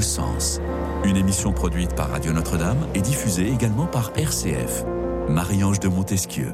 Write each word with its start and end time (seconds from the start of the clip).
sens. 0.00 0.60
Une 1.04 1.16
émission 1.16 1.52
produite 1.52 1.94
par 1.94 2.10
Radio 2.10 2.32
Notre-Dame 2.32 2.86
et 2.94 3.00
diffusée 3.00 3.48
également 3.48 3.86
par 3.86 4.12
RCF. 4.16 4.84
Marie-Ange 5.28 5.80
de 5.80 5.88
Montesquieu. 5.88 6.52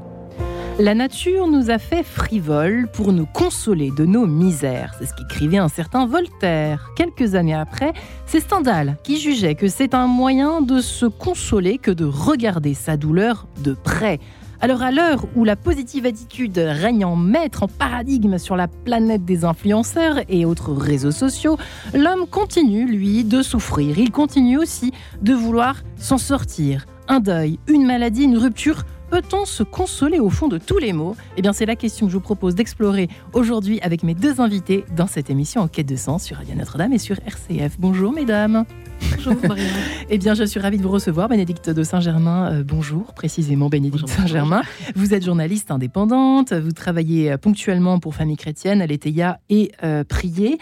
La 0.78 0.94
nature 0.94 1.48
nous 1.48 1.70
a 1.70 1.78
fait 1.78 2.02
frivoles 2.02 2.88
pour 2.92 3.12
nous 3.12 3.26
consoler 3.26 3.90
de 3.90 4.06
nos 4.06 4.26
misères. 4.26 4.94
C'est 4.98 5.06
ce 5.06 5.14
qu'écrivait 5.14 5.58
un 5.58 5.68
certain 5.68 6.06
Voltaire. 6.06 6.90
Quelques 6.96 7.34
années 7.34 7.54
après, 7.54 7.92
c'est 8.24 8.40
Stendhal 8.40 8.96
qui 9.02 9.20
jugeait 9.20 9.54
que 9.54 9.68
c'est 9.68 9.92
un 9.92 10.06
moyen 10.06 10.62
de 10.62 10.80
se 10.80 11.04
consoler 11.04 11.76
que 11.76 11.90
de 11.90 12.06
regarder 12.06 12.72
sa 12.72 12.96
douleur 12.96 13.46
de 13.62 13.74
près. 13.74 14.18
Alors 14.64 14.82
à 14.82 14.92
l'heure 14.92 15.26
où 15.34 15.42
la 15.42 15.56
positive 15.56 16.06
attitude 16.06 16.56
règne 16.56 17.04
en 17.04 17.16
maître, 17.16 17.64
en 17.64 17.66
paradigme 17.66 18.38
sur 18.38 18.54
la 18.54 18.68
planète 18.68 19.24
des 19.24 19.44
influenceurs 19.44 20.20
et 20.28 20.44
autres 20.44 20.72
réseaux 20.72 21.10
sociaux, 21.10 21.58
l'homme 21.92 22.28
continue, 22.30 22.86
lui, 22.86 23.24
de 23.24 23.42
souffrir. 23.42 23.98
Il 23.98 24.12
continue 24.12 24.58
aussi 24.58 24.92
de 25.20 25.34
vouloir 25.34 25.82
s'en 25.96 26.16
sortir. 26.16 26.86
Un 27.08 27.18
deuil, 27.18 27.58
une 27.66 27.84
maladie, 27.84 28.22
une 28.22 28.38
rupture 28.38 28.84
Peut-on 29.10 29.44
se 29.44 29.64
consoler 29.64 30.20
au 30.20 30.30
fond 30.30 30.46
de 30.46 30.58
tous 30.58 30.78
les 30.78 30.94
maux? 30.94 31.16
Eh 31.36 31.42
bien, 31.42 31.52
c'est 31.52 31.66
la 31.66 31.76
question 31.76 32.06
que 32.06 32.12
je 32.12 32.16
vous 32.16 32.22
propose 32.22 32.54
d'explorer 32.54 33.08
aujourd'hui 33.34 33.78
avec 33.82 34.04
mes 34.04 34.14
deux 34.14 34.40
invités 34.40 34.86
dans 34.96 35.06
cette 35.06 35.28
émission 35.28 35.60
En 35.60 35.68
quête 35.68 35.88
de 35.88 35.96
sens 35.96 36.22
sur 36.22 36.38
Radio 36.38 36.54
Notre-Dame 36.54 36.94
et 36.94 36.98
sur 36.98 37.18
RCF. 37.26 37.78
Bonjour, 37.78 38.12
mesdames. 38.12 38.64
Bonjour 39.10 39.36
Marianne. 39.48 39.68
eh 40.10 40.18
bien, 40.18 40.34
je 40.34 40.44
suis 40.44 40.60
ravie 40.60 40.78
de 40.78 40.82
vous 40.82 40.90
recevoir, 40.90 41.28
Bénédicte 41.28 41.70
de 41.70 41.82
Saint-Germain. 41.82 42.52
Euh, 42.52 42.64
bonjour, 42.64 43.14
précisément 43.14 43.68
Bénédicte 43.68 44.08
Saint-Germain. 44.08 44.62
Vous 44.94 45.14
êtes 45.14 45.24
journaliste 45.24 45.70
indépendante, 45.70 46.52
vous 46.52 46.72
travaillez 46.72 47.32
euh, 47.32 47.38
ponctuellement 47.38 47.98
pour 47.98 48.14
Famille 48.14 48.36
Chrétienne, 48.36 48.82
à 48.82 48.86
l'ETIA 48.86 49.40
et 49.50 49.72
euh, 49.84 50.04
Prier. 50.04 50.58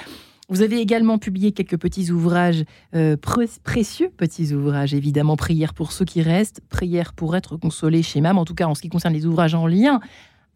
Vous 0.50 0.62
avez 0.62 0.80
également 0.80 1.18
publié 1.18 1.52
quelques 1.52 1.78
petits 1.78 2.10
ouvrages, 2.10 2.64
euh, 2.96 3.16
précieux 3.62 4.10
petits 4.16 4.52
ouvrages, 4.52 4.94
évidemment, 4.94 5.36
Prière 5.36 5.74
pour 5.74 5.92
ceux 5.92 6.04
qui 6.04 6.22
restent, 6.22 6.60
Prière 6.68 7.12
pour 7.12 7.36
être 7.36 7.56
consolé 7.56 8.02
chez 8.02 8.20
MAM, 8.20 8.36
en 8.36 8.44
tout 8.44 8.56
cas 8.56 8.66
en 8.66 8.74
ce 8.74 8.82
qui 8.82 8.88
concerne 8.88 9.14
les 9.14 9.26
ouvrages 9.26 9.54
en 9.54 9.68
lien 9.68 10.00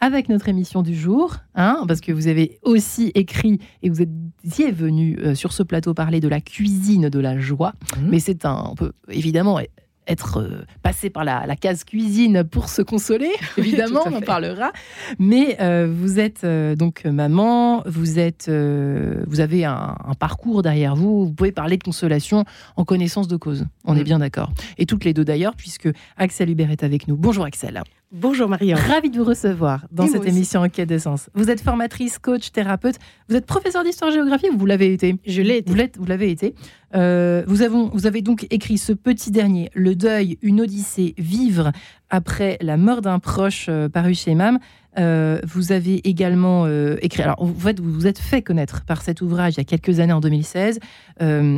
avec 0.05 0.29
notre 0.29 0.51
émission 0.51 0.83
du 0.83 0.95
jour, 0.95 1.37
hein, 1.55 1.83
parce 1.89 2.03
que 2.03 2.13
vous 2.13 2.29
avez 2.29 2.59
aussi 2.63 3.11
écrit 3.15 3.59
et 3.83 3.89
vous 3.89 4.03
étiez 4.03 4.71
venu 4.71 5.19
euh, 5.19 5.35
sur 5.35 5.55
ce 5.55 5.63
plateau 5.63 5.95
parler 5.95 6.21
de 6.21 6.29
la 6.29 6.43
cuisine 6.43 7.09
de 7.09 7.19
la 7.19 7.39
joie. 7.39 7.73
Mmh. 7.97 8.09
Mais 8.11 8.21
c'est 8.21 8.45
un, 8.45 8.67
on 8.71 8.75
peut 8.75 8.93
évidemment 9.09 9.59
être 10.07 10.41
euh, 10.41 10.65
passé 10.83 11.11
par 11.11 11.25
la, 11.25 11.57
case 11.57 11.85
cuisine 11.85 12.45
pour 12.45 12.69
se 12.69 12.83
consoler, 12.83 13.31
évidemment, 13.57 14.03
on 14.07 14.13
en 14.13 14.21
parlera. 14.21 14.73
Mais 15.19 15.57
euh, 15.61 15.89
vous 15.91 16.19
êtes 16.19 16.45
euh, 16.45 16.75
donc 16.77 17.05
maman, 17.05 17.83
vous 17.87 18.19
êtes, 18.19 18.51
vous 18.51 19.41
avez 19.41 19.65
un, 19.65 19.97
parcours 20.19 20.63
derrière 20.63 20.97
vous. 20.97 21.27
Vous 21.27 21.33
pouvez 21.33 21.53
parler 21.53 21.77
de 21.77 21.83
consolation 21.83 22.45
en 22.77 22.85
connaissance 22.85 23.29
de 23.29 23.37
cause. 23.37 23.65
On 23.85 23.97
est 23.97 24.01
mm. 24.01 24.05
bien 24.05 24.19
d'accord. 24.19 24.53
Et 24.79 24.87
toutes 24.87 25.05
les 25.05 25.15
deux 25.15 25.25
d'ailleurs, 25.25 25.55
puisque 25.57 25.89
Axel 26.17 26.51
Hubert 26.51 26.71
est 26.71 26.85
avec 26.85 27.09
nous. 27.09 27.17
Bonjour 27.17 27.45
Axel. 27.45 27.83
Bonjour 28.17 28.49
Marianne. 28.49 28.79
Ravi 28.79 29.11
de 29.11 29.19
vous 29.19 29.25
recevoir 29.25 29.89
dans 29.91 30.07
cette 30.07 30.25
émission 30.25 30.61
En 30.61 30.69
quête 30.69 30.89
de 30.89 30.99
sens. 30.99 31.29
Vous 31.35 31.51
êtes 31.51 31.61
formatrice, 31.61 32.21
coach, 32.21 32.53
thérapeute. 32.53 32.95
Vous 33.29 33.35
êtes 33.35 33.45
professeur 33.45 33.83
d'histoire-géographie 33.83 34.47
vous 34.57 34.67
l'avez 34.67 34.93
été 34.93 35.17
Je 35.27 35.43
l'ai 35.43 35.57
été. 35.57 35.99
Vous 35.99 36.07
l'avez 36.07 36.31
été. 36.31 36.55
Euh, 36.95 37.43
vous, 37.49 37.63
avez, 37.63 37.75
vous 37.93 38.07
avez 38.07 38.23
donc 38.23 38.47
écrit 38.51 38.79
ce 38.79 38.93
petit 38.93 39.33
dernier, 39.33 39.69
Le 39.75 39.97
deuil, 39.97 40.39
une 40.43 40.61
odyssée, 40.61 41.17
vivre 41.19 41.73
après 42.09 42.57
la 42.61 42.77
mort 42.77 43.01
d'un 43.01 43.19
proche 43.19 43.67
euh, 43.69 43.89
paru 43.89 44.15
chez 44.15 44.37
MAM. 44.37 44.61
Euh, 44.97 45.41
vous 45.45 45.73
avez 45.73 46.09
également 46.09 46.69
écrit. 47.03 47.25
Alors, 47.25 47.43
en 47.43 47.49
fait, 47.49 47.81
vous 47.81 47.91
vous 47.91 48.07
êtes 48.07 48.21
fait 48.21 48.43
connaître 48.43 48.85
par 48.85 49.03
cet 49.03 49.23
ouvrage 49.23 49.55
il 49.55 49.59
y 49.59 49.61
a 49.61 49.65
quelques 49.65 49.99
années, 49.99 50.13
en 50.13 50.21
2016. 50.21 50.79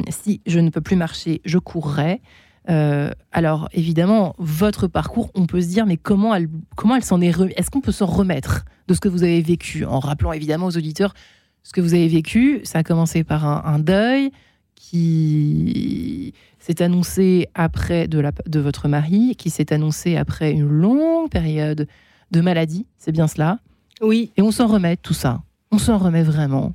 si 0.08 0.40
je 0.46 0.58
ne 0.58 0.70
peux 0.70 0.80
plus 0.80 0.96
marcher, 0.96 1.42
je 1.44 1.58
courrai. 1.58 2.22
Euh, 2.68 3.10
alors 3.32 3.68
évidemment, 3.72 4.34
votre 4.38 4.86
parcours, 4.88 5.30
on 5.34 5.46
peut 5.46 5.60
se 5.60 5.68
dire, 5.68 5.86
mais 5.86 5.96
comment 5.96 6.34
elle, 6.34 6.48
comment 6.76 6.96
elle 6.96 7.04
s'en 7.04 7.20
est 7.20 7.32
Est-ce 7.56 7.70
qu'on 7.70 7.80
peut 7.80 7.92
s'en 7.92 8.06
remettre 8.06 8.64
de 8.88 8.94
ce 8.94 9.00
que 9.00 9.08
vous 9.08 9.22
avez 9.22 9.40
vécu? 9.40 9.84
En 9.84 10.00
rappelant 10.00 10.32
évidemment 10.32 10.66
aux 10.66 10.76
auditeurs 10.76 11.14
ce 11.62 11.72
que 11.72 11.80
vous 11.80 11.94
avez 11.94 12.06
vécu. 12.06 12.60
Ça 12.62 12.78
a 12.78 12.82
commencé 12.84 13.24
par 13.24 13.44
un, 13.44 13.78
deuil 13.80 14.30
qui 14.76 16.32
s'est 16.60 16.80
annoncé 16.80 17.48
après 17.54 18.06
de, 18.06 18.20
la, 18.20 18.30
de 18.46 18.60
votre 18.60 18.86
mari, 18.86 19.34
qui 19.36 19.50
s'est 19.50 19.72
annoncé 19.72 20.16
après 20.16 20.52
une 20.52 20.68
longue 20.68 21.28
période 21.28 21.88
de 22.30 22.40
maladie. 22.40 22.86
C'est 22.98 23.10
bien 23.10 23.26
cela? 23.26 23.58
Oui. 24.00 24.30
Et 24.36 24.42
on 24.42 24.52
s'en 24.52 24.68
remet 24.68 24.96
tout 24.96 25.14
ça. 25.14 25.42
On 25.72 25.78
s'en 25.78 25.98
remet 25.98 26.22
vraiment. 26.22 26.72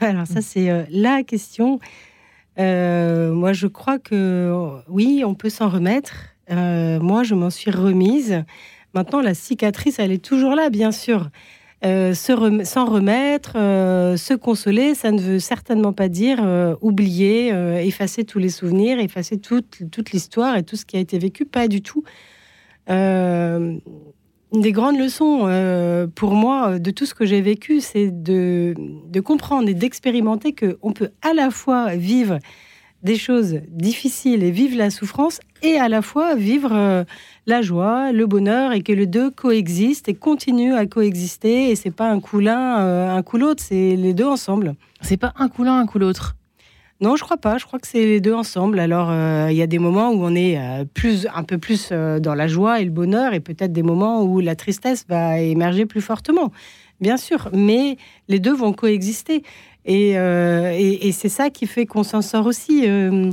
Alors 0.00 0.26
ça, 0.26 0.42
c'est 0.42 0.70
euh, 0.70 0.84
la 0.90 1.24
question. 1.24 1.80
Euh, 2.58 3.32
moi, 3.32 3.52
je 3.52 3.66
crois 3.66 3.98
que 3.98 4.80
oui, 4.88 5.22
on 5.26 5.34
peut 5.34 5.50
s'en 5.50 5.68
remettre. 5.68 6.12
Euh, 6.50 7.00
moi, 7.00 7.22
je 7.22 7.34
m'en 7.34 7.50
suis 7.50 7.70
remise. 7.70 8.44
Maintenant, 8.94 9.20
la 9.20 9.34
cicatrice, 9.34 9.98
elle 9.98 10.12
est 10.12 10.24
toujours 10.24 10.54
là, 10.54 10.70
bien 10.70 10.92
sûr. 10.92 11.30
Euh, 11.84 12.14
s'en 12.14 12.86
remettre, 12.86 13.52
se 13.52 14.34
consoler, 14.34 14.94
ça 14.94 15.10
ne 15.10 15.20
veut 15.20 15.38
certainement 15.38 15.92
pas 15.92 16.08
dire 16.08 16.38
oublier, 16.80 17.48
effacer 17.84 18.24
tous 18.24 18.38
les 18.38 18.48
souvenirs, 18.48 18.98
effacer 19.00 19.38
toute, 19.38 19.90
toute 19.90 20.12
l'histoire 20.12 20.56
et 20.56 20.62
tout 20.62 20.76
ce 20.76 20.86
qui 20.86 20.96
a 20.96 21.00
été 21.00 21.18
vécu. 21.18 21.44
Pas 21.44 21.68
du 21.68 21.82
tout. 21.82 22.04
Une 24.54 24.60
des 24.60 24.72
grandes 24.72 24.98
leçons 24.98 25.48
pour 26.14 26.34
moi 26.34 26.78
de 26.78 26.90
tout 26.90 27.06
ce 27.06 27.14
que 27.14 27.26
j'ai 27.26 27.40
vécu, 27.40 27.80
c'est 27.80 28.10
de, 28.10 28.74
comprendre 29.24 29.68
et 29.68 29.74
d'expérimenter 29.74 30.54
qu'on 30.54 30.92
peut 30.92 31.10
à 31.22 31.34
la 31.34 31.50
fois 31.50 31.96
vivre 31.96 32.38
des 33.04 33.16
choses 33.16 33.60
difficiles 33.68 34.42
et 34.42 34.50
vivre 34.50 34.76
la 34.76 34.90
souffrance 34.90 35.38
et 35.62 35.76
à 35.78 35.88
la 35.88 36.02
fois 36.02 36.34
vivre 36.34 36.72
euh, 36.72 37.04
la 37.46 37.60
joie, 37.60 38.12
le 38.12 38.26
bonheur 38.26 38.72
et 38.72 38.80
que 38.80 38.92
les 38.92 39.06
deux 39.06 39.30
coexistent 39.30 40.08
et 40.08 40.14
continuent 40.14 40.74
à 40.74 40.86
coexister 40.86 41.70
et 41.70 41.76
c'est 41.76 41.90
pas 41.90 42.10
un 42.10 42.18
coup 42.18 42.40
l'un, 42.40 42.80
euh, 42.80 43.14
un 43.14 43.22
coup 43.22 43.36
l'autre, 43.36 43.62
c'est 43.62 43.94
les 43.94 44.14
deux 44.14 44.24
ensemble. 44.24 44.74
C'est 45.02 45.18
pas 45.18 45.34
un 45.36 45.48
coup 45.48 45.64
l'un, 45.64 45.78
un 45.78 45.86
coup 45.86 45.98
l'autre. 45.98 46.34
Non, 47.00 47.16
je 47.16 47.24
crois 47.24 47.36
pas. 47.36 47.58
Je 47.58 47.66
crois 47.66 47.78
que 47.78 47.86
c'est 47.86 48.04
les 48.04 48.20
deux 48.20 48.34
ensemble. 48.34 48.78
Alors, 48.78 49.10
euh, 49.10 49.48
il 49.50 49.56
y 49.56 49.62
a 49.62 49.66
des 49.66 49.78
moments 49.78 50.10
où 50.10 50.24
on 50.24 50.34
est 50.34 50.58
plus, 50.94 51.26
un 51.34 51.42
peu 51.42 51.58
plus 51.58 51.90
dans 51.90 52.34
la 52.34 52.46
joie 52.46 52.80
et 52.80 52.84
le 52.84 52.90
bonheur, 52.90 53.34
et 53.34 53.40
peut-être 53.40 53.72
des 53.72 53.82
moments 53.82 54.22
où 54.22 54.40
la 54.40 54.54
tristesse 54.54 55.04
va 55.08 55.40
émerger 55.40 55.86
plus 55.86 56.00
fortement. 56.00 56.52
Bien 57.00 57.16
sûr, 57.16 57.50
mais 57.52 57.96
les 58.28 58.38
deux 58.38 58.54
vont 58.54 58.72
coexister. 58.72 59.42
Euh, 59.88 60.70
et, 60.72 61.12
c'est 61.12 61.28
ça 61.28 61.50
qui 61.50 61.66
fait 61.66 61.86
qu'on 61.86 62.02
s'en 62.02 62.22
sort 62.22 62.46
aussi. 62.46 62.88
Euh, 62.88 63.30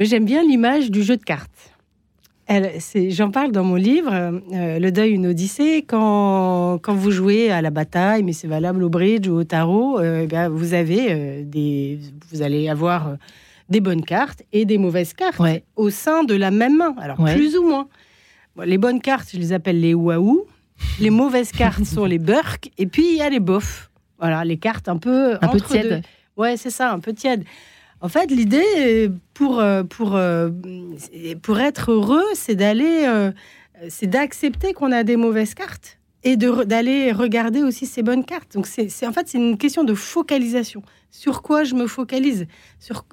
j'aime 0.00 0.24
bien 0.24 0.42
l'image 0.42 0.90
du 0.90 1.02
jeu 1.02 1.16
de 1.16 1.22
cartes. 1.22 1.75
J'en 2.48 3.30
parle 3.30 3.50
dans 3.50 3.64
mon 3.64 3.74
livre, 3.74 4.12
euh, 4.12 4.78
Le 4.78 4.90
deuil, 4.90 5.12
une 5.12 5.26
odyssée. 5.26 5.84
Quand, 5.86 6.78
quand, 6.80 6.94
vous 6.94 7.10
jouez 7.10 7.50
à 7.50 7.60
la 7.60 7.70
bataille, 7.70 8.22
mais 8.22 8.32
c'est 8.32 8.46
valable 8.46 8.84
au 8.84 8.88
bridge 8.88 9.26
ou 9.26 9.34
au 9.34 9.44
tarot, 9.44 10.00
eh 10.00 10.28
vous, 10.48 10.74
avez, 10.74 11.42
des, 11.42 11.98
vous 12.30 12.42
allez 12.42 12.68
avoir 12.68 13.16
des 13.68 13.80
bonnes 13.80 14.04
cartes 14.04 14.42
et 14.52 14.64
des 14.64 14.78
mauvaises 14.78 15.12
cartes 15.12 15.40
au 15.74 15.90
sein 15.90 16.24
de 16.24 16.34
la 16.34 16.50
même 16.50 16.76
main. 16.76 16.94
Alors, 16.98 17.16
plus 17.16 17.56
ou 17.56 17.66
moins. 17.66 17.88
les 18.64 18.78
bonnes 18.78 19.00
cartes, 19.00 19.30
je 19.32 19.38
les 19.38 19.52
appelle 19.52 19.80
les 19.80 19.94
waouh. 19.94 20.46
Les 21.00 21.10
mauvaises 21.10 21.52
cartes 21.52 21.84
sont 21.84 22.04
les 22.04 22.18
burks. 22.18 22.70
Et 22.78 22.86
puis, 22.86 23.06
il 23.12 23.16
y 23.16 23.22
a 23.22 23.30
les 23.30 23.40
bofs. 23.40 23.90
Voilà, 24.18 24.44
les 24.44 24.56
cartes 24.56 24.88
un 24.88 24.96
peu. 24.96 25.36
Un 25.40 25.48
peu 25.48 25.60
tiède. 25.60 26.02
Ouais, 26.36 26.56
c'est 26.56 26.70
ça, 26.70 26.92
un 26.92 27.00
peu 27.00 27.12
tiède. 27.12 27.44
En 28.06 28.08
fait, 28.08 28.30
l'idée 28.30 29.10
pour, 29.34 29.58
euh, 29.58 29.82
pour, 29.82 30.14
euh, 30.14 30.48
pour 31.42 31.58
être 31.58 31.90
heureux, 31.90 32.22
c'est 32.34 32.54
d'aller. 32.54 33.02
Euh, 33.04 33.32
c'est 33.88 34.06
d'accepter 34.06 34.74
qu'on 34.74 34.92
a 34.92 35.02
des 35.02 35.16
mauvaises 35.16 35.54
cartes 35.54 35.98
et 36.22 36.36
d'aller 36.36 37.10
regarder 37.10 37.64
aussi 37.64 37.84
ces 37.84 38.04
bonnes 38.04 38.24
cartes. 38.24 38.54
Donc, 38.54 38.68
c'est 38.68 39.06
en 39.08 39.12
fait, 39.12 39.26
c'est 39.26 39.38
une 39.38 39.58
question 39.58 39.82
de 39.82 39.92
focalisation. 39.92 40.82
Sur 41.10 41.42
quoi 41.42 41.64
je 41.64 41.74
me 41.74 41.88
focalise? 41.88 42.46
Sur, 42.78 43.04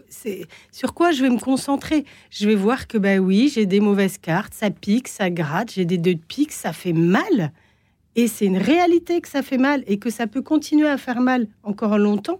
sur 0.72 0.94
quoi 0.94 1.12
je 1.12 1.24
vais 1.24 1.32
me 1.32 1.40
concentrer? 1.40 2.06
Je 2.30 2.48
vais 2.48 2.54
voir 2.54 2.86
que, 2.86 3.00
bah 3.00 3.18
oui, 3.18 3.52
j'ai 3.52 3.66
des 3.66 3.80
mauvaises 3.80 4.20
cartes, 4.20 4.54
ça 4.54 4.70
pique, 4.70 5.08
ça 5.08 5.32
gratte, 5.32 5.72
j'ai 5.74 5.86
des 5.86 5.98
deux 5.98 6.14
de 6.14 6.22
pique, 6.28 6.52
ça 6.52 6.72
fait 6.72 6.94
mal. 6.94 7.52
Et 8.16 8.28
c'est 8.28 8.46
une 8.46 8.60
réalité 8.60 9.22
que 9.22 9.28
ça 9.28 9.42
fait 9.42 9.58
mal 9.58 9.84
et 9.88 9.98
que 9.98 10.12
ça 10.12 10.28
peut 10.28 10.44
continuer 10.44 10.88
à 10.88 11.00
faire 11.00 11.20
mal 11.20 11.48
encore 11.64 11.98
longtemps. 11.98 12.40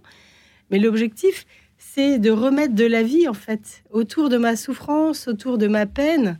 Mais 0.70 0.78
l'objectif, 0.78 1.46
c'est 1.92 2.18
de 2.18 2.30
remettre 2.30 2.74
de 2.74 2.84
la 2.84 3.02
vie, 3.02 3.28
en 3.28 3.34
fait, 3.34 3.84
autour 3.90 4.28
de 4.28 4.36
ma 4.36 4.56
souffrance, 4.56 5.28
autour 5.28 5.58
de 5.58 5.68
ma 5.68 5.86
peine, 5.86 6.38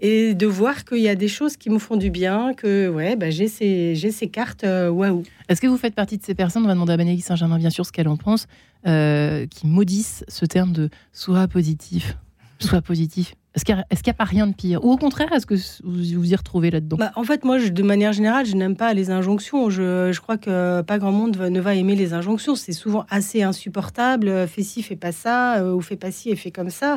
et 0.00 0.34
de 0.34 0.46
voir 0.46 0.84
qu'il 0.84 0.98
y 0.98 1.08
a 1.08 1.14
des 1.14 1.28
choses 1.28 1.56
qui 1.56 1.70
me 1.70 1.78
font 1.78 1.96
du 1.96 2.10
bien, 2.10 2.54
que 2.54 2.88
ouais, 2.88 3.16
bah, 3.16 3.30
j'ai 3.30 3.48
ces, 3.48 3.94
ces 3.94 4.28
cartes 4.28 4.64
euh, 4.64 4.90
waouh. 4.90 5.22
Est-ce 5.48 5.60
que 5.60 5.66
vous 5.66 5.76
faites 5.76 5.94
partie 5.94 6.18
de 6.18 6.24
ces 6.24 6.34
personnes, 6.34 6.64
on 6.64 6.66
va 6.66 6.74
demander 6.74 6.92
à 6.92 6.96
Bénédicte 6.96 7.26
Saint-Germain 7.26 7.58
bien 7.58 7.70
sûr 7.70 7.86
ce 7.86 7.92
qu'elle 7.92 8.08
en 8.08 8.16
pense, 8.16 8.46
euh, 8.86 9.46
qui 9.46 9.66
maudissent 9.66 10.24
ce 10.28 10.44
terme 10.44 10.72
de 10.72 10.90
soit 11.12 11.48
positif, 11.48 12.16
soit 12.60 12.82
positif 12.82 13.34
Est-ce 13.54 13.64
qu'il 13.64 13.74
n'y 13.74 14.10
a, 14.10 14.14
pas 14.14 14.24
rien 14.24 14.46
de 14.46 14.54
pire? 14.54 14.84
Ou 14.84 14.92
au 14.92 14.96
contraire, 14.96 15.32
est-ce 15.32 15.46
que 15.46 15.54
vous 15.84 16.20
vous 16.20 16.32
y 16.32 16.34
retrouvez 16.34 16.70
là-dedans? 16.70 16.96
Bah, 16.96 17.12
En 17.16 17.24
fait, 17.24 17.44
moi, 17.44 17.58
de 17.58 17.82
manière 17.82 18.12
générale, 18.12 18.46
je 18.46 18.56
n'aime 18.56 18.76
pas 18.76 18.94
les 18.94 19.10
injonctions. 19.10 19.68
Je, 19.68 20.18
crois 20.20 20.38
que 20.38 20.80
pas 20.82 20.98
grand 20.98 21.12
monde 21.12 21.36
ne 21.36 21.60
va 21.60 21.74
aimer 21.74 21.94
les 21.94 22.14
injonctions. 22.14 22.54
C'est 22.54 22.72
souvent 22.72 23.04
assez 23.10 23.42
insupportable. 23.42 24.48
Fais 24.48 24.62
ci, 24.62 24.82
fais 24.82 24.96
pas 24.96 25.12
ça, 25.12 25.64
ou 25.66 25.80
fais 25.80 25.96
pas 25.96 26.10
ci 26.10 26.30
et 26.30 26.36
fais 26.36 26.50
comme 26.50 26.70
ça. 26.70 26.96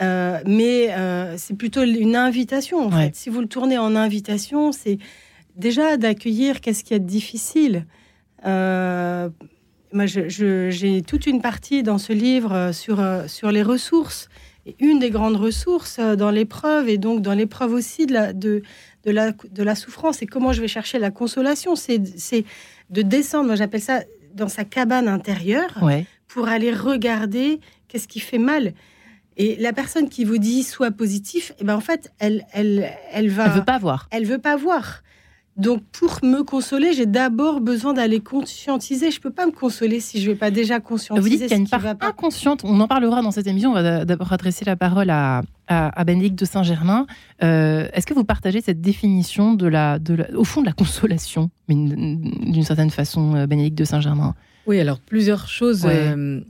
mais 0.00 0.94
c'est 1.36 1.56
plutôt 1.56 1.82
une 1.82 2.16
invitation. 2.16 2.86
En 2.86 2.90
fait. 2.90 3.14
Si 3.14 3.28
vous 3.28 3.40
le 3.40 3.48
tournez 3.48 3.76
en 3.76 3.94
invitation, 3.94 4.72
c'est 4.72 4.98
déjà 5.58 5.96
d'accueillir 5.96 6.60
qu'est-ce 6.60 6.82
qu'il 6.82 6.94
y 6.94 6.96
a 6.96 7.00
de 7.00 7.06
difficile. 7.06 7.84
Euh, 8.46 9.28
moi, 9.92 10.06
j'ai 10.06 11.02
toute 11.02 11.26
une 11.26 11.42
partie 11.42 11.82
dans 11.82 11.98
ce 11.98 12.12
livre 12.12 12.52
euh, 12.52 12.72
sur, 12.72 13.00
euh, 13.00 13.26
sur 13.26 13.50
les 13.50 13.62
ressources. 13.62 14.28
Une 14.80 14.98
des 14.98 15.10
grandes 15.10 15.36
ressources 15.36 15.98
dans 15.98 16.30
l'épreuve, 16.30 16.88
et 16.88 16.98
donc 16.98 17.22
dans 17.22 17.32
l'épreuve 17.32 17.72
aussi 17.72 18.06
de 18.06 18.12
la, 18.12 18.32
de, 18.32 18.62
de, 19.04 19.10
la, 19.10 19.32
de 19.32 19.62
la 19.62 19.74
souffrance, 19.74 20.20
et 20.22 20.26
comment 20.26 20.52
je 20.52 20.60
vais 20.60 20.68
chercher 20.68 20.98
la 20.98 21.10
consolation, 21.10 21.74
c'est 21.74 21.98
de 21.98 23.02
descendre, 23.02 23.46
moi 23.46 23.56
j'appelle 23.56 23.80
ça, 23.80 24.02
dans 24.34 24.48
sa 24.48 24.64
cabane 24.64 25.08
intérieure, 25.08 25.78
pour 26.26 26.48
aller 26.48 26.72
regarder 26.72 27.60
qu'est-ce 27.88 28.08
qui 28.08 28.20
fait 28.20 28.38
mal. 28.38 28.74
Et 29.38 29.56
la 29.56 29.72
personne 29.72 30.08
qui 30.08 30.24
vous 30.24 30.38
dit 30.38 30.64
soit 30.64 30.90
positif, 30.90 31.52
et 31.52 31.54
eh 31.60 31.64
ben 31.64 31.76
en 31.76 31.80
fait, 31.80 32.12
elle, 32.18 32.44
elle, 32.52 32.90
elle 33.12 33.30
va. 33.30 33.46
Elle 33.46 33.52
veut 33.52 33.64
pas 33.64 33.78
voir. 33.78 34.08
Elle 34.10 34.26
veut 34.26 34.38
pas 34.38 34.56
voir. 34.56 35.02
Donc, 35.58 35.82
pour 35.90 36.20
me 36.22 36.44
consoler, 36.44 36.92
j'ai 36.92 37.06
d'abord 37.06 37.60
besoin 37.60 37.92
d'aller 37.92 38.20
conscientiser. 38.20 39.10
Je 39.10 39.20
peux 39.20 39.32
pas 39.32 39.44
me 39.44 39.50
consoler 39.50 39.98
si 39.98 40.20
je 40.20 40.30
vais 40.30 40.36
pas 40.36 40.52
déjà 40.52 40.78
conscientiser. 40.78 41.20
Vous 41.20 41.28
dites 41.28 41.42
qu'il 41.42 41.50
y 41.50 41.54
a 41.54 41.56
une 41.56 41.68
part 41.68 41.84
inconsciente. 42.00 42.60
On 42.64 42.78
en 42.78 42.86
parlera 42.86 43.22
dans 43.22 43.32
cette 43.32 43.48
émission. 43.48 43.70
On 43.70 43.74
va 43.74 44.04
d'abord 44.04 44.32
adresser 44.32 44.64
la 44.64 44.76
parole 44.76 45.10
à, 45.10 45.42
à, 45.66 46.04
Bénédicte 46.04 46.38
de 46.38 46.44
Saint-Germain. 46.44 47.08
Euh, 47.42 47.88
est-ce 47.92 48.06
que 48.06 48.14
vous 48.14 48.22
partagez 48.22 48.60
cette 48.60 48.80
définition 48.80 49.54
de 49.54 49.66
la, 49.66 49.98
de 49.98 50.26
au 50.36 50.44
fond, 50.44 50.60
de 50.60 50.66
la 50.66 50.72
consolation, 50.72 51.50
d'une 51.68 52.62
certaine 52.62 52.90
façon, 52.90 53.34
euh, 53.34 53.46
Bénédicte 53.48 53.76
de 53.76 53.84
Saint-Germain? 53.84 54.36
Oui, 54.66 54.78
alors 54.78 55.00
plusieurs 55.00 55.48
choses. 55.48 55.84
Euh, 55.86 56.40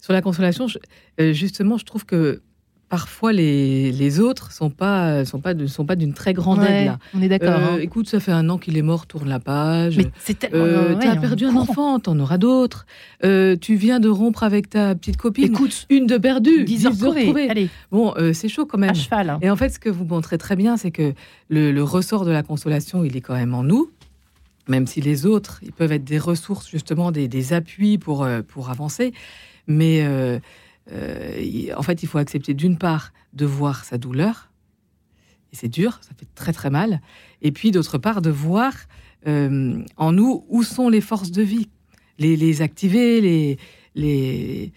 sur 0.00 0.12
la 0.12 0.22
consolation, 0.22 0.66
justement, 1.18 1.78
je 1.78 1.84
trouve 1.84 2.04
que 2.04 2.42
parfois 2.88 3.32
les, 3.32 3.90
les 3.92 4.20
autres 4.20 4.52
sont 4.52 4.70
pas 4.70 5.24
sont 5.24 5.40
pas 5.40 5.54
sont 5.66 5.84
pas 5.84 5.96
d'une 5.96 6.12
très 6.12 6.32
grande 6.32 6.62
aide 6.62 6.86
là. 6.86 6.98
On 7.14 7.22
est 7.22 7.28
d'accord. 7.28 7.58
Euh, 7.58 7.74
hein. 7.74 7.78
Écoute, 7.80 8.08
ça 8.08 8.20
fait 8.20 8.32
un 8.32 8.48
an 8.48 8.58
qu'il 8.58 8.76
est 8.76 8.82
mort, 8.82 9.06
tourne 9.06 9.28
la 9.28 9.40
page. 9.40 9.96
Mais 9.96 10.06
c'est 10.18 10.52
euh, 10.54 10.96
as 10.98 11.16
perdu 11.16 11.46
un 11.46 11.56
enfant, 11.56 11.98
t'en 11.98 12.18
auras 12.18 12.38
d'autres. 12.38 12.86
Euh, 13.24 13.56
tu 13.56 13.74
viens 13.76 14.00
de 14.00 14.08
rompre 14.08 14.42
avec 14.42 14.70
ta 14.70 14.94
petite 14.94 15.16
copine. 15.16 15.52
Écoute, 15.52 15.86
une 15.90 16.06
de 16.06 16.18
perdue, 16.18 16.64
dix 16.64 16.86
heures 16.86 16.92
retrouvées. 16.92 17.48
Allez. 17.48 17.68
Bon, 17.90 18.14
euh, 18.16 18.32
c'est 18.32 18.48
chaud 18.48 18.66
quand 18.66 18.78
même. 18.78 18.90
À 18.90 18.94
cheval. 18.94 19.30
Hein. 19.30 19.38
Et 19.42 19.50
en 19.50 19.56
fait, 19.56 19.70
ce 19.70 19.78
que 19.78 19.88
vous 19.88 20.04
montrez 20.04 20.38
très 20.38 20.56
bien, 20.56 20.76
c'est 20.76 20.90
que 20.90 21.12
le, 21.48 21.72
le 21.72 21.82
ressort 21.82 22.24
de 22.24 22.30
la 22.30 22.42
consolation, 22.42 23.04
il 23.04 23.16
est 23.16 23.20
quand 23.20 23.34
même 23.34 23.54
en 23.54 23.62
nous 23.62 23.90
même 24.68 24.88
si 24.88 25.00
les 25.00 25.26
autres, 25.26 25.60
ils 25.62 25.70
peuvent 25.70 25.92
être 25.92 26.02
des 26.02 26.18
ressources, 26.18 26.68
justement, 26.68 27.12
des, 27.12 27.28
des 27.28 27.52
appuis 27.52 27.98
pour, 27.98 28.26
pour 28.48 28.68
avancer. 28.68 29.12
Mais 29.68 30.00
euh, 30.02 30.38
en 30.90 31.82
fait, 31.82 32.02
il 32.02 32.06
faut 32.06 32.18
accepter 32.18 32.54
d'une 32.54 32.78
part 32.78 33.12
de 33.32 33.44
voir 33.44 33.84
sa 33.84 33.98
douleur, 33.98 34.50
et 35.52 35.56
c'est 35.56 35.68
dur, 35.68 35.98
ça 36.02 36.10
fait 36.16 36.28
très 36.34 36.52
très 36.52 36.70
mal, 36.70 37.00
et 37.42 37.52
puis 37.52 37.70
d'autre 37.70 37.98
part 37.98 38.22
de 38.22 38.30
voir 38.30 38.72
euh, 39.26 39.82
en 39.96 40.12
nous 40.12 40.44
où 40.48 40.62
sont 40.62 40.88
les 40.88 41.00
forces 41.00 41.30
de 41.30 41.42
vie, 41.42 41.68
les, 42.18 42.36
les 42.36 42.62
activer, 42.62 43.20
les, 43.20 43.58
les... 43.94 44.72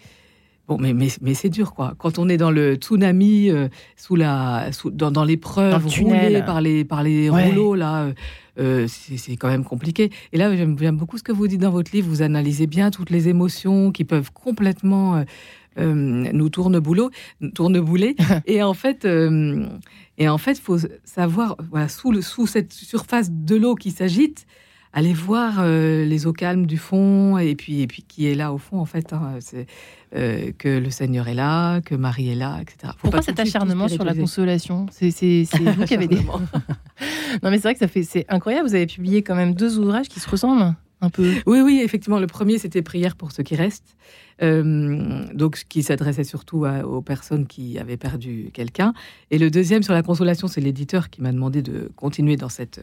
Bon, 0.68 0.78
mais, 0.78 0.92
mais, 0.92 1.08
mais 1.20 1.34
c'est 1.34 1.48
dur, 1.48 1.74
quoi. 1.74 1.94
Quand 1.98 2.18
on 2.20 2.28
est 2.28 2.36
dans 2.36 2.52
le 2.52 2.76
tsunami, 2.76 3.50
euh, 3.50 3.68
sous 3.96 4.14
la, 4.14 4.70
dans, 4.92 5.10
dans 5.10 5.24
l'épreuve, 5.24 5.84
roulé 5.84 6.42
par 6.46 6.60
les, 6.60 6.84
par 6.84 7.02
les 7.02 7.28
rouleaux, 7.28 7.74
là, 7.74 8.12
c'est 8.56 9.36
quand 9.36 9.48
même 9.48 9.64
compliqué. 9.64 10.10
Et 10.32 10.38
là, 10.38 10.54
j'aime 10.54 10.96
beaucoup 10.96 11.18
ce 11.18 11.24
que 11.24 11.32
vous 11.32 11.48
dites 11.48 11.60
dans 11.60 11.72
votre 11.72 11.90
livre. 11.92 12.08
Vous 12.08 12.22
analysez 12.22 12.68
bien 12.68 12.92
toutes 12.92 13.10
les 13.10 13.28
émotions 13.28 13.90
qui 13.90 14.04
peuvent 14.04 14.30
complètement 14.32 15.24
euh, 15.78 15.94
nous 15.94 16.48
tourne 16.48 16.78
boulot, 16.80 17.10
tourne 17.54 17.78
boulet. 17.80 18.16
et 18.46 18.62
en 18.62 18.74
fait, 18.74 19.04
euh, 19.04 19.66
et 20.18 20.28
en 20.28 20.38
fait, 20.38 20.58
faut 20.58 20.78
savoir, 21.04 21.56
voilà, 21.70 21.88
sous, 21.88 22.12
le, 22.12 22.22
sous 22.22 22.46
cette 22.46 22.72
surface 22.72 23.30
de 23.30 23.56
l'eau 23.56 23.74
qui 23.74 23.90
s'agite, 23.90 24.46
aller 24.92 25.12
voir 25.12 25.58
euh, 25.60 26.04
les 26.04 26.26
eaux 26.26 26.32
calmes 26.32 26.66
du 26.66 26.76
fond 26.76 27.38
et 27.38 27.54
puis 27.54 27.80
et 27.80 27.86
puis 27.86 28.02
qui 28.02 28.26
est 28.26 28.34
là 28.34 28.52
au 28.52 28.58
fond 28.58 28.80
en 28.80 28.84
fait 28.84 29.12
hein, 29.12 29.38
c'est 29.38 29.68
que 30.10 30.78
le 30.80 30.90
Seigneur 30.90 31.28
est 31.28 31.34
là 31.34 31.80
que 31.80 31.94
Marie 31.94 32.28
est 32.28 32.34
là 32.34 32.58
etc 32.60 32.94
pourquoi 32.98 33.22
cet 33.22 33.38
acharnement 33.38 33.86
sur 33.86 34.02
la 34.02 34.16
consolation? 34.16 34.86
C'est 34.90 35.12
vous 35.54 35.84
qui 35.84 35.94
avez 35.94 36.08
des 36.08 36.16
non 37.42 37.50
mais 37.50 37.58
c'est 37.58 37.62
vrai 37.62 37.74
que 37.74 37.78
ça 37.78 37.86
fait 37.86 38.02
c'est 38.02 38.26
incroyable. 38.28 38.66
Vous 38.68 38.74
avez 38.74 38.88
publié 38.88 39.22
quand 39.22 39.36
même 39.36 39.54
deux 39.54 39.78
ouvrages 39.78 40.08
qui 40.08 40.18
se 40.18 40.28
ressemblent 40.28 40.74
un 41.00 41.10
peu 41.10 41.34
oui 41.46 41.60
oui 41.60 41.80
effectivement 41.82 42.18
le 42.18 42.26
premier 42.26 42.58
c'était 42.58 42.82
prière 42.82 43.16
pour 43.16 43.32
ceux 43.32 43.42
qui 43.42 43.56
restent 43.56 43.96
euh, 44.42 45.24
donc 45.34 45.64
qui 45.68 45.82
s'adressait 45.82 46.24
surtout 46.24 46.64
aux 46.66 47.02
personnes 47.02 47.46
qui 47.46 47.78
avaient 47.78 47.98
perdu 47.98 48.50
quelqu'un. 48.54 48.94
Et 49.30 49.38
le 49.38 49.50
deuxième 49.50 49.82
sur 49.82 49.92
la 49.92 50.02
consolation, 50.02 50.48
c'est 50.48 50.62
l'éditeur 50.62 51.10
qui 51.10 51.20
m'a 51.20 51.30
demandé 51.30 51.60
de 51.60 51.90
continuer 51.96 52.36
dans 52.36 52.48
cette 52.48 52.80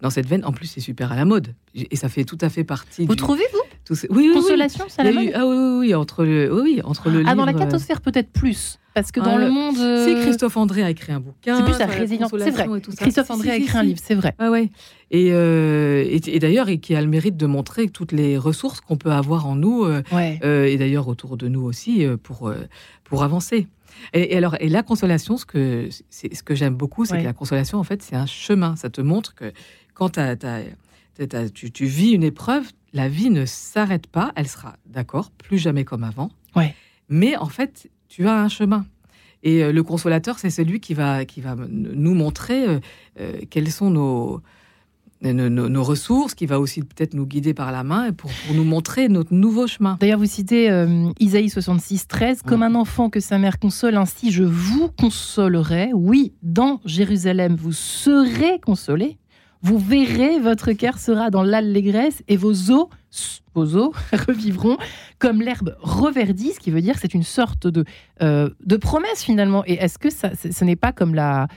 dans 0.00 0.10
cette 0.10 0.26
veine. 0.26 0.44
En 0.44 0.52
plus, 0.52 0.66
c'est 0.66 0.80
super 0.80 1.12
à 1.12 1.16
la 1.16 1.24
mode 1.24 1.54
et 1.74 1.94
ça 1.96 2.08
fait 2.08 2.24
tout 2.24 2.38
à 2.40 2.48
fait 2.48 2.64
partie. 2.64 3.06
Vous 3.06 3.14
trouvez 3.14 3.44
vous 3.52 3.96
oui, 4.10 4.30
Consolation, 4.34 4.84
c'est 4.88 5.02
la 5.02 5.12
mode. 5.12 5.30
ah 5.34 5.46
oui, 5.46 5.78
oui, 5.78 5.94
entre 5.94 6.24
le 6.24 6.62
oui, 6.62 6.80
entre 6.84 7.10
le 7.10 7.22
ah, 7.26 7.34
dans 7.34 7.44
la 7.44 7.54
euh, 7.54 7.58
catosphère 7.58 8.00
peut-être 8.00 8.30
plus. 8.30 8.78
Parce 9.00 9.12
que 9.12 9.20
dans 9.20 9.36
ah, 9.36 9.38
le 9.38 9.50
monde. 9.50 9.76
Si 9.76 10.14
Christophe 10.26 10.56
André 10.56 10.82
a 10.82 10.90
écrit 10.90 11.12
un 11.12 11.20
bouquin. 11.20 11.58
C'est 11.58 11.64
plus 11.64 11.78
la 11.78 11.86
résilience. 11.86 12.30
C'est 12.36 12.50
vrai. 12.50 12.66
Christophe 12.96 13.30
André 13.30 13.50
a 13.50 13.56
écrit 13.56 13.78
un 13.78 13.82
livre, 13.82 14.00
c'est 14.02 14.14
vrai. 14.14 14.34
Ah 14.38 14.50
ouais. 14.50 14.70
Et, 15.10 15.30
euh, 15.32 16.04
et, 16.06 16.38
d'ailleurs, 16.38 16.68
et 16.68 16.78
qui 16.78 16.94
a 16.94 17.00
le 17.00 17.06
mérite 17.06 17.36
de 17.36 17.46
montrer 17.46 17.88
toutes 17.88 18.12
les 18.12 18.36
ressources 18.36 18.80
qu'on 18.80 18.96
peut 18.96 19.12
avoir 19.12 19.46
en 19.46 19.54
nous, 19.54 19.84
euh, 19.84 20.02
euh, 20.12 20.66
et 20.66 20.76
d'ailleurs 20.76 21.08
autour 21.08 21.36
de 21.36 21.48
nous 21.48 21.62
aussi, 21.62 22.06
pour, 22.22 22.52
pour 23.04 23.22
avancer. 23.22 23.68
Et, 24.12 24.36
alors, 24.36 24.56
et 24.60 24.68
la 24.68 24.82
consolation, 24.82 25.36
ce 25.36 25.46
que, 25.46 25.88
c'est, 26.10 26.34
ce 26.34 26.42
que 26.42 26.54
j'aime 26.54 26.74
beaucoup, 26.74 27.04
c'est 27.04 27.18
que 27.18 27.24
la 27.24 27.32
consolation, 27.32 27.78
en 27.78 27.84
fait, 27.84 28.02
c'est 28.02 28.16
un 28.16 28.26
chemin. 28.26 28.76
Ça 28.76 28.90
te 28.90 29.00
montre 29.00 29.34
que 29.34 29.52
quand 29.94 30.18
tu, 31.54 31.72
tu, 31.72 31.86
vis 31.86 32.12
une 32.12 32.24
épreuve, 32.24 32.64
la 32.92 33.08
vie 33.08 33.30
ne 33.30 33.46
s'arrête 33.46 34.08
pas. 34.08 34.32
Elle 34.34 34.48
sera, 34.48 34.76
d'accord, 34.86 35.30
plus 35.30 35.58
jamais 35.58 35.84
comme 35.84 36.04
avant. 36.04 36.30
Ouais. 36.54 36.74
Mais 37.08 37.36
en 37.36 37.48
fait, 37.48 37.88
tu 38.08 38.26
as 38.26 38.42
un 38.42 38.48
chemin. 38.48 38.84
Et 39.42 39.72
le 39.72 39.82
consolateur, 39.84 40.38
c'est 40.38 40.50
celui 40.50 40.80
qui 40.80 40.94
va, 40.94 41.24
qui 41.24 41.40
va 41.40 41.54
nous 41.54 42.14
montrer 42.14 42.80
quels 43.50 43.70
sont 43.70 43.88
nos, 43.88 44.42
nos, 45.22 45.82
ressources, 45.82 46.34
qui 46.34 46.46
va 46.46 46.60
aussi 46.60 46.82
peut-être 46.82 47.14
nous 47.14 47.26
guider 47.26 47.54
par 47.54 47.72
la 47.72 47.82
main 47.82 48.12
pour, 48.12 48.30
pour 48.46 48.54
nous 48.54 48.64
montrer 48.64 49.08
notre 49.08 49.34
nouveau 49.34 49.66
chemin. 49.66 49.96
D'ailleurs, 50.00 50.18
vous 50.18 50.26
citez 50.26 50.70
euh, 50.70 51.10
Isaïe 51.18 51.50
66, 51.50 52.06
13, 52.06 52.42
Comme 52.42 52.62
un 52.62 52.74
enfant 52.74 53.10
que 53.10 53.20
sa 53.20 53.38
mère 53.38 53.58
console, 53.58 53.96
ainsi 53.96 54.30
je 54.30 54.44
vous 54.44 54.88
consolerai. 54.88 55.90
Oui, 55.94 56.32
dans 56.42 56.80
Jérusalem, 56.84 57.56
vous 57.56 57.72
serez 57.72 58.60
consolés. 58.60 59.16
Vous 59.62 59.78
verrez, 59.78 60.38
votre 60.38 60.72
cœur 60.72 60.98
sera 60.98 61.30
dans 61.30 61.42
l'allégresse 61.42 62.22
et 62.28 62.36
vos 62.36 62.70
os, 62.70 62.88
vos 63.54 63.76
os 63.76 63.90
revivront 64.28 64.76
comme 65.18 65.42
l'herbe 65.42 65.76
reverdie, 65.80 66.52
ce 66.52 66.60
qui 66.60 66.70
veut 66.70 66.80
dire 66.80 66.96
c'est 66.98 67.12
une 67.12 67.24
sorte 67.24 67.66
de, 67.66 67.84
euh, 68.22 68.50
de 68.64 68.76
promesse 68.76 69.24
finalement. 69.24 69.64
Et 69.66 69.74
est-ce 69.74 69.98
que 69.98 70.10
ça, 70.10 70.30
ce 70.36 70.64
n'est 70.64 70.76
pas 70.76 70.92
comme 70.92 71.14
la, 71.14 71.48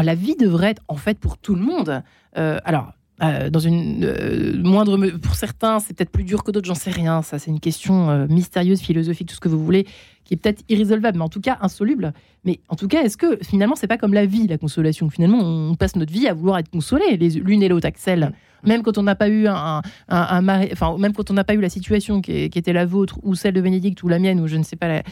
la 0.00 0.14
vie 0.14 0.36
devrait 0.36 0.70
être 0.70 0.82
en 0.88 0.96
fait 0.96 1.18
pour 1.18 1.36
tout 1.36 1.54
le 1.54 1.60
monde? 1.60 2.02
Euh, 2.38 2.58
Alors, 2.64 2.92
euh, 3.22 3.50
dans 3.50 3.60
une 3.60 4.62
moindre 4.62 4.96
pour 5.18 5.34
certains 5.34 5.78
c'est 5.78 5.94
peut-être 5.94 6.10
plus 6.10 6.24
dur 6.24 6.44
que 6.44 6.50
d'autres 6.50 6.66
j'en 6.66 6.74
sais 6.74 6.90
rien. 6.90 7.20
Ça 7.20 7.38
c'est 7.38 7.50
une 7.50 7.60
question 7.60 8.26
mystérieuse 8.28 8.80
philosophique 8.80 9.28
tout 9.28 9.34
ce 9.34 9.40
que 9.40 9.50
vous 9.50 9.62
voulez 9.62 9.86
qui 10.32 10.36
est 10.36 10.38
peut-être 10.38 10.64
irrésolvable 10.70 11.18
mais 11.18 11.24
en 11.24 11.28
tout 11.28 11.42
cas 11.42 11.58
insoluble 11.60 12.14
mais 12.44 12.60
en 12.70 12.76
tout 12.76 12.88
cas 12.88 13.02
est-ce 13.02 13.18
que 13.18 13.38
finalement 13.42 13.76
c'est 13.76 13.86
pas 13.86 13.98
comme 13.98 14.14
la 14.14 14.24
vie 14.24 14.46
la 14.46 14.56
consolation? 14.56 15.10
Finalement 15.10 15.40
on 15.40 15.74
passe 15.74 15.94
notre 15.94 16.12
vie 16.12 16.26
à 16.26 16.32
vouloir 16.32 16.58
être 16.58 16.70
consolé 16.70 17.18
l'une 17.18 17.62
et 17.62 17.68
l'autre 17.68 17.86
Axel 17.86 18.32
même 18.64 18.82
quand 18.82 18.98
on 18.98 19.02
n'a 19.02 19.14
pas 19.14 19.28
eu 19.28 19.46
un, 19.46 19.82
enfin 20.08 20.96
même 20.98 21.12
quand 21.12 21.30
on 21.30 21.34
n'a 21.34 21.44
pas 21.44 21.54
eu 21.54 21.60
la 21.60 21.68
situation 21.68 22.20
qui, 22.20 22.32
était 22.32 22.72
la 22.72 22.86
vôtre 22.86 23.18
ou 23.22 23.34
celle 23.34 23.54
de 23.54 23.60
Bénédicte 23.60 24.02
ou 24.02 24.08
la 24.08 24.18
mienne 24.18 24.40
ou 24.40 24.46
je 24.46 24.56
ne 24.56 24.62
sais 24.62 24.76
pas. 24.76 25.02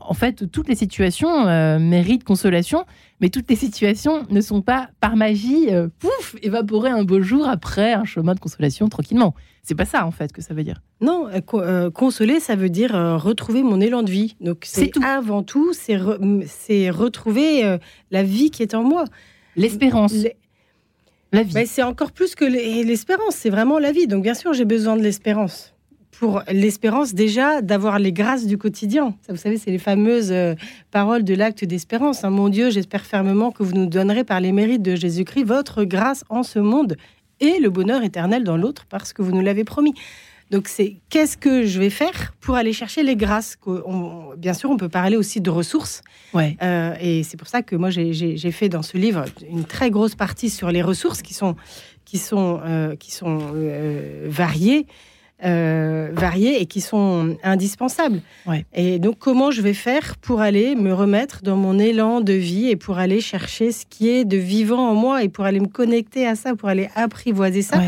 En 0.00 0.14
fait, 0.14 0.50
toutes 0.50 0.68
les 0.68 0.74
situations 0.74 1.46
euh, 1.46 1.78
méritent 1.78 2.24
consolation, 2.24 2.84
mais 3.20 3.28
toutes 3.28 3.48
les 3.48 3.54
situations 3.54 4.26
ne 4.28 4.40
sont 4.40 4.60
pas 4.60 4.88
par 4.98 5.14
magie, 5.14 5.68
euh, 5.70 5.86
pouf, 6.00 6.34
évaporées 6.42 6.90
un 6.90 7.04
beau 7.04 7.22
jour 7.22 7.48
après 7.48 7.92
un 7.92 8.04
chemin 8.04 8.34
de 8.34 8.40
consolation 8.40 8.88
tranquillement. 8.88 9.34
C'est 9.66 9.74
pas 9.74 9.84
ça 9.84 10.06
en 10.06 10.12
fait 10.12 10.32
que 10.32 10.40
ça 10.40 10.54
veut 10.54 10.62
dire. 10.62 10.80
Non, 11.00 11.28
euh, 11.54 11.90
consoler, 11.90 12.38
ça 12.38 12.54
veut 12.54 12.70
dire 12.70 12.92
retrouver 12.92 13.64
mon 13.64 13.80
élan 13.80 14.04
de 14.04 14.10
vie. 14.10 14.36
Donc 14.40 14.58
c'est 14.62 14.92
avant 15.02 15.42
tout, 15.42 15.72
c'est 15.72 15.96
retrouver 16.90 17.78
la 18.12 18.22
vie 18.22 18.52
qui 18.52 18.62
est 18.62 18.74
en 18.74 18.84
moi. 18.84 19.04
L'espérance. 19.56 20.14
La 21.32 21.42
vie. 21.42 21.66
c'est 21.66 21.82
encore 21.82 22.12
plus 22.12 22.36
que 22.36 22.44
l'espérance, 22.44 23.34
c'est 23.34 23.50
vraiment 23.50 23.80
la 23.80 23.90
vie. 23.90 24.06
Donc 24.06 24.22
bien 24.22 24.34
sûr, 24.34 24.52
j'ai 24.52 24.64
besoin 24.64 24.96
de 24.96 25.02
l'espérance 25.02 25.74
pour 26.18 26.42
l'espérance 26.48 27.14
déjà 27.14 27.60
d'avoir 27.60 27.98
les 27.98 28.12
grâces 28.12 28.46
du 28.46 28.56
quotidien. 28.56 29.14
Ça, 29.26 29.32
vous 29.32 29.38
savez, 29.38 29.58
c'est 29.58 29.70
les 29.70 29.78
fameuses 29.78 30.32
euh, 30.32 30.54
paroles 30.90 31.24
de 31.24 31.34
l'acte 31.34 31.64
d'espérance. 31.64 32.24
Hein. 32.24 32.30
Mon 32.30 32.48
Dieu, 32.48 32.70
j'espère 32.70 33.04
fermement 33.04 33.50
que 33.50 33.62
vous 33.62 33.72
nous 33.72 33.86
donnerez 33.86 34.24
par 34.24 34.40
les 34.40 34.52
mérites 34.52 34.82
de 34.82 34.96
Jésus-Christ 34.96 35.44
votre 35.44 35.84
grâce 35.84 36.24
en 36.28 36.42
ce 36.42 36.58
monde 36.58 36.96
et 37.40 37.58
le 37.58 37.70
bonheur 37.70 38.02
éternel 38.02 38.44
dans 38.44 38.56
l'autre 38.56 38.86
parce 38.88 39.12
que 39.12 39.22
vous 39.22 39.32
nous 39.32 39.42
l'avez 39.42 39.64
promis. 39.64 39.94
Donc 40.50 40.68
c'est 40.68 40.96
qu'est-ce 41.08 41.36
que 41.36 41.66
je 41.66 41.80
vais 41.80 41.90
faire 41.90 42.32
pour 42.40 42.54
aller 42.54 42.72
chercher 42.72 43.02
les 43.02 43.16
grâces 43.16 43.58
Bien 44.36 44.54
sûr, 44.54 44.70
on 44.70 44.76
peut 44.76 44.88
parler 44.88 45.16
aussi 45.16 45.40
de 45.40 45.50
ressources. 45.50 46.02
Ouais. 46.34 46.56
Euh, 46.62 46.94
et 47.00 47.24
c'est 47.24 47.36
pour 47.36 47.48
ça 47.48 47.62
que 47.62 47.74
moi 47.74 47.90
j'ai 47.90 48.52
fait 48.52 48.68
dans 48.68 48.82
ce 48.82 48.96
livre 48.96 49.24
une 49.50 49.64
très 49.64 49.90
grosse 49.90 50.14
partie 50.14 50.50
sur 50.50 50.70
les 50.70 50.82
ressources 50.82 51.22
qui 51.22 51.34
sont 51.34 51.56
qui 52.04 52.18
sont 52.18 52.60
euh, 52.64 52.94
qui 52.94 53.10
sont 53.10 53.38
variées 54.26 54.86
euh, 55.44 56.10
variés 56.12 56.62
et 56.62 56.66
qui 56.66 56.80
sont 56.80 57.36
indispensables. 57.42 58.22
Et 58.72 58.98
donc, 58.98 59.18
comment 59.18 59.50
je 59.50 59.60
vais 59.60 59.74
faire 59.74 60.16
pour 60.16 60.40
aller 60.40 60.74
me 60.74 60.94
remettre 60.94 61.42
dans 61.42 61.56
mon 61.56 61.78
élan 61.78 62.20
de 62.20 62.32
vie 62.32 62.68
et 62.68 62.76
pour 62.76 62.98
aller 62.98 63.20
chercher 63.20 63.70
ce 63.72 63.84
qui 63.84 64.08
est 64.08 64.24
de 64.24 64.38
vivant 64.38 64.90
en 64.90 64.94
moi 64.94 65.22
et 65.22 65.28
pour 65.28 65.44
aller 65.44 65.60
me 65.60 65.68
connecter 65.68 66.26
à 66.26 66.36
ça, 66.36 66.54
pour 66.54 66.68
aller 66.68 66.88
apprivoiser 66.94 67.62
ça, 67.62 67.80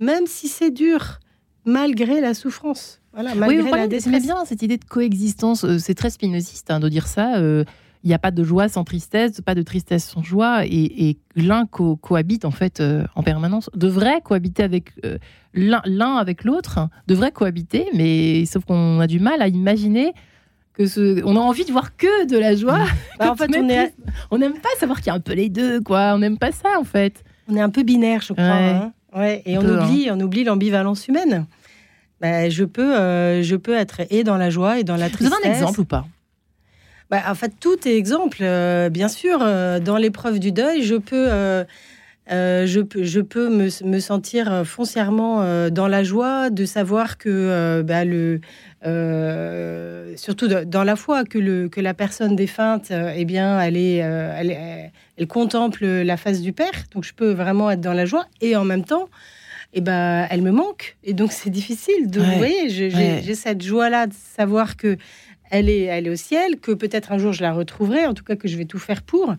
même 0.00 0.26
si 0.26 0.48
c'est 0.48 0.70
dur, 0.70 1.20
malgré 1.64 2.20
la 2.20 2.34
souffrance. 2.34 3.00
Voilà, 3.12 3.34
malgré 3.34 3.62
oui, 3.62 3.70
la 3.70 3.86
détresse. 3.86 4.22
bien 4.22 4.44
cette 4.44 4.62
idée 4.62 4.76
de 4.76 4.84
coexistence. 4.84 5.64
Euh, 5.64 5.78
c'est 5.78 5.94
très 5.94 6.10
spinoziste 6.10 6.70
hein, 6.70 6.80
de 6.80 6.88
dire 6.88 7.06
ça. 7.06 7.36
Euh, 7.36 7.64
il 8.04 8.08
n'y 8.08 8.14
a 8.14 8.18
pas 8.18 8.30
de 8.30 8.44
joie 8.44 8.68
sans 8.68 8.84
tristesse, 8.84 9.40
pas 9.40 9.54
de 9.54 9.62
tristesse 9.62 10.04
sans 10.04 10.22
joie, 10.22 10.64
et, 10.64 11.18
l'un 11.34 11.66
cohabite 11.66 12.46
en 12.46 12.50
fait 12.50 12.80
euh, 12.80 13.04
en 13.14 13.22
permanence, 13.22 13.68
devrait 13.74 14.22
cohabiter 14.22 14.62
avec 14.62 14.92
euh, 15.04 15.18
l'un 15.54 16.16
avec 16.16 16.44
l'autre, 16.44 16.88
devrait 17.06 17.32
cohabiter, 17.32 17.86
mais 17.94 18.46
sauf 18.46 18.64
qu'on 18.64 19.00
a 19.00 19.06
du 19.06 19.20
mal 19.20 19.42
à 19.42 19.48
imaginer 19.48 20.14
que 20.72 20.86
ce, 20.86 21.22
on 21.24 21.36
a 21.36 21.40
envie 21.40 21.64
de 21.64 21.72
voir 21.72 21.96
que 21.96 22.26
de 22.26 22.38
la 22.38 22.54
joie. 22.54 22.84
Bah, 23.18 23.32
en 23.32 23.36
fait, 23.36 23.50
on 24.30 24.38
n'aime 24.38 24.54
pas 24.54 24.68
savoir 24.78 24.98
qu'il 24.98 25.06
y 25.06 25.10
a 25.10 25.14
un 25.14 25.20
peu 25.20 25.32
les 25.32 25.48
deux, 25.48 25.80
quoi. 25.80 26.12
On 26.14 26.18
n'aime 26.18 26.36
pas 26.36 26.52
ça, 26.52 26.78
en 26.78 26.84
fait. 26.84 27.24
On 27.48 27.56
est 27.56 27.62
un 27.62 27.70
peu 27.70 27.82
binaire, 27.82 28.20
je 28.20 28.34
crois. 28.34 28.44
Hein. 28.44 28.92
Ouais. 29.14 29.42
Et 29.46 29.56
on 29.56 29.62
oublie, 29.62 30.10
on 30.10 30.20
oublie 30.20 30.44
l'ambivalence 30.44 31.08
humaine. 31.08 31.46
Bah, 32.20 32.50
je 32.50 32.64
peux, 32.64 32.94
euh, 32.94 33.42
je 33.42 33.56
peux 33.56 33.74
être 33.74 34.02
et 34.10 34.22
dans 34.22 34.36
la 34.36 34.50
joie 34.50 34.78
et 34.78 34.84
dans 34.84 34.96
la 34.96 35.08
tristesse. 35.08 35.28
Vous 35.28 35.46
avez 35.46 35.54
un 35.54 35.58
exemple 35.58 35.80
ou 35.80 35.84
pas? 35.84 36.06
Bah, 37.10 37.22
en 37.28 37.34
fait, 37.34 37.52
tout 37.60 37.86
est 37.86 37.96
exemple. 37.96 38.38
Euh, 38.40 38.88
bien 38.88 39.08
sûr, 39.08 39.38
euh, 39.40 39.78
dans 39.78 39.96
l'épreuve 39.96 40.38
du 40.38 40.50
deuil, 40.50 40.82
je 40.82 40.96
peux, 40.96 41.28
euh, 41.30 41.64
je 42.28 42.80
peux, 42.80 43.04
je 43.04 43.20
peux 43.20 43.48
me, 43.48 43.68
me 43.84 44.00
sentir 44.00 44.66
foncièrement 44.66 45.68
dans 45.70 45.86
la 45.86 46.02
joie 46.02 46.50
de 46.50 46.64
savoir 46.64 47.16
que 47.18 47.82
bah, 47.82 48.04
le, 48.04 48.40
surtout 50.16 50.48
dans 50.48 50.82
la 50.82 50.96
foi, 50.96 51.24
que, 51.24 51.38
le, 51.38 51.68
que 51.68 51.80
la 51.80 51.94
personne 51.94 52.34
défunte, 52.34 52.90
eh 52.90 53.24
bien, 53.24 53.60
elle, 53.60 53.76
est, 53.76 53.96
elle, 53.96 54.90
elle, 55.16 55.26
contemple 55.28 55.86
la 55.86 56.16
face 56.16 56.40
du 56.40 56.52
Père. 56.52 56.84
Donc, 56.92 57.04
je 57.04 57.14
peux 57.14 57.32
vraiment 57.32 57.70
être 57.70 57.80
dans 57.80 57.94
la 57.94 58.06
joie. 58.06 58.26
Et 58.40 58.56
en 58.56 58.64
même 58.64 58.84
temps, 58.84 59.08
et 59.72 59.78
eh 59.78 59.82
ben, 59.82 60.26
elle 60.30 60.42
me 60.42 60.52
manque. 60.52 60.96
Et 61.04 61.12
donc, 61.12 61.32
c'est 61.32 61.50
difficile. 61.50 62.08
De, 62.10 62.20
Vous 62.20 62.38
voyez, 62.38 62.70
j'ai 62.70 63.34
cette 63.34 63.62
joie-là 63.62 64.06
de 64.06 64.14
savoir 64.14 64.76
que 64.76 64.96
elle 65.50 65.68
est, 65.68 65.82
elle 65.82 66.06
est 66.06 66.10
au 66.10 66.16
ciel, 66.16 66.58
que 66.58 66.72
peut-être 66.72 67.12
un 67.12 67.18
jour 67.18 67.32
je 67.32 67.42
la 67.42 67.52
retrouverai, 67.52 68.06
en 68.06 68.14
tout 68.14 68.24
cas 68.24 68.36
que 68.36 68.48
je 68.48 68.56
vais 68.56 68.64
tout 68.64 68.78
faire 68.78 69.02
pour. 69.02 69.34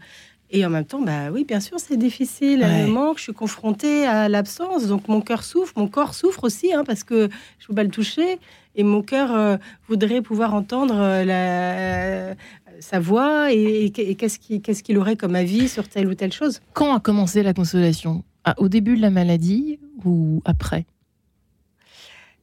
Et 0.50 0.66
en 0.66 0.70
même 0.70 0.86
temps, 0.86 1.02
bah 1.02 1.30
oui, 1.32 1.44
bien 1.44 1.60
sûr, 1.60 1.78
c'est 1.78 1.98
difficile. 1.98 2.62
Elle 2.64 2.88
me 2.88 2.94
manque, 2.94 3.18
je 3.18 3.24
suis 3.24 3.34
confrontée 3.34 4.06
à 4.06 4.30
l'absence, 4.30 4.88
donc 4.88 5.10
mon 5.10 5.20
cœur 5.20 5.44
souffre, 5.44 5.74
mon 5.76 5.90
corps 5.90 6.14
souffre 6.14 6.46
aussi, 6.46 6.74
hein, 6.74 6.84
parce 6.86 7.04
que 7.04 7.28
je 7.60 7.66
ne 7.66 7.68
peux 7.68 7.76
pas 7.76 7.84
le 7.84 7.90
toucher. 7.90 8.40
Et 8.76 8.84
mon 8.84 9.02
cœur 9.02 9.36
euh, 9.36 9.58
voudrait 9.90 10.22
pouvoir 10.22 10.54
entendre 10.54 10.96
euh, 10.98 11.26
la, 11.26 12.36
sa 12.80 13.00
voix 13.00 13.52
et, 13.52 13.92
qu'est-ce 13.92 14.84
qu'il 14.84 14.98
aurait 14.98 15.18
comme 15.18 15.36
avis 15.36 15.68
sur 15.68 15.90
telle 15.90 16.08
ou 16.08 16.16
telle 16.16 16.32
chose. 16.32 16.62
Quand 16.74 16.96
a 16.96 17.00
commencé 17.00 17.44
la 17.44 17.54
consolation? 17.54 18.24
Ah, 18.46 18.56
Au 18.58 18.70
début 18.70 18.96
de 18.96 19.02
la 19.02 19.10
maladie 19.10 19.80
ou 20.06 20.42
après? 20.46 20.86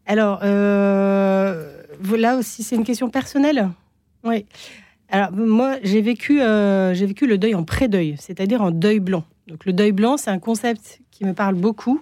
Alors, 0.06 0.40
euh, 0.42 1.73
là 2.16 2.36
aussi, 2.36 2.62
c'est 2.62 2.76
une 2.76 2.84
question 2.84 3.10
personnelle. 3.10 3.68
Oui. 4.24 4.46
Alors, 5.08 5.32
moi, 5.32 5.76
j'ai 5.82 6.00
vécu, 6.00 6.40
euh, 6.40 6.94
j'ai 6.94 7.06
vécu 7.06 7.26
le 7.26 7.38
deuil 7.38 7.54
en 7.54 7.64
pré-deuil, 7.64 8.16
c'est-à-dire 8.18 8.62
en 8.62 8.70
deuil 8.70 9.00
blanc. 9.00 9.24
Donc, 9.46 9.64
le 9.66 9.72
deuil 9.72 9.92
blanc, 9.92 10.16
c'est 10.16 10.30
un 10.30 10.38
concept 10.38 11.00
qui 11.10 11.24
me 11.24 11.34
parle 11.34 11.54
beaucoup. 11.54 12.00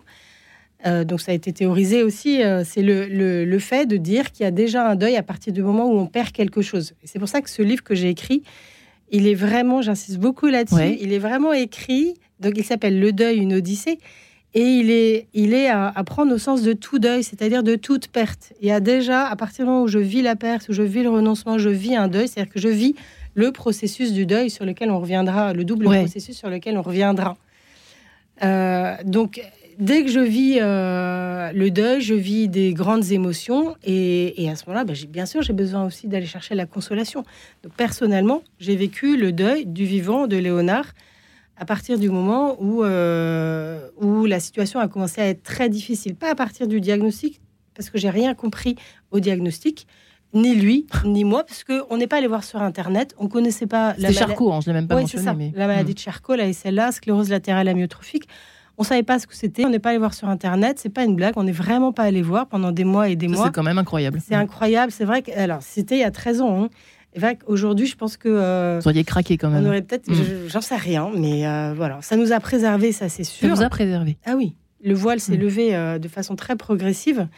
Euh, 0.86 1.04
donc, 1.04 1.20
ça 1.20 1.32
a 1.32 1.34
été 1.34 1.52
théorisé 1.52 2.02
aussi. 2.02 2.42
Euh, 2.42 2.64
c'est 2.64 2.82
le, 2.82 3.06
le, 3.44 3.58
fait 3.58 3.86
de 3.86 3.96
dire 3.96 4.32
qu'il 4.32 4.44
y 4.44 4.46
a 4.46 4.50
déjà 4.50 4.88
un 4.88 4.96
deuil 4.96 5.16
à 5.16 5.22
partir 5.22 5.52
du 5.52 5.62
moment 5.62 5.86
où 5.86 5.98
on 5.98 6.06
perd 6.06 6.32
quelque 6.32 6.62
chose. 6.62 6.94
c'est 7.04 7.18
pour 7.18 7.28
ça 7.28 7.40
que 7.40 7.50
ce 7.50 7.62
livre 7.62 7.82
que 7.82 7.94
j'ai 7.94 8.08
écrit, 8.08 8.42
il 9.10 9.26
est 9.26 9.34
vraiment, 9.34 9.82
j'insiste 9.82 10.18
beaucoup 10.18 10.46
là-dessus, 10.46 10.96
il 11.00 11.12
est 11.12 11.18
vraiment 11.18 11.52
écrit. 11.52 12.14
Donc, 12.40 12.54
il 12.56 12.64
s'appelle 12.64 12.98
Le 12.98 13.12
deuil, 13.12 13.38
une 13.38 13.54
odyssée. 13.54 13.98
Et 14.54 14.64
il 14.64 14.90
est, 14.90 15.28
il 15.32 15.54
est 15.54 15.68
à, 15.68 15.92
prendre 16.04 16.34
au 16.34 16.38
sens 16.38 16.62
de 16.62 16.74
tout 16.74 16.98
deuil, 16.98 17.24
c'est-à-dire 17.24 17.62
de 17.62 17.74
toute 17.74 18.08
perte. 18.08 18.52
Il 18.60 18.68
y 18.68 18.70
a 18.70 18.80
déjà, 18.80 19.26
à 19.26 19.36
partir 19.36 19.64
du 19.64 19.70
moment 19.70 19.84
où 19.84 19.88
je 19.88 19.98
vis 19.98 20.20
la 20.20 20.36
perte, 20.36 20.68
où 20.68 20.72
je 20.74 20.82
vis 20.82 21.02
le 21.02 21.08
renoncement, 21.08 21.58
je 21.58 21.70
vis 21.70 21.96
un 21.96 22.08
deuil, 22.08 22.28
c'est-à-dire 22.28 22.52
que 22.52 22.60
je 22.60 22.68
vis 22.68 22.94
le 23.34 23.50
processus 23.50 24.12
du 24.12 24.26
deuil 24.26 24.50
sur 24.50 24.66
lequel 24.66 24.90
on 24.90 25.00
reviendra, 25.00 25.54
le 25.54 25.64
double 25.64 25.86
processus 25.86 26.36
sur 26.36 26.50
lequel 26.50 26.76
on 26.76 26.82
reviendra. 26.82 27.36
Euh, 28.42 28.94
donc, 29.04 29.40
dès 29.78 30.04
que 30.04 30.10
je 30.10 30.20
vis 30.20 30.58
euh, 30.60 31.50
le 31.52 31.70
deuil, 31.70 32.00
je 32.00 32.14
vis 32.14 32.48
des 32.48 32.74
grandes 32.74 33.10
émotions. 33.10 33.74
Et, 33.84 34.48
à 34.50 34.56
ce 34.56 34.64
moment-là, 34.66 34.84
ben, 34.84 34.96
bien 35.08 35.26
sûr, 35.26 35.42
j'ai 35.42 35.52
besoin 35.52 35.86
aussi 35.86 36.08
d'aller 36.08 36.26
chercher 36.26 36.54
la 36.54 36.66
consolation. 36.66 37.24
Donc, 37.62 37.72
personnellement, 37.74 38.42
j'ai 38.60 38.76
vécu 38.76 39.16
le 39.16 39.32
deuil 39.32 39.64
du 39.64 39.84
vivant 39.84 40.26
de 40.26 40.36
Léonard 40.36 40.92
à 41.62 41.64
partir 41.64 41.96
du 41.96 42.10
moment 42.10 42.56
où, 42.60 42.82
euh, 42.82 43.88
où 44.00 44.26
la 44.26 44.40
situation 44.40 44.80
a 44.80 44.88
commencé 44.88 45.20
à 45.20 45.28
être 45.28 45.44
très 45.44 45.68
difficile. 45.68 46.16
Pas 46.16 46.28
à 46.28 46.34
partir 46.34 46.66
du 46.66 46.80
diagnostic, 46.80 47.40
parce 47.76 47.88
que 47.88 47.98
j'ai 47.98 48.10
rien 48.10 48.34
compris 48.34 48.74
au 49.12 49.20
diagnostic, 49.20 49.86
ni 50.34 50.56
lui, 50.56 50.88
ni 51.04 51.22
moi, 51.22 51.44
parce 51.44 51.62
qu'on 51.62 51.96
n'est 51.96 52.08
pas 52.08 52.16
allé 52.16 52.26
voir 52.26 52.42
sur 52.42 52.60
Internet, 52.60 53.14
on 53.16 53.28
connaissait 53.28 53.68
pas 53.68 53.94
la 53.98 54.08
maladie. 54.08 54.18
Charcot, 54.18 54.52
hein, 54.52 54.58
je 54.60 54.70
l'ai 54.70 54.72
même 54.72 54.88
pas 54.88 54.96
mentionné. 54.96 55.32
Mais... 55.36 55.52
La 55.54 55.68
maladie 55.68 55.92
hmm. 55.92 55.94
de 55.94 56.00
Charcot, 56.00 56.34
la 56.34 56.52
SLA, 56.52 56.90
sclérose 56.90 57.30
latérale 57.30 57.68
amyotrophique. 57.68 58.26
On 58.76 58.82
savait 58.82 59.04
pas 59.04 59.20
ce 59.20 59.28
que 59.28 59.36
c'était, 59.36 59.64
on 59.64 59.70
n'est 59.70 59.78
pas 59.78 59.90
allé 59.90 59.98
voir 59.98 60.14
sur 60.14 60.28
Internet, 60.28 60.80
c'est 60.80 60.88
pas 60.88 61.04
une 61.04 61.14
blague, 61.14 61.34
on 61.36 61.44
n'est 61.44 61.52
vraiment 61.52 61.92
pas 61.92 62.02
allé 62.02 62.22
voir 62.22 62.48
pendant 62.48 62.72
des 62.72 62.82
mois 62.82 63.08
et 63.08 63.14
des 63.14 63.28
mois. 63.28 63.44
C'est 63.44 63.54
quand 63.54 63.62
même 63.62 63.78
incroyable. 63.78 64.20
C'est 64.20 64.34
incroyable, 64.34 64.90
c'est 64.90 65.04
vrai 65.04 65.22
que, 65.22 65.30
alors, 65.30 65.62
c'était 65.62 65.94
il 65.94 66.00
y 66.00 66.04
a 66.04 66.10
13 66.10 66.40
ans, 66.40 66.64
hein. 66.64 66.70
Aujourd'hui, 67.46 67.86
je 67.86 67.96
pense 67.96 68.16
que. 68.16 68.28
Euh, 68.28 68.80
Vous 68.82 68.88
auriez 68.88 69.04
craqué 69.04 69.36
quand 69.36 69.50
même. 69.50 69.64
On 69.64 69.68
aurait 69.68 69.82
peut-être. 69.82 70.08
Mm. 70.10 70.48
J'en 70.48 70.60
sais 70.60 70.76
rien, 70.76 71.10
mais 71.14 71.46
euh, 71.46 71.74
voilà. 71.76 71.98
Ça 72.02 72.16
nous 72.16 72.32
a 72.32 72.40
préservé, 72.40 72.92
ça, 72.92 73.08
c'est 73.08 73.24
sûr. 73.24 73.48
Ça 73.48 73.54
nous 73.54 73.62
a 73.62 73.68
préservé. 73.68 74.16
Ah 74.24 74.34
oui. 74.36 74.54
Le 74.84 74.94
voile 74.94 75.20
s'est 75.20 75.36
mm. 75.36 75.40
levé 75.40 75.76
euh, 75.76 75.98
de 75.98 76.08
façon 76.08 76.36
très 76.36 76.56
progressive. 76.56 77.28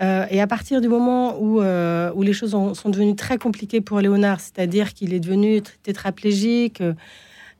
et 0.00 0.40
à 0.40 0.46
partir 0.46 0.80
du 0.80 0.88
moment 0.88 1.40
où, 1.40 1.60
où 1.60 2.22
les 2.22 2.32
choses 2.32 2.50
sont 2.52 2.90
devenues 2.90 3.16
très 3.16 3.38
compliquées 3.38 3.80
pour 3.80 4.00
Léonard, 4.00 4.40
c'est-à-dire 4.40 4.94
qu'il 4.94 5.12
est 5.12 5.20
devenu 5.20 5.60
tétraplégique, 5.82 6.82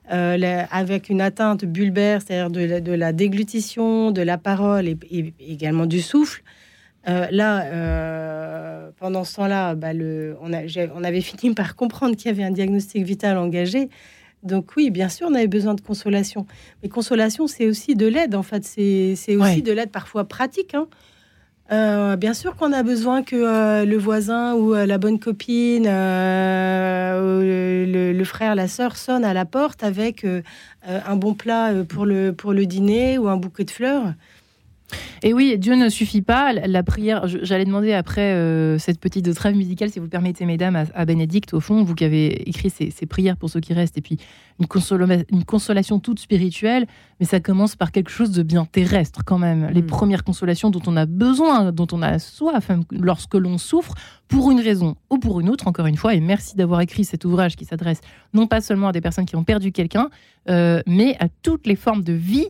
avec 0.07 1.09
une 1.09 1.21
atteinte 1.21 1.65
bulbaire, 1.65 2.21
c'est-à-dire 2.21 2.49
de, 2.81 2.93
la 2.93 3.11
déglutition, 3.11 4.11
de 4.11 4.21
la 4.21 4.37
parole 4.37 4.87
et 4.87 5.33
également 5.39 5.85
du 5.85 5.99
souffle, 5.99 6.41
euh, 7.07 7.27
là, 7.31 7.65
euh, 7.65 8.89
pendant 8.97 9.23
ce 9.23 9.35
temps-là, 9.35 9.75
bah, 9.75 9.91
on, 10.41 10.51
on, 10.51 11.03
avait 11.03 11.21
fini 11.21 11.53
par 11.53 11.75
comprendre 11.75 12.15
qu'il 12.15 12.25
y 12.27 12.29
avait 12.29 12.43
un 12.43 12.51
diagnostic 12.51 13.03
vital 13.03 13.37
engagé. 13.37 13.89
Donc 14.43 14.71
oui, 14.77 14.89
bien 14.89 15.09
sûr, 15.09 15.27
on 15.29 15.35
avait 15.35 15.47
besoin 15.47 15.75
de 15.75 15.81
consolation. 15.81 16.45
Mais 16.81 16.89
consolation, 16.89 17.47
c'est 17.47 17.67
aussi 17.67 17.95
de 17.95 18.07
l'aide, 18.07 18.35
en 18.35 18.43
fait. 18.43 18.63
C'est 18.63 19.35
aussi 19.35 19.61
de 19.61 19.71
l'aide 19.71 19.91
parfois 19.91 20.25
pratique. 20.25 20.75
Hein. 20.75 20.87
Euh, 21.71 22.15
bien 22.15 22.33
sûr 22.33 22.55
qu'on 22.55 22.73
a 22.73 22.81
besoin 22.81 23.21
que 23.21 23.85
le 23.85 23.97
voisin 23.97 24.55
ou 24.55 24.73
la 24.73 24.97
bonne 24.97 25.19
copine, 25.19 25.83
le, 25.83 28.13
le, 28.13 28.23
frère, 28.23 28.55
la 28.55 28.69
sœur 28.69 28.95
sonne 28.95 29.25
à 29.25 29.33
la 29.33 29.43
porte 29.43 29.83
avec 29.83 30.25
un 30.87 31.15
bon 31.17 31.33
plat 31.33 31.73
pour 31.87 32.05
le, 32.05 32.31
pour 32.31 32.53
le 32.53 32.65
dîner 32.65 33.17
ou 33.17 33.27
un 33.27 33.35
bouquet 33.35 33.65
de 33.65 33.71
fleurs. 33.71 34.13
Et 35.23 35.33
oui, 35.33 35.57
Dieu 35.57 35.75
ne 35.75 35.89
suffit 35.89 36.21
pas. 36.21 36.53
La 36.53 36.83
prière, 36.83 37.27
j'allais 37.27 37.65
demander 37.65 37.93
après 37.93 38.33
euh, 38.33 38.77
cette 38.77 38.99
petite 38.99 39.33
trêve 39.33 39.55
musicale, 39.55 39.89
si 39.89 39.99
vous 39.99 40.07
permettez, 40.07 40.45
mesdames, 40.45 40.85
à, 40.93 41.05
Bénédicte, 41.05 41.53
au 41.53 41.59
fond, 41.59 41.83
vous 41.83 41.95
qui 41.95 42.05
avez 42.05 42.49
écrit 42.49 42.69
ces, 42.69 43.05
prières 43.05 43.37
pour 43.37 43.49
ceux 43.49 43.59
qui 43.59 43.73
restent, 43.73 43.97
et 43.97 44.01
puis 44.01 44.17
une, 44.59 44.67
une, 45.31 45.43
consolation 45.43 45.99
toute 45.99 46.19
spirituelle, 46.19 46.87
mais 47.19 47.25
ça 47.25 47.39
commence 47.39 47.75
par 47.75 47.91
quelque 47.91 48.11
chose 48.11 48.31
de 48.31 48.43
bien 48.43 48.65
terrestre 48.65 49.21
quand 49.25 49.37
même. 49.37 49.69
Les 49.73 49.81
hmm. 49.81 49.87
premières 49.87 50.23
consolations 50.23 50.69
dont 50.69 50.81
on 50.87 50.95
a 50.95 51.05
besoin, 51.05 51.71
dont 51.71 51.87
on 51.91 52.01
a 52.01 52.19
soif, 52.19 52.71
lorsque 52.91 53.35
l'on 53.35 53.57
souffre, 53.57 53.93
pour 54.27 54.51
une 54.51 54.59
raison 54.59 54.95
ou 55.09 55.17
pour 55.17 55.39
une 55.39 55.49
autre, 55.49 55.67
encore 55.67 55.87
une 55.87 55.97
fois, 55.97 56.13
et 56.13 56.19
merci 56.19 56.55
d'avoir 56.55 56.81
écrit 56.81 57.03
cet 57.03 57.25
ouvrage 57.25 57.55
qui 57.55 57.65
s'adresse 57.65 58.01
non 58.33 58.47
pas 58.47 58.61
seulement 58.61 58.89
à 58.89 58.91
des 58.91 59.01
personnes 59.01 59.25
qui 59.25 59.35
ont 59.35 59.43
perdu 59.43 59.71
quelqu'un, 59.71 60.09
euh, 60.49 60.81
mais 60.87 61.17
à 61.19 61.27
toutes 61.41 61.67
les 61.67 61.75
formes 61.75 62.03
de 62.03 62.13
vie 62.13 62.47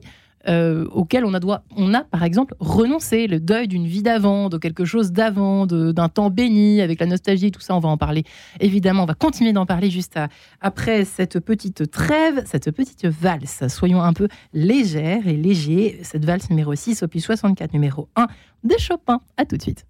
euh, 0.48 0.86
auxquels 0.92 1.26
on 1.26 1.34
a, 1.34 1.62
on 1.76 1.94
a 1.94 2.02
par 2.02 2.24
exemple 2.24 2.56
renoncé, 2.60 3.28
le 3.28 3.40
deuil 3.40 3.68
d'une 3.68 3.86
vie 3.86 4.04
d'avant, 4.04 4.50
de 4.50 4.58
quelque 4.58 4.86
chose 4.86 5.12
d'avant, 5.12 5.66
d'un 5.66 6.10
temps 6.10 6.30
béni 6.30 6.82
avec 6.82 7.00
la 7.00 7.06
nostalgie, 7.06 7.52
tout 7.52 7.62
ça, 7.62 7.76
on 7.76 7.80
va 7.80 7.90
en 7.90 7.98
parler. 7.98 8.24
Évidemment, 8.60 9.04
on 9.04 9.08
va 9.08 9.16
continuer 9.16 9.54
d'en 9.54 9.66
parler 9.66 9.90
juste 9.90 10.20
après 10.62 11.06
cette 11.06 11.40
petite 11.40 11.92
trêve, 11.92 12.44
cette 12.46 12.72
petite 12.72 13.06
valse. 13.06 13.68
Soyons 13.68 14.02
un 14.02 14.14
peu 14.14 14.28
légères 14.54 15.28
et 15.28 15.36
légers. 15.36 16.00
Cette 16.04 16.26
valse 16.26 16.50
numéro 16.50 16.74
6, 16.74 17.04
opus 17.04 17.26
64, 17.26 17.74
numéro 17.74 18.08
1 18.16 18.28
de 18.64 18.76
Chopin. 18.78 19.22
À 19.38 19.46
tout 19.46 19.58
de 19.58 19.62
suite. 19.62 19.86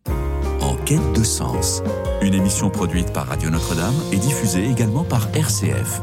En 0.62 0.76
quête 0.86 1.14
de 1.16 1.24
sens, 1.24 1.82
une 2.22 2.34
émission 2.34 2.70
produite 2.70 3.14
par 3.14 3.28
Radio 3.28 3.50
Notre-Dame 3.50 3.96
et 4.12 4.18
diffusée 4.18 4.70
également 4.70 5.04
par 5.04 5.30
RCF. 5.36 6.02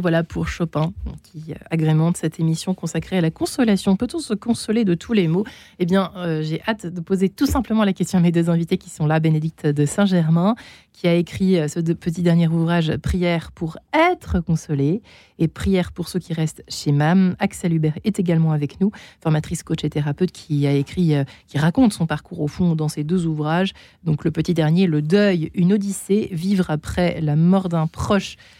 Voilà 0.00 0.24
pour 0.24 0.48
Chopin, 0.48 0.92
qui 1.22 1.54
agrémente 1.70 2.16
cette 2.16 2.40
émission 2.40 2.74
consacrée 2.74 3.18
à 3.18 3.20
la 3.20 3.30
consolation. 3.30 3.96
Peut-on 3.96 4.18
se 4.18 4.32
consoler 4.32 4.84
de 4.84 4.94
tous 4.94 5.12
les 5.12 5.28
mots 5.28 5.44
Eh 5.78 5.84
bien, 5.84 6.10
euh, 6.16 6.42
j'ai 6.42 6.62
hâte 6.66 6.86
de 6.86 7.00
poser 7.00 7.28
tout 7.28 7.46
simplement 7.46 7.84
la 7.84 7.92
question 7.92 8.18
à 8.18 8.22
mes 8.22 8.32
deux 8.32 8.48
invités 8.48 8.78
qui 8.78 8.88
sont 8.88 9.06
là. 9.06 9.20
Bénédicte 9.20 9.66
de 9.66 9.84
Saint-Germain, 9.84 10.54
qui 10.92 11.06
a 11.06 11.14
écrit 11.14 11.58
euh, 11.58 11.68
ce 11.68 11.80
petit 11.80 12.22
dernier 12.22 12.48
ouvrage, 12.48 12.96
Prière 12.96 13.52
pour 13.52 13.76
être 13.92 14.40
consolé, 14.40 15.02
et 15.38 15.48
Prière 15.48 15.92
pour 15.92 16.08
ceux 16.08 16.18
qui 16.18 16.32
restent 16.32 16.62
chez 16.68 16.92
MAM. 16.92 17.36
Axel 17.38 17.74
Hubert 17.74 17.98
est 18.04 18.18
également 18.18 18.52
avec 18.52 18.80
nous, 18.80 18.90
formatrice, 19.22 19.62
coach 19.62 19.84
et 19.84 19.90
thérapeute, 19.90 20.32
qui 20.32 20.66
a 20.66 20.72
écrit, 20.72 21.14
euh, 21.14 21.24
qui 21.46 21.58
raconte 21.58 21.92
son 21.92 22.06
parcours 22.06 22.40
au 22.40 22.48
fond 22.48 22.74
dans 22.74 22.88
ces 22.88 23.04
deux 23.04 23.26
ouvrages. 23.26 23.72
Donc, 24.04 24.24
le 24.24 24.30
petit 24.30 24.54
dernier, 24.54 24.86
Le 24.86 25.02
deuil, 25.02 25.50
une 25.54 25.72
odyssée, 25.74 26.28
vivre 26.32 26.70
après 26.70 27.20
la 27.20 27.36
mort 27.36 27.68
d'un 27.68 27.86
proche 27.86 28.36
euh, 28.36 28.59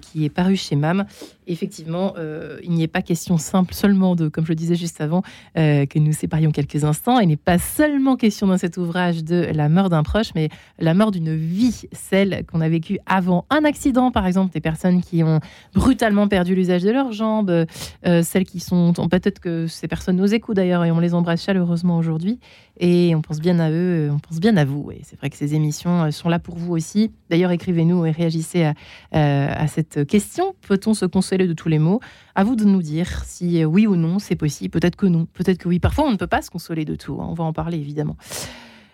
qui 0.00 0.24
est 0.24 0.30
paru 0.30 0.56
chez 0.56 0.76
MAM. 0.76 1.06
Effectivement, 1.46 2.14
euh, 2.16 2.58
il 2.62 2.70
n'y 2.70 2.82
est 2.82 2.88
pas 2.88 3.02
question 3.02 3.36
simple 3.36 3.74
seulement 3.74 4.14
de, 4.16 4.28
comme 4.28 4.44
je 4.44 4.50
le 4.50 4.54
disais 4.54 4.76
juste 4.76 5.00
avant, 5.00 5.22
euh, 5.58 5.84
que 5.86 5.98
nous 5.98 6.12
séparions 6.12 6.50
quelques 6.50 6.84
instants. 6.84 7.18
Il 7.18 7.28
n'est 7.28 7.36
pas 7.36 7.58
seulement 7.58 8.16
question 8.16 8.46
dans 8.46 8.56
cet 8.56 8.76
ouvrage 8.76 9.24
de 9.24 9.50
la 9.52 9.68
mort 9.68 9.90
d'un 9.90 10.02
proche, 10.02 10.28
mais 10.34 10.48
la 10.78 10.94
mort 10.94 11.10
d'une 11.10 11.34
vie, 11.34 11.82
celle 11.92 12.44
qu'on 12.50 12.60
a 12.60 12.68
vécue 12.68 12.98
avant 13.06 13.44
un 13.50 13.64
accident, 13.64 14.10
par 14.10 14.26
exemple, 14.26 14.52
des 14.52 14.60
personnes 14.60 15.02
qui 15.02 15.22
ont 15.22 15.40
brutalement 15.74 16.28
perdu 16.28 16.54
l'usage 16.54 16.82
de 16.82 16.90
leurs 16.90 17.12
jambes, 17.12 17.66
celles 18.02 18.44
qui 18.44 18.60
sont, 18.60 18.92
peut-être 19.10 19.38
que 19.38 19.66
ces 19.66 19.88
personnes 19.88 20.16
nous 20.16 20.34
écoutent 20.34 20.56
d'ailleurs 20.56 20.84
et 20.84 20.90
on 20.90 21.00
les 21.00 21.14
embrasse 21.14 21.44
chaleureusement 21.44 21.98
aujourd'hui. 21.98 22.38
Et 22.80 23.14
on 23.14 23.22
pense 23.22 23.38
bien 23.38 23.60
à 23.60 23.70
eux, 23.70 24.10
on 24.12 24.18
pense 24.18 24.40
bien 24.40 24.56
à 24.56 24.64
vous. 24.64 24.90
Et 24.90 25.00
c'est 25.04 25.16
vrai 25.16 25.30
que 25.30 25.36
ces 25.36 25.54
émissions 25.54 26.10
sont 26.10 26.28
là 26.28 26.40
pour 26.40 26.56
vous 26.56 26.74
aussi. 26.74 27.12
D'ailleurs, 27.30 27.52
écrivez-nous 27.52 28.04
et 28.06 28.10
réagissez 28.10 28.64
à 28.64 28.74
à 29.12 29.66
cette 29.66 30.06
question. 30.06 30.54
Peut-on 30.66 30.94
se 30.94 31.06
consoler 31.06 31.33
de 31.36 31.52
tous 31.52 31.68
les 31.68 31.78
maux 31.78 32.00
À 32.34 32.44
vous 32.44 32.56
de 32.56 32.64
nous 32.64 32.82
dire 32.82 33.24
si 33.24 33.62
euh, 33.62 33.66
oui 33.66 33.86
ou 33.86 33.96
non 33.96 34.18
c'est 34.18 34.36
possible. 34.36 34.70
Peut-être 34.70 34.96
que 34.96 35.06
non, 35.06 35.26
peut-être 35.26 35.58
que 35.58 35.68
oui. 35.68 35.78
Parfois, 35.80 36.06
on 36.06 36.12
ne 36.12 36.16
peut 36.16 36.26
pas 36.26 36.42
se 36.42 36.50
consoler 36.50 36.84
de 36.84 36.94
tout. 36.94 37.18
Hein. 37.20 37.26
On 37.28 37.34
va 37.34 37.44
en 37.44 37.52
parler 37.52 37.78
évidemment. 37.78 38.16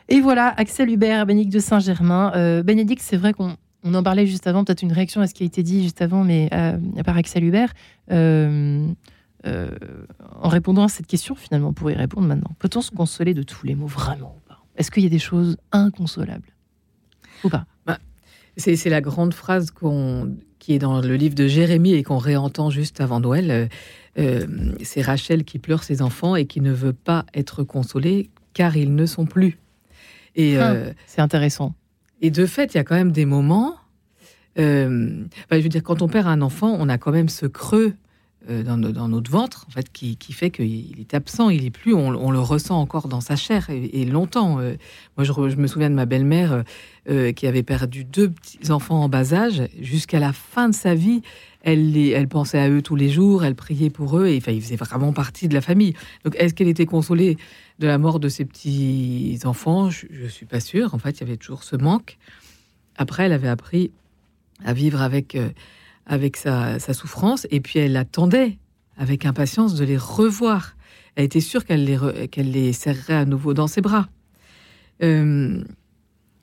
Et 0.08 0.20
voilà, 0.20 0.52
Axel 0.56 0.90
Hubert, 0.90 1.24
Bénédicte 1.24 1.54
de 1.54 1.60
Saint-Germain. 1.60 2.32
Euh, 2.34 2.64
Bénédicte, 2.64 3.02
c'est 3.02 3.16
vrai 3.16 3.32
qu'on 3.32 3.56
en 3.84 4.02
parlait 4.02 4.26
juste 4.26 4.48
avant, 4.48 4.64
peut-être 4.64 4.82
une 4.82 4.92
réaction 4.92 5.20
à 5.20 5.28
ce 5.28 5.34
qui 5.34 5.44
a 5.44 5.46
été 5.46 5.62
dit 5.62 5.84
juste 5.84 6.02
avant, 6.02 6.24
mais 6.24 6.48
euh, 6.52 6.78
par 7.04 7.16
Axel 7.16 7.44
Hubert. 7.44 7.72
Euh, 9.46 9.70
en 10.42 10.48
répondant 10.48 10.84
à 10.84 10.88
cette 10.88 11.06
question, 11.06 11.34
finalement, 11.34 11.68
on 11.68 11.72
pourrait 11.72 11.94
y 11.94 11.96
répondre 11.96 12.26
maintenant. 12.26 12.50
Peut-on 12.58 12.82
se 12.82 12.90
consoler 12.90 13.34
de 13.34 13.42
tous 13.42 13.64
les 13.64 13.74
maux 13.74 13.86
vraiment 13.86 14.36
Est-ce 14.76 14.90
qu'il 14.90 15.02
y 15.02 15.06
a 15.06 15.10
des 15.10 15.18
choses 15.18 15.56
inconsolables? 15.72 16.48
Ou 17.44 17.48
pas? 17.48 17.64
Bah, 17.86 17.98
C'est 18.56 18.90
la 18.90 19.00
grande 19.00 19.32
phrase 19.32 19.70
qu'on 19.70 20.36
qui 20.60 20.74
est 20.74 20.78
dans 20.78 21.00
le 21.00 21.16
livre 21.16 21.34
de 21.34 21.48
Jérémie 21.48 21.94
et 21.94 22.04
qu'on 22.04 22.18
réentend 22.18 22.70
juste 22.70 23.00
avant 23.00 23.18
Noël. 23.18 23.50
Euh, 23.50 23.66
euh, 24.18 24.46
c'est 24.84 25.02
Rachel 25.02 25.44
qui 25.44 25.58
pleure 25.58 25.82
ses 25.82 26.02
enfants 26.02 26.36
et 26.36 26.46
qui 26.46 26.60
ne 26.60 26.70
veut 26.70 26.92
pas 26.92 27.24
être 27.34 27.64
consolée 27.64 28.30
car 28.54 28.76
ils 28.76 28.94
ne 28.94 29.06
sont 29.06 29.26
plus. 29.26 29.58
Et 30.36 30.58
ah, 30.58 30.70
euh, 30.70 30.92
c'est 31.06 31.22
intéressant. 31.22 31.74
Et 32.20 32.30
de 32.30 32.46
fait, 32.46 32.74
il 32.74 32.76
y 32.76 32.80
a 32.80 32.84
quand 32.84 32.94
même 32.94 33.12
des 33.12 33.24
moments. 33.24 33.76
je 34.56 35.24
veux 35.50 35.68
dire, 35.68 35.82
quand 35.82 36.02
on 36.02 36.08
perd 36.08 36.28
un 36.28 36.42
enfant, 36.42 36.76
on 36.78 36.88
a 36.88 36.98
quand 36.98 37.12
même 37.12 37.30
ce 37.30 37.46
creux 37.46 37.94
dans, 38.48 38.76
notre 38.78 39.30
ventre, 39.30 39.66
en 39.68 39.70
fait, 39.70 39.92
qui, 39.92 40.16
fait 40.32 40.50
qu'il 40.50 40.98
est 40.98 41.14
absent, 41.14 41.50
il 41.50 41.66
est 41.66 41.70
plus, 41.70 41.94
on, 41.94 42.30
le 42.30 42.40
ressent 42.40 42.80
encore 42.80 43.06
dans 43.06 43.20
sa 43.20 43.36
chair 43.36 43.68
et, 43.70 44.04
longtemps. 44.04 44.54
moi, 44.54 45.24
je, 45.24 45.32
je, 45.32 45.56
me 45.56 45.66
souviens 45.66 45.90
de 45.90 45.94
ma 45.94 46.06
belle-mère 46.06 46.64
euh, 47.08 47.32
qui 47.32 47.46
avait 47.46 47.62
perdu 47.62 48.04
deux 48.04 48.28
petits 48.30 48.70
enfants 48.70 49.02
en 49.02 49.08
bas 49.08 49.32
âge, 49.32 49.62
jusqu'à 49.80 50.20
la 50.20 50.34
fin 50.34 50.68
de 50.68 50.74
sa 50.74 50.94
vie, 50.94 51.22
elle, 51.62 52.28
pensait 52.28 52.58
à 52.58 52.68
eux 52.68 52.82
tous 52.82 52.94
les 52.94 53.08
jours, 53.08 53.42
elle 53.42 53.54
priait 53.54 53.88
pour 53.88 54.18
eux, 54.18 54.26
et 54.26 54.36
enfin, 54.36 54.52
ils 54.52 54.60
faisaient 54.60 54.76
vraiment 54.76 55.12
partie 55.14 55.48
de 55.48 55.54
la 55.54 55.62
famille. 55.62 55.94
Donc, 56.24 56.36
est-ce 56.38 56.52
qu'elle 56.52 56.68
était 56.68 56.86
consolée 56.86 57.38
de 57.78 57.86
la 57.86 57.96
mort 57.96 58.20
de 58.20 58.28
ses 58.28 58.44
petits 58.44 59.38
enfants 59.44 59.88
Je 59.88 60.06
ne 60.24 60.28
suis 60.28 60.46
pas 60.46 60.60
sûre. 60.60 60.94
En 60.94 60.98
fait, 60.98 61.12
il 61.12 61.20
y 61.20 61.22
avait 61.22 61.38
toujours 61.38 61.62
ce 61.64 61.74
manque. 61.74 62.18
Après, 62.96 63.24
elle 63.24 63.32
avait 63.32 63.48
appris 63.48 63.90
à 64.62 64.74
vivre 64.74 65.00
avec, 65.00 65.34
euh, 65.34 65.48
avec 66.06 66.36
sa, 66.36 66.78
souffrance, 66.78 67.46
et 67.50 67.60
puis 67.60 67.78
elle 67.78 67.96
attendait 67.96 68.58
avec 68.96 69.24
impatience 69.24 69.74
de 69.74 69.84
les 69.84 69.96
revoir. 69.96 70.76
Elle 71.16 71.24
était 71.24 71.40
sûre 71.40 71.64
qu'elle 71.64 71.84
les, 71.84 72.28
qu'elle 72.28 72.50
les 72.50 72.72
serrerait 72.72 73.14
à 73.14 73.24
nouveau 73.24 73.54
dans 73.54 73.66
ses 73.66 73.80
bras. 73.80 74.08
Euh, 75.02 75.62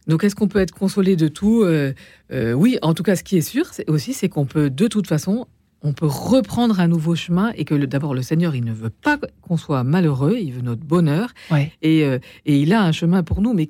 donc, 0.07 0.23
est-ce 0.23 0.35
qu'on 0.35 0.47
peut 0.47 0.59
être 0.59 0.71
consolé 0.71 1.15
de 1.15 1.27
tout? 1.27 1.63
Euh, 1.63 1.93
euh, 2.31 2.53
Oui, 2.53 2.77
en 2.81 2.93
tout 2.93 3.03
cas, 3.03 3.15
ce 3.15 3.23
qui 3.23 3.37
est 3.37 3.41
sûr 3.41 3.65
aussi, 3.87 4.13
c'est 4.13 4.29
qu'on 4.29 4.45
peut, 4.45 4.69
de 4.69 4.87
toute 4.87 5.07
façon, 5.07 5.47
on 5.83 5.93
peut 5.93 6.07
reprendre 6.07 6.79
un 6.79 6.87
nouveau 6.87 7.13
chemin 7.13 7.51
et 7.55 7.65
que 7.65 7.75
d'abord, 7.75 8.15
le 8.15 8.21
Seigneur, 8.21 8.55
il 8.55 8.63
ne 8.63 8.73
veut 8.73 8.89
pas 8.89 9.19
qu'on 9.41 9.57
soit 9.57 9.83
malheureux, 9.83 10.37
il 10.39 10.53
veut 10.53 10.61
notre 10.61 10.83
bonheur. 10.83 11.33
Et, 11.81 11.99
et, 12.01 12.19
il 12.45 12.73
a 12.73 12.81
un 12.83 12.91
chemin 12.91 13.21
pour 13.21 13.41
nous, 13.41 13.53
mais 13.53 13.69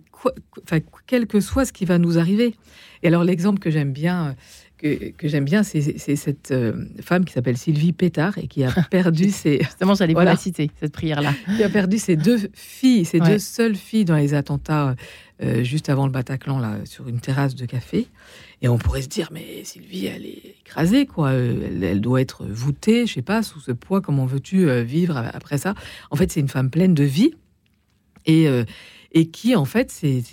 quel 1.05 1.27
que 1.27 1.41
soit 1.41 1.65
ce 1.65 1.73
qui 1.73 1.85
va 1.85 1.97
nous 1.97 2.17
arriver. 2.17 2.55
Et 3.03 3.07
alors 3.07 3.23
l'exemple 3.23 3.59
que 3.59 3.69
j'aime 3.69 3.91
bien, 3.91 4.35
que, 4.77 5.11
que 5.11 5.27
j'aime 5.27 5.45
bien, 5.45 5.63
c'est 5.63 5.97
cette 5.97 6.51
euh, 6.51 6.85
femme 7.01 7.25
qui 7.25 7.33
s'appelle 7.33 7.57
Sylvie 7.57 7.93
Pétard 7.93 8.37
et 8.37 8.47
qui 8.47 8.63
a 8.63 8.71
perdu 8.91 9.31
ses. 9.31 9.59
Justement, 9.63 9.95
j'allais 9.95 10.13
voilà. 10.13 10.31
la 10.31 10.37
citer, 10.37 10.69
cette 10.79 10.93
prière-là. 10.93 11.33
Qui 11.57 11.63
a 11.63 11.69
perdu 11.69 11.97
ses 11.97 12.15
deux 12.15 12.49
filles, 12.53 13.05
ses 13.05 13.19
deux 13.19 13.39
seules 13.39 13.75
filles 13.75 14.05
dans 14.05 14.15
les 14.15 14.33
attentats 14.33 14.95
euh, 15.41 15.63
juste 15.63 15.89
avant 15.89 16.05
le 16.05 16.11
Bataclan, 16.11 16.59
là, 16.59 16.77
sur 16.85 17.07
une 17.07 17.19
terrasse 17.19 17.55
de 17.55 17.65
café. 17.65 18.07
Et 18.61 18.67
on 18.67 18.77
pourrait 18.77 19.01
se 19.01 19.07
dire, 19.07 19.29
mais 19.31 19.63
Sylvie, 19.63 20.07
elle 20.07 20.25
est 20.25 20.55
écrasée, 20.61 21.05
quoi. 21.05 21.31
Elle, 21.33 21.83
elle 21.83 22.01
doit 22.01 22.21
être 22.21 22.45
voûtée, 22.45 23.05
je 23.05 23.13
sais 23.13 23.21
pas, 23.21 23.43
sous 23.43 23.59
ce 23.59 23.71
poids. 23.71 24.01
Comment 24.01 24.25
veux-tu 24.25 24.69
euh, 24.69 24.83
vivre 24.83 25.17
après 25.17 25.57
ça? 25.57 25.75
En 26.11 26.15
fait, 26.15 26.31
c'est 26.31 26.39
une 26.39 26.49
femme 26.49 26.69
pleine 26.69 26.93
de 26.93 27.03
vie. 27.03 27.33
Et, 28.25 28.47
et 29.11 29.27
qui, 29.27 29.55
en 29.55 29.65
fait, 29.65 29.91
c'est 29.91 30.23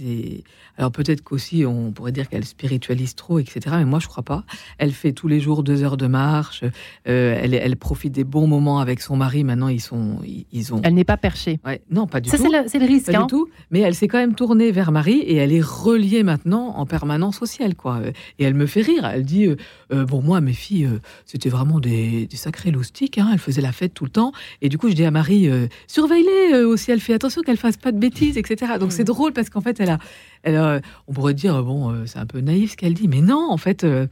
alors 0.77 0.91
peut-être 0.91 1.23
qu'aussi 1.23 1.65
on 1.65 1.93
pourrait 1.93 2.13
dire 2.13 2.29
qu'elle 2.29 2.45
spiritualise 2.45 3.15
trop, 3.15 3.39
etc. 3.39 3.61
Mais 3.79 3.85
moi 3.85 4.01
je 4.01 4.09
crois 4.09 4.25
pas. 4.25 4.45
Elle 4.79 4.93
fait 4.93 5.13
tous 5.13 5.29
les 5.29 5.39
jours 5.39 5.63
deux 5.63 5.85
heures 5.85 5.97
de 5.97 6.09
marche. 6.09 6.65
Euh, 7.09 7.39
elle, 7.41 7.55
elle, 7.55 7.77
profite 7.77 8.13
des 8.13 8.25
bons 8.25 8.49
moments 8.49 8.81
avec 8.81 9.01
son 9.01 9.17
mari. 9.17 9.45
Maintenant 9.45 9.69
ils 9.69 9.81
sont, 9.81 10.19
ils 10.25 10.75
ont. 10.75 10.81
Elle 10.83 10.95
n'est 10.95 11.05
pas 11.05 11.17
perchée. 11.17 11.61
Ouais, 11.65 11.81
non, 11.91 12.07
pas 12.07 12.21
du 12.21 12.29
tout. 12.29 12.37
Ça 12.37 12.43
c'est 12.67 12.79
le, 12.79 12.87
risque. 12.87 13.13
Pas 13.13 13.19
hein. 13.19 13.23
du 13.23 13.27
tout. 13.29 13.49
Mais 13.71 13.81
elle 13.81 13.95
s'est 13.95 14.09
quand 14.09 14.19
même 14.19 14.35
tournée 14.35 14.73
vers 14.73 14.91
Marie 14.91 15.21
et 15.21 15.37
elle 15.37 15.53
est 15.53 15.65
reliée 15.65 16.25
maintenant 16.25 16.75
en 16.77 16.87
permanence 16.87 17.41
au 17.41 17.47
ciel, 17.47 17.77
quoi. 17.77 18.01
Et 18.39 18.45
elle 18.45 18.55
me 18.55 18.67
fait 18.67 18.83
rire. 18.83 19.05
Elle 19.07 19.25
dit 19.25 19.47
euh, 19.47 19.57
euh, 19.93 20.05
bon 20.05 20.23
moi 20.23 20.41
mes 20.41 20.53
filles 20.53 20.89
c'était 21.25 21.51
vraiment 21.51 21.79
des, 21.79 22.27
des 22.27 22.37
sacrés 22.37 22.73
loustiques. 22.73 23.19
Hein. 23.19 23.31
Elles 23.33 23.39
faisaient 23.39 23.63
la 23.63 23.73
fête 23.73 23.95
tout 23.95 24.05
le 24.05 24.11
temps. 24.11 24.33
Et 24.61 24.69
du 24.69 24.77
coup 24.77 24.89
je 24.89 24.95
dis 24.95 25.05
à 25.05 25.13
Marie 25.13 25.49
surveille-les 25.87 26.65
au 26.65 26.77
ciel. 26.77 26.99
Fais 26.99 27.15
attention 27.15 27.43
qu'elles 27.43 27.59
fassent 27.59 27.77
pas 27.77 27.93
de 27.93 27.99
bêtises, 27.99 28.37
etc. 28.37 28.64
Donc 28.79 28.93
c'est 28.93 29.05
drôle 29.05 29.33
parce 29.33 29.51
qu'en 29.51 29.61
fait 29.61 29.81
elle 29.81 29.91
a 29.91 29.99
euh, 30.47 30.81
on 31.09 31.13
pourrait 31.13 31.35
dire, 31.35 31.63
bon, 31.63 31.91
euh, 31.91 32.07
c'est 32.07 32.19
un 32.19 32.27
peu 32.27 32.41
naïf 32.41 32.73
ce 32.73 32.77
qu'elle 32.77 32.95
dit, 32.95 33.09
mais 33.09 33.21
non, 33.21 33.49
en 33.51 33.57
fait, 33.57 33.85
euh, 33.85 34.07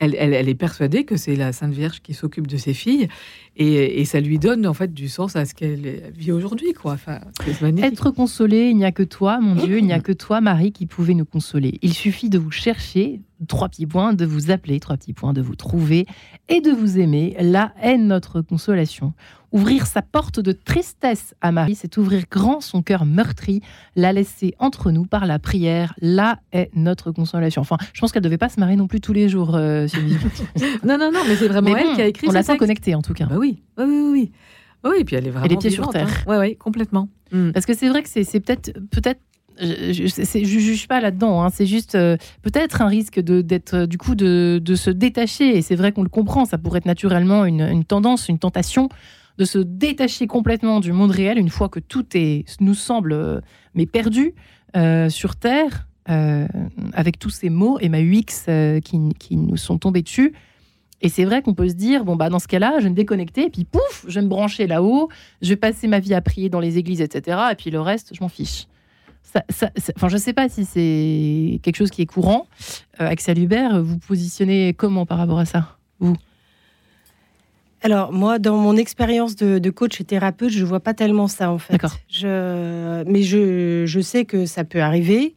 elle, 0.00 0.14
est 0.48 0.54
persuadée 0.54 1.04
que 1.04 1.16
c'est 1.16 1.34
la 1.34 1.52
Sainte 1.52 1.72
Vierge 1.72 2.00
qui 2.02 2.14
s'occupe 2.14 2.46
de 2.46 2.56
ses 2.56 2.72
filles 2.72 3.08
et, 3.56 4.04
ça 4.04 4.20
lui 4.20 4.38
donne 4.38 4.64
en 4.66 4.74
fait 4.74 4.94
du 4.94 5.08
sens 5.08 5.34
à 5.34 5.44
ce 5.44 5.54
qu'elle 5.54 6.12
vit 6.14 6.30
aujourd'hui, 6.30 6.72
quoi. 6.72 6.92
Enfin, 6.92 7.18
Être 7.78 8.10
consolé, 8.10 8.68
il 8.70 8.76
n'y 8.76 8.84
a 8.84 8.92
que 8.92 9.02
toi, 9.02 9.40
mon 9.40 9.54
Dieu, 9.66 9.78
il 9.78 9.84
n'y 9.84 9.92
a 9.92 10.00
que 10.00 10.12
toi, 10.12 10.40
Marie, 10.40 10.72
qui 10.72 10.86
pouvait 10.86 11.14
nous 11.14 11.24
consoler. 11.24 11.78
Il 11.82 11.94
suffit 11.94 12.28
de 12.28 12.38
vous 12.38 12.52
chercher, 12.52 13.20
trois 13.46 13.68
petits 13.68 13.86
points, 13.86 14.12
de 14.12 14.24
vous 14.24 14.50
appeler, 14.50 14.80
trois 14.80 14.96
petits 14.96 15.12
points, 15.12 15.32
de 15.32 15.42
vous 15.42 15.56
trouver 15.56 16.06
et 16.48 16.60
de 16.60 16.70
vous 16.70 16.98
aimer. 16.98 17.36
Là 17.40 17.72
est 17.80 17.98
notre 17.98 18.40
consolation. 18.40 19.12
Ouvrir 19.50 19.86
sa 19.86 20.02
porte 20.02 20.40
de 20.40 20.52
tristesse 20.52 21.34
à 21.40 21.52
Marie, 21.52 21.74
c'est 21.74 21.96
ouvrir 21.96 22.24
grand 22.30 22.60
son 22.60 22.82
cœur 22.82 23.06
meurtri, 23.06 23.62
la 23.96 24.12
laisser 24.12 24.54
entre 24.58 24.90
nous 24.90 25.06
par 25.06 25.24
la 25.24 25.38
prière. 25.38 25.94
Là 26.02 26.40
est 26.52 26.70
notre 26.74 27.12
consolation. 27.12 27.62
Enfin, 27.62 27.78
je 27.94 28.00
pense 28.00 28.12
qu'elle 28.12 28.22
ne 28.22 28.28
devait 28.28 28.38
pas 28.38 28.50
se 28.50 28.60
marier 28.60 28.76
non 28.76 28.88
plus 28.88 29.00
tous 29.00 29.14
les 29.14 29.28
jours, 29.28 29.54
euh, 29.54 29.86
Non, 30.84 30.98
non, 30.98 31.10
non, 31.12 31.20
mais 31.26 31.36
c'est 31.36 31.48
vraiment 31.48 31.74
elle 31.76 31.94
qui 31.94 32.02
a 32.02 32.06
écrit 32.06 32.28
On 32.28 32.32
la 32.32 32.42
sent 32.42 32.58
connectée, 32.58 32.94
en 32.94 33.02
tout 33.02 33.14
cas. 33.14 33.26
Bah 33.26 33.36
oui, 33.38 33.62
oui, 33.78 33.84
oui, 33.86 34.10
oui. 34.12 34.32
Oui, 34.84 34.96
et 35.00 35.04
puis 35.04 35.16
elle 35.16 35.26
est 35.26 35.30
vraiment. 35.30 35.46
Et 35.46 35.48
les 35.48 35.56
pieds 35.56 35.70
sur 35.70 35.88
terre. 35.88 36.08
Oui, 36.26 36.36
oui, 36.36 36.56
complètement. 36.56 37.08
Mm. 37.32 37.50
Parce 37.50 37.66
que 37.66 37.74
c'est 37.74 37.88
vrai 37.88 38.02
que 38.02 38.08
c'est 38.08 38.40
peut-être 38.40 38.72
peut-être 38.90 39.20
je 39.60 40.38
ne 40.38 40.44
juge 40.44 40.88
pas 40.88 41.00
là-dedans, 41.00 41.42
hein. 41.42 41.50
c'est 41.50 41.66
juste 41.66 41.94
euh, 41.94 42.16
peut-être 42.42 42.82
un 42.82 42.86
risque 42.86 43.20
d'être 43.20 43.74
euh, 43.74 43.86
du 43.86 43.98
coup 43.98 44.14
de, 44.14 44.60
se 44.74 44.90
détacher. 44.90 45.56
Et 45.56 45.62
c'est 45.62 45.76
vrai 45.76 45.92
qu'on 45.92 46.02
le 46.02 46.08
comprend, 46.08 46.44
ça 46.44 46.58
pourrait 46.58 46.78
être 46.78 46.86
naturellement 46.86 47.44
une, 47.44 47.84
tendance, 47.84 48.28
une 48.28 48.38
tentation 48.38 48.88
de 49.38 49.44
se 49.44 49.58
détacher 49.58 50.26
complètement 50.26 50.80
du 50.80 50.92
monde 50.92 51.10
réel 51.10 51.38
une 51.38 51.48
fois 51.48 51.68
que 51.68 51.80
tout 51.80 52.04
est, 52.14 52.44
nous 52.60 52.74
semble, 52.74 53.12
euh, 53.12 53.40
mais 53.74 53.86
perdu 53.86 54.34
sur 55.08 55.34
Terre, 55.34 55.88
avec 56.04 57.18
tous 57.18 57.30
ces 57.30 57.50
mots 57.50 57.78
et 57.80 57.88
ma 57.88 58.00
UX 58.00 58.46
qui, 58.84 58.98
qui, 59.18 59.36
nous 59.36 59.56
sont 59.56 59.78
tombés 59.78 60.02
dessus. 60.02 60.34
Et 61.00 61.08
c'est 61.08 61.24
vrai 61.24 61.42
qu'on 61.42 61.54
peut 61.54 61.68
se 61.68 61.74
dire, 61.74 62.04
bon, 62.04 62.14
bah, 62.14 62.28
dans 62.28 62.38
ce 62.38 62.46
cas-là, 62.46 62.74
je 62.78 62.84
vais 62.84 62.90
me 62.90 62.94
déconnecter, 62.94 63.46
et 63.46 63.50
puis 63.50 63.64
pouf, 63.64 64.04
je 64.06 64.14
vais 64.14 64.22
me 64.22 64.28
brancher 64.28 64.66
là-haut, 64.66 65.08
je 65.42 65.48
vais 65.48 65.56
passer 65.56 65.88
ma 65.88 65.98
vie 65.98 66.14
à 66.14 66.20
prier 66.20 66.48
dans 66.48 66.60
les 66.60 66.78
églises, 66.78 67.00
etc. 67.00 67.38
Et 67.50 67.54
puis 67.56 67.70
le 67.70 67.80
reste, 67.80 68.14
je 68.14 68.20
m'en 68.20 68.28
fiche. 68.28 68.66
Ça, 69.32 69.70
enfin, 69.96 70.08
je 70.08 70.14
ne 70.14 70.20
sais 70.20 70.32
pas 70.32 70.48
si 70.48 70.64
c'est 70.64 71.60
quelque 71.62 71.76
chose 71.76 71.90
qui 71.90 72.02
est 72.02 72.06
courant. 72.06 72.46
Axel 72.98 73.38
Hubert, 73.38 73.82
vous 73.82 73.98
positionnez 73.98 74.72
comment 74.74 75.04
par 75.04 75.18
rapport 75.18 75.38
à 75.38 75.44
ça, 75.44 75.76
vous? 76.00 76.16
Alors 77.82 78.12
moi, 78.12 78.38
dans 78.38 78.56
mon 78.56 78.76
expérience 78.76 79.36
de, 79.36 79.70
coach 79.70 80.00
et 80.00 80.04
thérapeute, 80.04 80.50
je 80.50 80.64
vois 80.64 80.80
pas 80.80 80.94
tellement 80.94 81.28
ça 81.28 81.50
en 81.50 81.58
fait. 81.58 81.80
Je, 82.08 83.04
mais 83.04 83.22
je, 83.22 83.84
je, 83.86 84.00
sais 84.00 84.24
que 84.24 84.46
ça 84.46 84.64
peut 84.64 84.80
arriver 84.80 85.36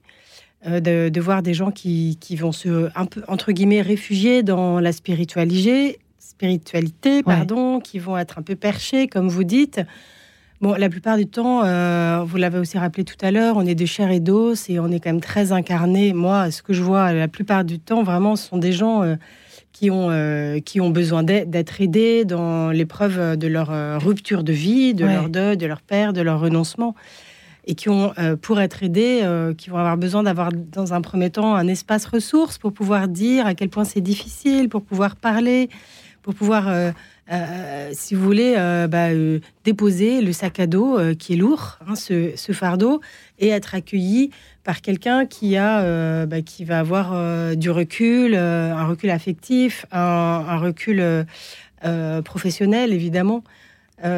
euh, 0.66 0.80
de, 0.80 1.22
voir 1.22 1.44
des 1.44 1.54
gens 1.54 1.72
qui, 1.72 2.18
qui, 2.20 2.36
vont 2.36 2.52
se 2.52 2.90
un 2.96 3.06
peu 3.06 3.22
entre 3.28 3.52
guillemets 3.52 3.82
réfugier 3.82 4.42
dans 4.42 4.80
la 4.80 4.92
spiritualité, 4.92 6.00
spiritualité, 6.20 7.22
pardon, 7.22 7.80
qui 7.80 8.00
vont 8.00 8.18
être 8.18 8.40
un 8.40 8.42
peu 8.42 8.56
perchés, 8.56 9.08
comme 9.08 9.28
vous 9.28 9.44
dites. 9.44 9.82
Bon, 10.62 10.76
la 10.76 10.90
plupart 10.90 11.18
du 11.18 11.26
temps, 11.26 11.64
euh, 11.64 12.22
vous 12.24 12.38
l'avez 12.38 12.60
aussi 12.60 12.78
rappelé 12.78 13.04
tout 13.04 13.16
à 13.22 13.32
l'heure, 13.32 13.58
on 13.58 13.66
est 13.66 13.74
de 13.74 13.88
chair 13.88 14.12
et 14.12 14.20
d'os 14.20 14.70
et 14.70 14.80
on 14.80 14.92
est 14.92 15.00
quand 15.00 15.10
même 15.10 15.20
très 15.20 15.52
incarné. 15.52 16.14
Moi, 16.14 16.52
ce 16.52 16.62
que 16.62 16.72
je 16.72 16.84
vois 16.84 17.14
la 17.14 17.28
plupart 17.28 17.64
du 17.64 17.80
temps, 17.80 18.04
vraiment, 18.04 18.36
ce 18.36 18.48
sont 18.50 18.60
des 18.60 18.72
gens 18.72 19.02
euh, 19.02 19.16
qui 19.72 19.90
ont, 19.90 20.12
euh, 20.12 20.60
qui 20.60 20.80
ont 20.80 20.92
besoin 20.92 21.24
d'être 21.24 21.82
aidés 21.82 22.26
dans 22.26 22.70
l'épreuve 22.70 23.38
de 23.38 23.48
leur 23.48 23.72
rupture 24.00 24.44
de 24.44 24.54
vie, 24.54 24.94
de 24.94 25.04
leur 25.06 25.30
deuil, 25.30 25.58
de 25.58 25.66
leur 25.66 25.82
père, 25.82 26.14
de 26.14 26.22
leur 26.22 26.40
renoncement. 26.40 26.94
Et 27.66 27.74
qui 27.74 27.90
ont, 27.90 28.14
pour 28.42 28.60
être 28.60 28.84
aidés, 28.84 29.24
qui 29.58 29.70
vont 29.70 29.78
avoir 29.78 29.98
besoin 29.98 30.24
d'avoir 30.24 30.52
dans 30.52 30.94
un 30.94 31.02
premier 31.02 31.30
temps 31.30 31.56
un 31.56 31.68
espace 31.68 32.06
ressource 32.06 32.58
pour 32.58 32.74
pouvoir 32.74 33.08
dire 33.08 33.46
à 33.48 33.56
quel 33.56 33.70
point 33.70 33.84
c'est 33.84 34.02
difficile, 34.02 34.68
pour 34.68 34.84
pouvoir 34.84 35.16
parler, 35.16 35.70
pour 36.22 36.36
pouvoir, 36.36 36.70
si 37.94 38.16
vous 38.16 38.24
voulez, 38.24 38.56
bah, 38.90 39.10
déposer 39.64 40.22
le 40.22 40.34
sac 40.34 40.60
à 40.60 40.68
dos 40.68 41.00
qui 41.16 41.34
est 41.34 41.38
lourd, 41.38 41.80
hein, 41.88 41.96
ce, 41.96 42.52
fardeau, 42.52 43.02
et 43.40 43.50
être 43.50 43.76
accueilli 43.76 44.32
par 44.64 44.82
quelqu'un 44.82 45.26
qui 45.26 45.58
euh, 45.58 46.26
bah, 46.26 46.38
va 46.66 46.80
avoir 46.80 47.12
euh, 47.14 47.56
du 47.56 47.70
recul, 47.70 48.36
euh, 48.36 48.74
un 48.74 48.86
recul 48.86 49.10
affectif, 49.10 49.86
un, 49.92 50.58
recul 50.58 51.26
professionnel 52.24 52.94
évidemment. 52.94 53.44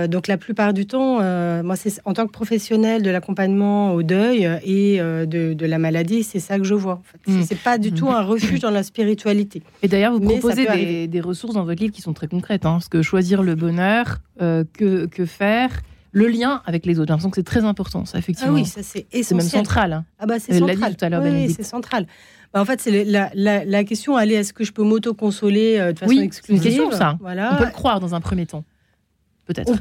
Donc 0.07 0.27
la 0.27 0.37
plupart 0.37 0.73
du 0.73 0.85
temps, 0.85 1.19
moi 1.63 1.75
c'est 1.75 1.99
en 2.05 2.13
tant 2.13 2.25
que 2.25 2.31
professionnel 2.31 3.01
de 3.01 3.09
l'accompagnement 3.09 3.93
au 3.93 4.03
deuil 4.03 4.49
et 4.63 4.97
de, 4.99 5.65
la 5.65 5.77
maladie, 5.77 6.23
c'est 6.23 6.39
ça 6.39 6.57
que 6.57 6.63
je 6.63 6.73
vois. 6.73 7.01
En 7.27 7.31
fait. 7.31 7.43
C'est 7.43 7.59
pas 7.59 7.77
du 7.77 7.91
tout 7.91 8.09
un 8.09 8.21
refuge 8.21 8.59
dans 8.59 8.71
la 8.71 8.83
spiritualité. 8.83 9.61
Et 9.81 9.87
d'ailleurs, 9.87 10.13
vous 10.13 10.19
proposez 10.19 11.07
des, 11.07 11.21
ressources 11.21 11.53
dans 11.53 11.63
votre 11.63 11.81
livre 11.81 11.93
qui 11.93 12.01
sont 12.01 12.13
très 12.13 12.27
concrètes, 12.27 12.65
hein, 12.65 12.73
parce 12.73 12.89
que 12.89 13.01
choisir 13.01 13.43
le 13.43 13.55
bonheur, 13.55 14.19
que, 14.39 15.05
que 15.05 15.25
faire 15.25 15.81
le 16.13 16.27
lien 16.27 16.61
avec 16.65 16.85
les 16.85 16.99
autres. 16.99 17.07
J'ai 17.07 17.11
l'impression 17.11 17.29
que 17.31 17.35
c'est 17.35 17.43
très 17.43 17.65
important, 17.65 18.05
ça, 18.05 18.17
effectivement. 18.17 18.53
Ah 18.53 18.55
oui, 18.55 18.65
ça 18.65 18.83
c'est 18.83 19.07
essentiel. 19.11 19.23
C'est 19.23 19.35
même 19.35 19.65
central. 19.65 19.93
Hein. 19.93 20.05
Ah 20.19 20.25
bah 20.25 20.39
c'est 20.39 20.57
central. 20.57 20.95
tout 20.95 21.05
à 21.05 21.09
l'heure, 21.09 21.23
oui, 21.23 21.51
c'est 21.51 21.63
central. 21.63 22.07
Bah, 22.53 22.61
en 22.61 22.65
fait, 22.65 22.79
c'est 22.79 23.03
la, 23.03 23.31
la, 23.33 23.83
question, 23.83 24.17
est 24.19 24.29
est-ce 24.29 24.53
que 24.53 24.63
je 24.63 24.71
peux 24.71 24.83
m'auto-consoler 24.83 25.79
euh, 25.79 25.91
de 25.91 25.99
façon 25.99 26.11
oui, 26.11 26.19
exclusive 26.19 26.63
une 26.63 26.69
question, 26.69 26.91
ça. 26.91 27.17
Voilà. 27.19 27.53
On 27.53 27.57
peut 27.57 27.65
le 27.65 27.71
croire 27.71 27.99
dans 27.99 28.13
un 28.13 28.21
premier 28.21 28.45
temps, 28.45 28.63
peut-être. 29.45 29.71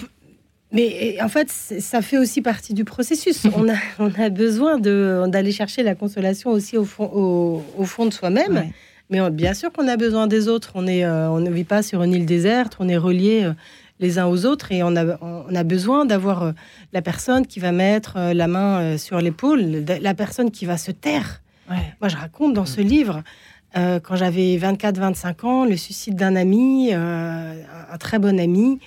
Mais 0.72 1.18
en 1.20 1.28
fait, 1.28 1.50
ça 1.50 2.00
fait 2.00 2.16
aussi 2.16 2.40
partie 2.40 2.72
du 2.72 2.84
processus. 2.84 3.44
on, 3.56 3.68
a, 3.68 3.76
on 3.98 4.10
a 4.18 4.30
besoin 4.30 4.78
d'aller 4.78 5.52
chercher 5.52 5.82
la 5.82 5.94
consolation 5.94 6.50
aussi 6.50 6.78
au 6.78 6.84
fond, 6.84 7.62
au, 7.76 7.84
fond 7.84 8.06
de 8.06 8.12
soi-même. 8.12 8.70
Mais 9.10 9.30
bien 9.30 9.52
sûr 9.52 9.70
qu'on 9.70 9.86
a 9.88 9.98
besoin 9.98 10.26
des 10.26 10.48
autres. 10.48 10.72
On, 10.74 10.86
est, 10.86 11.04
euh, 11.04 11.28
on 11.28 11.40
ne 11.40 11.50
vit 11.50 11.64
pas 11.64 11.82
sur 11.82 12.02
une 12.02 12.14
île 12.14 12.24
déserte, 12.24 12.76
on 12.80 12.88
est 12.88 12.96
relié 12.96 13.44
euh, 13.44 13.52
les 14.00 14.18
uns 14.18 14.26
aux 14.26 14.46
autres 14.46 14.72
et 14.72 14.82
on 14.82 14.96
a, 14.96 15.18
on 15.20 15.54
a 15.54 15.62
besoin 15.62 16.06
d'avoir 16.06 16.42
euh, 16.42 16.52
la 16.94 17.02
personne 17.02 17.46
qui 17.46 17.60
va 17.60 17.72
mettre 17.72 18.18
la 18.32 18.46
main 18.48 18.96
sur 18.96 19.20
l'épaule, 19.20 19.84
la 20.00 20.14
personne 20.14 20.50
qui 20.50 20.64
va 20.64 20.78
se 20.78 20.90
taire. 20.90 21.42
Moi, 22.00 22.08
je 22.08 22.16
raconte 22.16 22.52
dans 22.52 22.66
ce 22.66 22.82
livre, 22.82 23.22
quand 23.74 24.16
j'avais 24.16 24.58
24-25 24.58 25.46
ans, 25.46 25.64
le 25.64 25.76
suicide 25.76 26.16
d'un 26.16 26.36
ami, 26.36 26.92
un 26.92 27.98
très 27.98 28.18
bon 28.18 28.38
ami. 28.38 28.78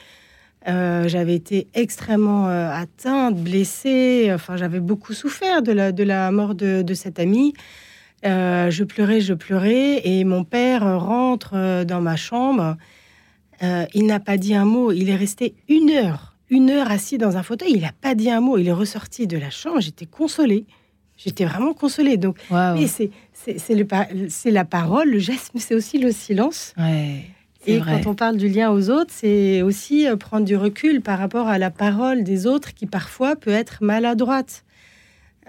J'avais 0.66 1.36
été 1.36 1.68
extrêmement 1.74 2.48
atteinte, 2.48 3.36
blessée. 3.38 4.32
Enfin, 4.34 4.58
j'avais 4.58 4.80
beaucoup 4.80 5.14
souffert 5.14 5.62
de 5.62 5.72
la, 5.72 5.92
de 5.92 6.04
la 6.04 6.32
mort 6.32 6.56
de, 6.56 6.82
de 6.82 6.94
cet 6.94 7.20
ami. 7.20 7.54
je 8.24 8.84
pleurais, 8.84 9.22
je 9.22 9.34
pleurais, 9.34 10.02
et 10.04 10.24
mon 10.24 10.44
père 10.44 11.00
rentre 11.00 11.84
dans 11.86 12.02
ma 12.02 12.16
chambre 12.16 12.78
euh, 13.64 13.86
il 13.94 14.06
n'a 14.06 14.20
pas 14.20 14.38
dit 14.38 14.56
un 14.56 14.66
mot. 14.66 14.92
Il 14.92 15.10
est 15.10 15.16
resté 15.16 15.56
une 15.70 15.90
heure, 15.90 16.36
une 16.50 16.70
heure 16.70 16.92
assis 16.92 17.18
dans 17.18 17.38
un 17.38 17.44
fauteuil. 17.44 17.72
Il 17.74 17.82
n'a 17.82 17.94
pas 18.02 18.16
dit 18.16 18.30
un 18.30 18.42
mot. 18.42 18.58
Il 18.58 18.68
est 18.68 18.74
ressorti 18.74 19.28
de 19.28 19.38
la 19.38 19.50
chambre. 19.50 19.80
J'étais 19.80 20.06
consolée. 20.06 20.66
J'étais 21.18 21.46
vraiment 21.46 21.74
consolée. 21.74 22.18
Donc, 22.18 22.38
c'est 23.34 24.52
la 24.52 24.66
parole, 24.66 25.10
le 25.10 25.20
geste, 25.20 25.52
mais 25.54 25.62
c'est 25.62 25.76
aussi 25.76 25.98
le 25.98 26.12
silence. 26.12 26.74
Et 27.68 27.80
quand 27.80 28.08
on 28.08 28.16
parle 28.16 28.38
du 28.38 28.48
lien 28.48 28.72
aux 28.72 28.90
autres, 28.90 29.12
c'est 29.14 29.62
aussi 29.62 30.08
euh, 30.08 30.16
prendre 30.16 30.46
du 30.46 30.56
recul 30.56 31.02
par 31.02 31.20
rapport 31.20 31.48
à 31.48 31.58
la 31.58 31.72
parole 31.72 32.24
des 32.24 32.48
autres 32.48 32.74
qui 32.74 32.86
parfois 32.86 33.36
peut 33.36 33.52
être 33.52 33.78
maladroite. 33.82 34.64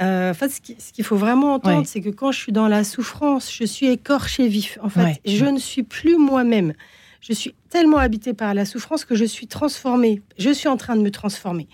Euh, 0.00 0.30
en 0.30 0.34
fait, 0.34 0.50
ce 0.50 0.92
qu'il 0.92 1.04
faut 1.04 1.16
vraiment 1.16 1.54
entendre, 1.54 1.86
c'est 1.86 2.00
que 2.00 2.10
quand 2.10 2.32
je 2.32 2.38
suis 2.38 2.52
dans 2.52 2.68
la 2.68 2.84
souffrance, 2.84 3.52
je 3.52 3.64
suis 3.64 3.86
écorché 3.86 4.46
vif. 4.46 4.78
En 4.82 4.88
fait, 4.88 5.20
je 5.24 5.44
ne 5.46 5.58
suis 5.58 5.82
plus 5.82 6.16
moi-même. 6.16 6.74
Je 7.20 7.32
suis 7.32 7.54
tellement 7.70 7.98
habité 7.98 8.34
par 8.34 8.54
la 8.54 8.64
souffrance 8.64 9.04
que 9.04 9.14
je 9.14 9.24
suis 9.24 9.46
transformée. 9.46 10.22
Je 10.38 10.50
suis 10.50 10.68
en 10.68 10.76
train 10.76 10.96
de 10.96 11.02
me 11.02 11.10
transformer. 11.10 11.66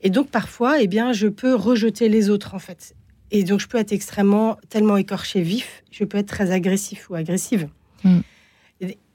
Et 0.00 0.10
donc, 0.10 0.30
parfois, 0.30 0.80
eh 0.80 0.86
bien, 0.86 1.12
je 1.12 1.26
peux 1.26 1.54
rejeter 1.54 2.08
les 2.08 2.30
autres, 2.30 2.54
en 2.54 2.58
fait. 2.58 2.94
Et 3.30 3.44
donc, 3.44 3.60
je 3.60 3.66
peux 3.66 3.78
être 3.78 3.92
extrêmement, 3.92 4.56
tellement 4.68 4.96
écorché 4.96 5.42
vif, 5.42 5.82
je 5.90 6.04
peux 6.04 6.18
être 6.18 6.28
très 6.28 6.50
agressif 6.52 7.10
ou 7.10 7.14
agressive. 7.14 7.68
Mm. 8.04 8.20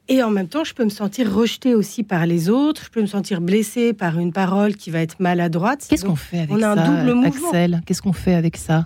Et 0.08 0.22
en 0.22 0.30
même 0.30 0.48
temps, 0.48 0.64
je 0.64 0.74
peux 0.74 0.84
me 0.84 0.90
sentir 0.90 1.34
rejetée 1.34 1.74
aussi 1.74 2.04
par 2.04 2.26
les 2.26 2.50
autres. 2.50 2.84
Je 2.86 2.90
peux 2.90 3.02
me 3.02 3.08
sentir 3.08 3.42
blessée 3.42 3.94
par 3.94 4.20
une 4.20 4.32
parole 4.32 4.76
qui 4.76 4.92
va 4.92 5.00
être 5.00 5.20
maladroite. 5.20 5.86
Qu'est-ce 5.90 6.06
qu'on 6.06 6.16
fait 6.16 6.40
avec 6.40 6.52
ça 6.52 6.56
On 6.58 6.62
a 6.62 6.68
un 6.70 6.86
double 6.86 7.14
mouvement. 7.16 7.48
Axel, 7.50 7.82
qu'est-ce 7.86 8.02
qu'on 8.02 8.14
fait 8.14 8.36
avec 8.36 8.58
ça 8.58 8.86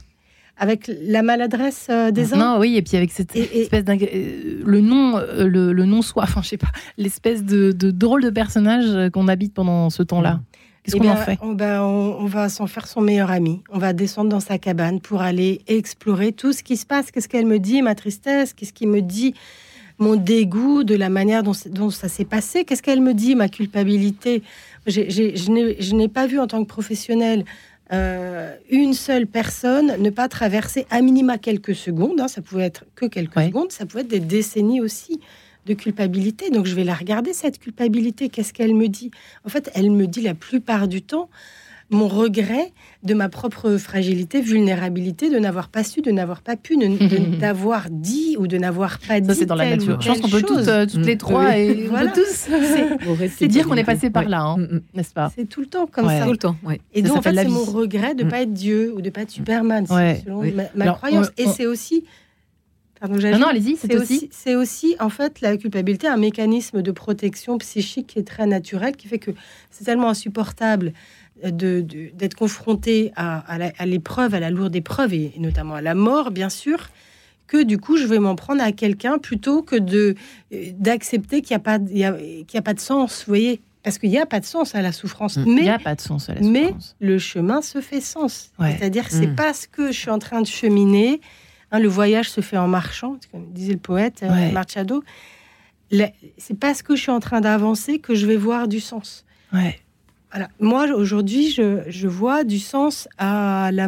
avec 0.60 0.92
la 1.02 1.24
maladresse 1.24 1.88
euh, 1.90 2.12
des 2.12 2.34
uns. 2.34 2.38
Non, 2.38 2.60
oui, 2.60 2.76
et 2.76 2.82
puis 2.82 2.98
avec 2.98 3.12
cette 3.12 3.36
espèce 3.36 3.86
d'un 3.86 3.98
euh, 3.98 4.62
le 4.64 4.82
nom, 4.82 5.18
euh, 5.18 5.48
le, 5.48 5.72
le 5.72 5.86
non 5.86 6.02
soi, 6.02 6.24
enfin 6.28 6.42
je 6.44 6.50
sais 6.50 6.58
pas, 6.58 6.68
l'espèce 6.98 7.44
de, 7.44 7.72
drôle 7.72 8.22
de 8.22 8.30
personnage 8.30 9.10
qu'on 9.12 9.28
habite 9.28 9.54
pendant 9.54 9.90
ce 9.90 10.04
temps-là. 10.04 10.34
Mm. 10.34 10.42
Qu'est-ce 10.84 10.96
eh 10.96 11.00
qu'on 11.00 11.10
en 11.10 11.16
fait 11.16 11.40
ben, 11.56 11.82
on, 11.82 12.20
on, 12.20 12.26
va 12.26 12.48
s'en 12.48 12.66
faire 12.68 12.88
son 12.88 13.02
meilleur 13.02 13.32
ami. 13.32 13.62
On 13.70 13.80
va 13.80 13.92
descendre 13.92 14.30
dans 14.30 14.40
sa 14.40 14.58
cabane 14.58 15.02
pour 15.02 15.22
aller 15.22 15.62
explorer 15.68 16.32
tout 16.32 16.54
ce 16.54 16.64
qui 16.64 16.78
se 16.78 16.86
passe. 16.86 17.12
Qu'est-ce 17.12 17.28
qu'elle 17.28 17.46
me 17.46 17.60
dit, 17.60 17.82
ma 17.82 17.96
tristesse? 17.96 18.54
Qu'est-ce 18.54 18.74
qui 18.74 18.88
me 18.88 19.02
dit 19.02 19.34
mon 20.00 20.16
dégoût 20.16 20.84
de 20.84 20.96
la 20.96 21.10
manière 21.10 21.44
dont, 21.44 21.90
ça 21.90 22.08
s'est 22.08 22.26
passé. 22.26 22.66
Qu'est-ce 22.66 22.82
qu'elle 22.82 23.02
me 23.02 23.14
dit, 23.14 23.36
ma 23.36 23.50
culpabilité? 23.50 24.44
Je 24.88 25.94
n'ai 25.94 26.08
pas 26.08 26.26
vu 26.26 26.40
en 26.40 26.48
tant 26.48 26.64
que 26.64 26.70
professionnel 26.70 27.46
euh, 27.92 28.56
une 28.70 28.94
seule 28.94 29.26
personne 29.26 29.96
ne 30.00 30.10
pas 30.12 30.28
traverser 30.28 30.86
à 30.90 31.02
minima 31.02 31.38
quelques 31.38 31.76
secondes. 31.76 32.20
Hein, 32.22 32.28
ça 32.28 32.42
pouvait 32.42 32.64
être 32.64 32.86
que 32.96 33.06
quelques 33.06 33.42
secondes, 33.42 33.72
ça 33.72 33.86
pouvait 33.86 34.02
être 34.02 34.10
des 34.10 34.20
décennies 34.20 34.80
aussi 34.80 35.20
de 35.66 35.74
culpabilité. 35.74 36.50
Donc 36.52 36.66
je 36.66 36.76
vais 36.76 36.84
la 36.84 36.94
regarder, 36.94 37.34
cette 37.34 37.60
culpabilité. 37.60 38.30
Qu'est-ce 38.30 38.54
qu'elle 38.54 38.76
me 38.76 38.88
dit? 38.88 39.12
En 39.46 39.50
fait, 39.50 39.72
elle 39.74 39.92
me 39.92 40.08
dit 40.08 40.22
la 40.22 40.36
plupart 40.36 40.88
du 40.88 41.02
temps 41.02 41.30
mon 41.90 42.08
regret 42.08 42.72
de 43.04 43.14
ma 43.14 43.30
propre 43.30 43.78
fragilité, 43.78 44.42
vulnérabilité, 44.42 45.30
de 45.30 45.40
n'avoir 45.40 45.70
pas 45.70 45.84
su, 45.84 46.02
de 46.02 46.12
n'avoir 46.12 46.42
pas 46.42 46.56
pu, 46.56 46.78
d'avoir 47.40 47.88
dit 47.92 48.36
ou 48.38 48.48
de 48.48 48.58
n'avoir 48.58 49.00
pas 49.00 49.20
dit. 49.20 49.28
Ça, 49.28 49.36
c'est 49.36 49.46
dans 49.46 49.56
la 49.56 49.70
nature. 49.72 50.00
Je 50.00 50.08
pense 50.08 50.22
qu'on 50.22 50.30
peut 50.30 50.42
toutes, 50.42 50.68
euh, 50.68 50.86
toutes 50.86 51.06
les 51.06 51.18
trois 51.18 51.58
et 51.58 51.88
voilà. 51.88 52.12
tous. 52.12 52.50
C'est 53.38 53.48
dire 53.48 53.68
qu'on 53.68 53.76
est 53.76 53.84
passé 53.84 54.10
par 54.10 54.28
là, 54.28 54.42
hein, 54.42 54.58
mm, 54.58 54.64
mm. 54.64 54.82
n'est-ce 54.96 55.14
pas? 55.14 55.32
C'est 55.36 55.46
tout 55.46 55.62
le 55.62 55.68
temps 55.68 55.88
comme 55.88 56.08
ça. 56.08 56.26
Tout 56.26 56.32
le 56.32 56.38
temps. 56.38 56.56
Et 56.94 57.02
donc, 57.02 57.18
en 57.18 57.22
fait, 57.22 57.34
c'est 57.34 57.48
mon 57.48 57.64
regret 57.64 58.14
de 58.14 58.24
ne 58.24 58.28
mm. 58.28 58.32
pas 58.32 58.42
être 58.42 58.54
Dieu 58.54 58.94
ou 58.94 59.02
de 59.02 59.08
ne 59.08 59.10
pas 59.10 59.22
être 59.22 59.32
Superman, 59.32 59.86
selon 59.88 60.44
ma, 60.76 60.92
croyance. 60.94 61.32
Et 61.38 61.48
c'est 61.48 61.66
aussi. 61.66 62.06
Pardon, 63.00 63.16
non, 63.16 63.40
non, 63.40 63.48
allez-y, 63.48 63.78
c'est 63.78 63.96
aussi. 63.96 64.30
C'est 64.32 64.56
aussi, 64.56 64.96
en 65.00 65.08
fait, 65.08 65.40
la 65.40 65.56
culpabilité, 65.56 66.08
un 66.08 66.18
mécanisme 66.18 66.82
de 66.82 66.92
protection 66.92 67.58
psychique 67.58 68.08
qui 68.08 68.20
est 68.20 68.28
très 68.28 68.46
naturel, 68.46 68.98
qui 68.98 69.08
fait 69.08 69.20
que 69.20 69.32
c'est 69.72 69.86
tellement 69.86 70.10
insupportable 70.10 70.92
d'être 71.44 72.36
confronté 72.36 73.12
à, 73.16 73.86
l'épreuve, 73.86 74.34
à 74.34 74.40
la 74.40 74.50
lourde 74.50 74.76
épreuve, 74.76 75.14
et, 75.14 75.34
notamment 75.38 75.76
à 75.76 75.82
la 75.82 75.96
mort, 75.96 76.32
bien 76.32 76.50
sûr, 76.50 76.90
que 77.48 77.64
du 77.64 77.78
coup, 77.78 77.98
je 77.98 78.06
vais 78.06 78.20
m'en 78.20 78.36
prendre 78.36 78.62
à 78.62 78.72
quelqu'un 78.72 79.18
plutôt 79.18 79.64
que 79.64 79.76
de 79.76 80.16
d'accepter 80.74 81.42
qu'il 81.42 81.56
n'y 81.56 81.56
a, 81.56 81.60
pas, 81.60 81.80
a, 82.58 82.62
pas 82.62 82.74
de 82.74 82.80
sens, 82.80 83.24
vous 83.26 83.32
voyez 83.32 83.62
parce 83.84 83.98
qu'il 83.98 84.10
n'y 84.10 84.20
a 84.20 84.26
pas 84.26 84.40
de 84.40 84.46
sens 84.46 84.76
à 84.76 84.82
la 84.82 84.92
souffrance. 84.92 85.38
Mm. 85.38 85.44
Mais, 85.46 85.62
il 85.62 85.64
n'y 85.64 85.70
a 85.70 85.80
pas 85.80 85.96
de 85.96 86.02
sens 86.02 86.30
à 86.30 86.34
la 86.34 86.42
souffrance. 86.42 86.96
Mais 87.00 87.08
le 87.08 87.18
chemin 87.18 87.62
se 87.62 87.82
fait 87.82 88.02
sens. 88.02 88.52
C'est-à-dire 88.60 89.08
que 89.08 89.14
c'est 89.14 89.28
mm. 89.28 89.36
parce 89.36 89.68
que 89.68 89.92
je 89.92 89.98
suis 89.98 90.10
en 90.10 90.20
train 90.20 90.42
de 90.42 90.48
cheminer, 90.48 91.22
hein, 91.72 91.80
le 91.80 91.88
voyage 91.88 92.30
se 92.30 92.42
fait 92.42 92.58
en 92.58 92.68
marchant, 92.68 93.18
comme 93.32 93.52
disait 93.52 93.74
le 93.74 93.80
poète 93.80 94.22
euh, 94.24 94.30
ouais. 94.30 94.52
Machado. 94.52 95.04
C'est 96.38 96.60
parce 96.60 96.84
que 96.84 96.96
je 96.96 97.02
suis 97.02 97.12
en 97.12 97.20
train 97.20 97.42
d'avancer 97.42 98.00
que 98.00 98.14
je 98.14 98.28
vais 98.28 98.36
voir 98.36 98.68
du 98.68 98.80
sens. 98.80 99.26
Ouais. 99.54 99.80
Moi, 100.60 100.88
aujourd'hui, 100.96 101.52
je, 101.52 102.08
vois 102.08 102.44
du 102.44 102.60
sens 102.60 103.08
à 103.18 103.72
la, 103.74 103.88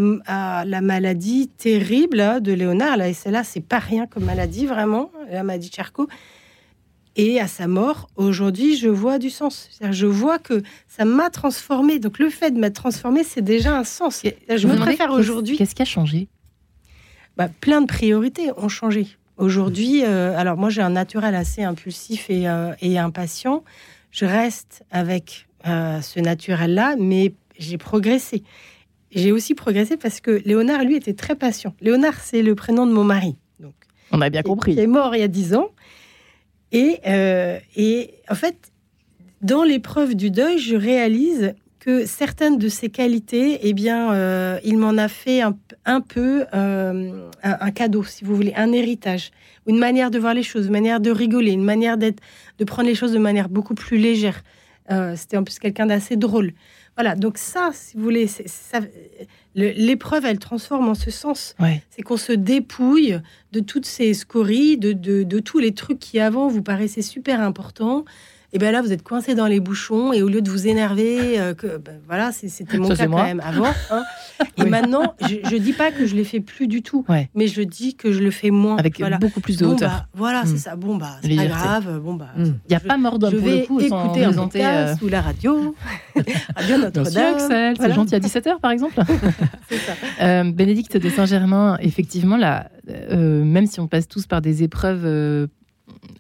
la 0.66 0.82
maladie 0.82 1.48
terrible 1.50 2.42
de 2.42 2.52
Léonard. 2.52 3.00
Et 3.02 3.14
celle-là, 3.14 3.44
c'est 3.44 3.62
pas 3.62 3.80
rien 3.80 4.08
comme 4.08 4.26
maladie, 4.26 4.66
vraiment, 4.66 5.12
la 5.30 5.44
maladie 5.44 5.70
de 5.70 5.76
Charcot. 5.76 6.08
Et 7.16 7.40
à 7.40 7.48
sa 7.48 7.68
mort, 7.68 8.10
aujourd'hui, 8.16 8.78
je 8.78 8.88
vois 8.88 9.20
du 9.20 9.30
sens. 9.30 9.70
Je 9.82 10.08
vois 10.08 10.40
que 10.40 10.64
ça 10.88 11.06
m'a 11.06 11.30
transformé. 11.30 12.00
Donc, 12.00 12.20
le 12.20 12.30
fait 12.30 12.52
de 12.52 12.60
m'être 12.60 12.76
transformé, 12.76 13.24
c'est 13.24 13.42
déjà 13.42 13.78
un 13.78 13.84
sens. 13.84 14.24
Je 14.24 14.68
me 14.68 14.78
préfère 14.78 15.12
aujourd'hui. 15.12 15.58
Qu'est-ce 15.58 15.76
qui 15.76 15.82
a 15.82 15.86
changé? 15.86 16.30
Bah, 17.38 17.50
Plein 17.60 17.82
de 17.82 17.88
priorités 17.88 18.52
ont 18.58 18.70
changé. 18.70 19.08
Aujourd'hui, 19.38 20.04
euh, 20.04 20.38
alors 20.38 20.58
moi, 20.58 20.70
j'ai 20.70 20.82
un 20.82 20.92
naturel 20.92 21.36
assez 21.36 21.64
impulsif 21.64 22.30
et, 22.30 22.48
euh, 22.48 22.74
et 22.82 22.98
impatient. 22.98 23.64
Je 24.12 24.26
reste 24.26 24.84
avec 24.92 25.48
euh, 25.68 26.02
ce 26.02 26.20
naturel-là, 26.20 26.96
mais 27.00 27.34
j'ai 27.58 27.78
progressé. 27.78 28.44
J'ai 29.12 29.32
aussi 29.32 29.56
progressé 29.56 29.98
parce 29.98 30.22
que 30.22 30.42
Léonard, 30.46 30.84
lui, 30.84 30.96
était 30.96 31.14
très 31.14 31.36
patient. 31.36 31.76
Léonard, 31.82 32.20
c'est 32.20 32.42
le 32.42 32.56
prénom 32.56 32.88
de 32.88 32.94
mon 32.94 33.04
mari. 33.04 33.36
Donc, 33.60 33.74
On 34.12 34.22
a 34.22 34.30
bien 34.30 34.42
compris. 34.42 34.74
Il 34.74 34.80
est 34.80 34.88
mort 34.88 35.16
il 35.16 35.20
y 35.20 35.24
a 35.24 35.28
dix 35.28 35.54
ans. 35.54 35.70
Et, 36.72 37.00
euh, 37.06 37.60
et 37.76 38.12
en 38.30 38.36
fait, 38.36 38.72
dans 39.42 39.64
l'épreuve 39.64 40.16
du 40.16 40.32
deuil, 40.32 40.58
je 40.60 40.76
réalise 40.76 41.54
que 41.82 42.06
certaines 42.06 42.60
de 42.60 42.70
ses 42.70 42.90
qualités, 42.90 43.60
eh 43.64 43.74
bien, 43.74 44.14
euh, 44.14 44.60
il 44.64 44.78
m'en 44.78 44.98
a 44.98 45.08
fait 45.08 45.42
un, 45.42 46.02
peu 46.02 46.46
un, 46.54 47.72
cadeau, 47.74 48.04
si 48.04 48.24
vous 48.24 48.36
voulez, 48.36 48.54
un 48.56 48.72
héritage, 48.72 49.32
une 49.68 49.80
manière 49.80 50.12
de 50.12 50.20
voir 50.20 50.36
les 50.36 50.44
choses, 50.44 50.68
une 50.68 50.72
manière 50.72 51.00
de 51.00 51.10
rigoler, 51.10 51.52
une 51.52 51.64
manière 51.64 51.98
d'être, 51.98 52.22
de 52.60 52.66
prendre 52.66 52.88
les 52.88 52.94
choses 52.94 53.14
de 53.14 53.20
manière 53.20 53.50
beaucoup 53.50 53.74
plus 53.74 53.98
légère. 53.98 54.44
Euh, 54.92 55.16
c'était 55.16 55.38
en 55.38 55.44
plus 55.44 55.60
quelqu'un 55.60 55.86
d'assez 55.86 56.16
drôle. 56.16 56.54
Voilà, 56.96 57.16
donc 57.16 57.38
ça, 57.38 57.72
si 57.74 57.96
vous 57.96 58.04
voulez, 58.04 58.28
l'épreuve, 59.56 60.26
elle 60.26 60.40
transforme 60.40 60.90
en 60.90 60.96
ce 60.96 61.10
sens. 61.10 61.56
C'est 61.90 62.02
qu'on 62.02 62.18
se 62.18 62.34
dépouille 62.34 63.20
de 63.54 63.60
toutes 63.62 63.86
ces 63.86 64.14
scories, 64.14 64.78
de, 64.78 64.92
de, 64.94 65.40
tous 65.40 65.60
les 65.60 65.74
trucs 65.74 66.00
qui 66.00 66.20
avant 66.20 66.48
vous 66.48 66.62
paraissaient 66.62 67.02
super 67.02 67.42
importants 67.42 68.04
et 68.54 68.60
bien 68.60 68.72
là, 68.72 68.82
vous 68.82 68.92
êtes 68.92 69.04
coincé 69.04 69.34
dans 69.34 69.48
les 69.48 69.62
bouchons 69.62 70.12
et 70.12 70.22
au 70.22 70.28
lieu 70.28 70.42
de 70.42 70.50
vous 70.50 70.68
énerver, 70.68 71.40
euh, 71.40 71.54
que 71.54 71.78
ben, 71.78 72.02
voilà, 72.06 72.32
c'était 72.34 72.78
mon 72.78 72.90
cas 72.90 73.08
quand 73.08 73.24
même 73.24 73.42
avant. 73.44 73.72
Hein. 73.90 74.04
Et 74.58 74.66
maintenant, 74.66 75.16
je, 75.22 75.54
ne 75.54 75.60
dis 75.60 75.74
pas 75.74 75.92
que 75.92 76.06
je 76.06 76.16
l'ai 76.16 76.24
fait 76.24 76.40
plus 76.40 76.68
du 76.68 76.82
tout, 76.82 77.06
mais 77.36 77.48
je 77.48 77.62
dis 77.62 77.96
que 77.96 78.12
je 78.12 78.20
le 78.20 78.32
fais 78.32 78.50
moins. 78.50 78.78
Avec 78.78 79.02
beaucoup 79.20 79.40
plus 79.40 79.58
de 79.58 79.66
hauteur. 79.66 79.90
Bah, 79.92 80.08
voilà, 80.14 80.44
c'est 80.46 80.54
mm. 80.54 80.58
ça. 80.58 80.76
Bon 80.76 80.96
bah, 80.96 81.18
c'est 81.22 81.36
pas 81.36 81.46
grave. 81.46 82.00
Bon 82.00 82.16
bah, 82.16 82.30
il 82.38 82.54
n'y 82.70 82.76
a 82.76 82.80
pas 82.80 82.98
mort 82.98 83.20
d'homme 83.20 83.36
pour 83.36 83.48
le 83.48 83.66
coup. 83.66 83.80
écouter 83.80 84.26
un 84.26 84.34
podcast 84.34 85.00
euh... 85.02 85.06
ou 85.06 85.10
la 85.10 85.22
radio. 85.22 85.76
radio 86.56 86.78
Notre-Dame. 86.78 87.76
C'est 87.80 87.94
gentil 87.94 88.16
à 88.16 88.20
17h 88.20 88.60
par 88.60 88.72
exemple. 88.72 88.96
ça. 89.70 89.94
Euh, 90.22 90.52
Bénédicte 90.52 90.98
de 90.98 91.10
Saint-Germain, 91.10 91.78
effectivement, 91.80 92.38
là, 92.38 92.70
euh, 92.90 93.44
même 93.44 93.68
si 93.68 93.80
on 93.80 93.88
passe 93.88 94.08
tous 94.08 94.26
par 94.26 94.42
des 94.42 94.64
épreuves 94.64 95.48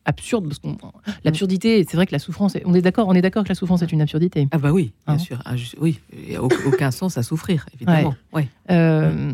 absurde 0.06 0.48
parce 0.48 0.60
qu'on 0.60 0.78
l'absurdité 1.24 1.86
c'est 1.88 1.96
vrai 1.98 2.06
que 2.06 2.12
la 2.12 2.20
souffrance 2.20 2.58
on 2.66 2.74
est 2.74 2.82
d'accord 2.82 3.08
on 3.08 3.14
est 3.14 3.22
d'accord 3.22 3.44
que 3.44 3.50
la 3.50 3.56
souffrance 3.56 3.82
est 3.82 3.92
une 3.92 4.02
absurdité. 4.02 4.48
Ah 4.52 4.58
bah 4.58 4.72
oui 4.72 4.94
bien 5.06 5.16
hein 5.16 5.18
sûr 5.18 5.42
ah, 5.46 5.54
oui 5.80 6.00
il 6.14 6.30
n'y 6.30 6.36
a 6.36 6.44
aucun 6.44 6.92
sens 6.92 7.18
à 7.18 7.24
souffrir 7.24 7.66
évidemment 7.74 8.16
ouais. 8.34 8.48
Euh, 8.70 9.32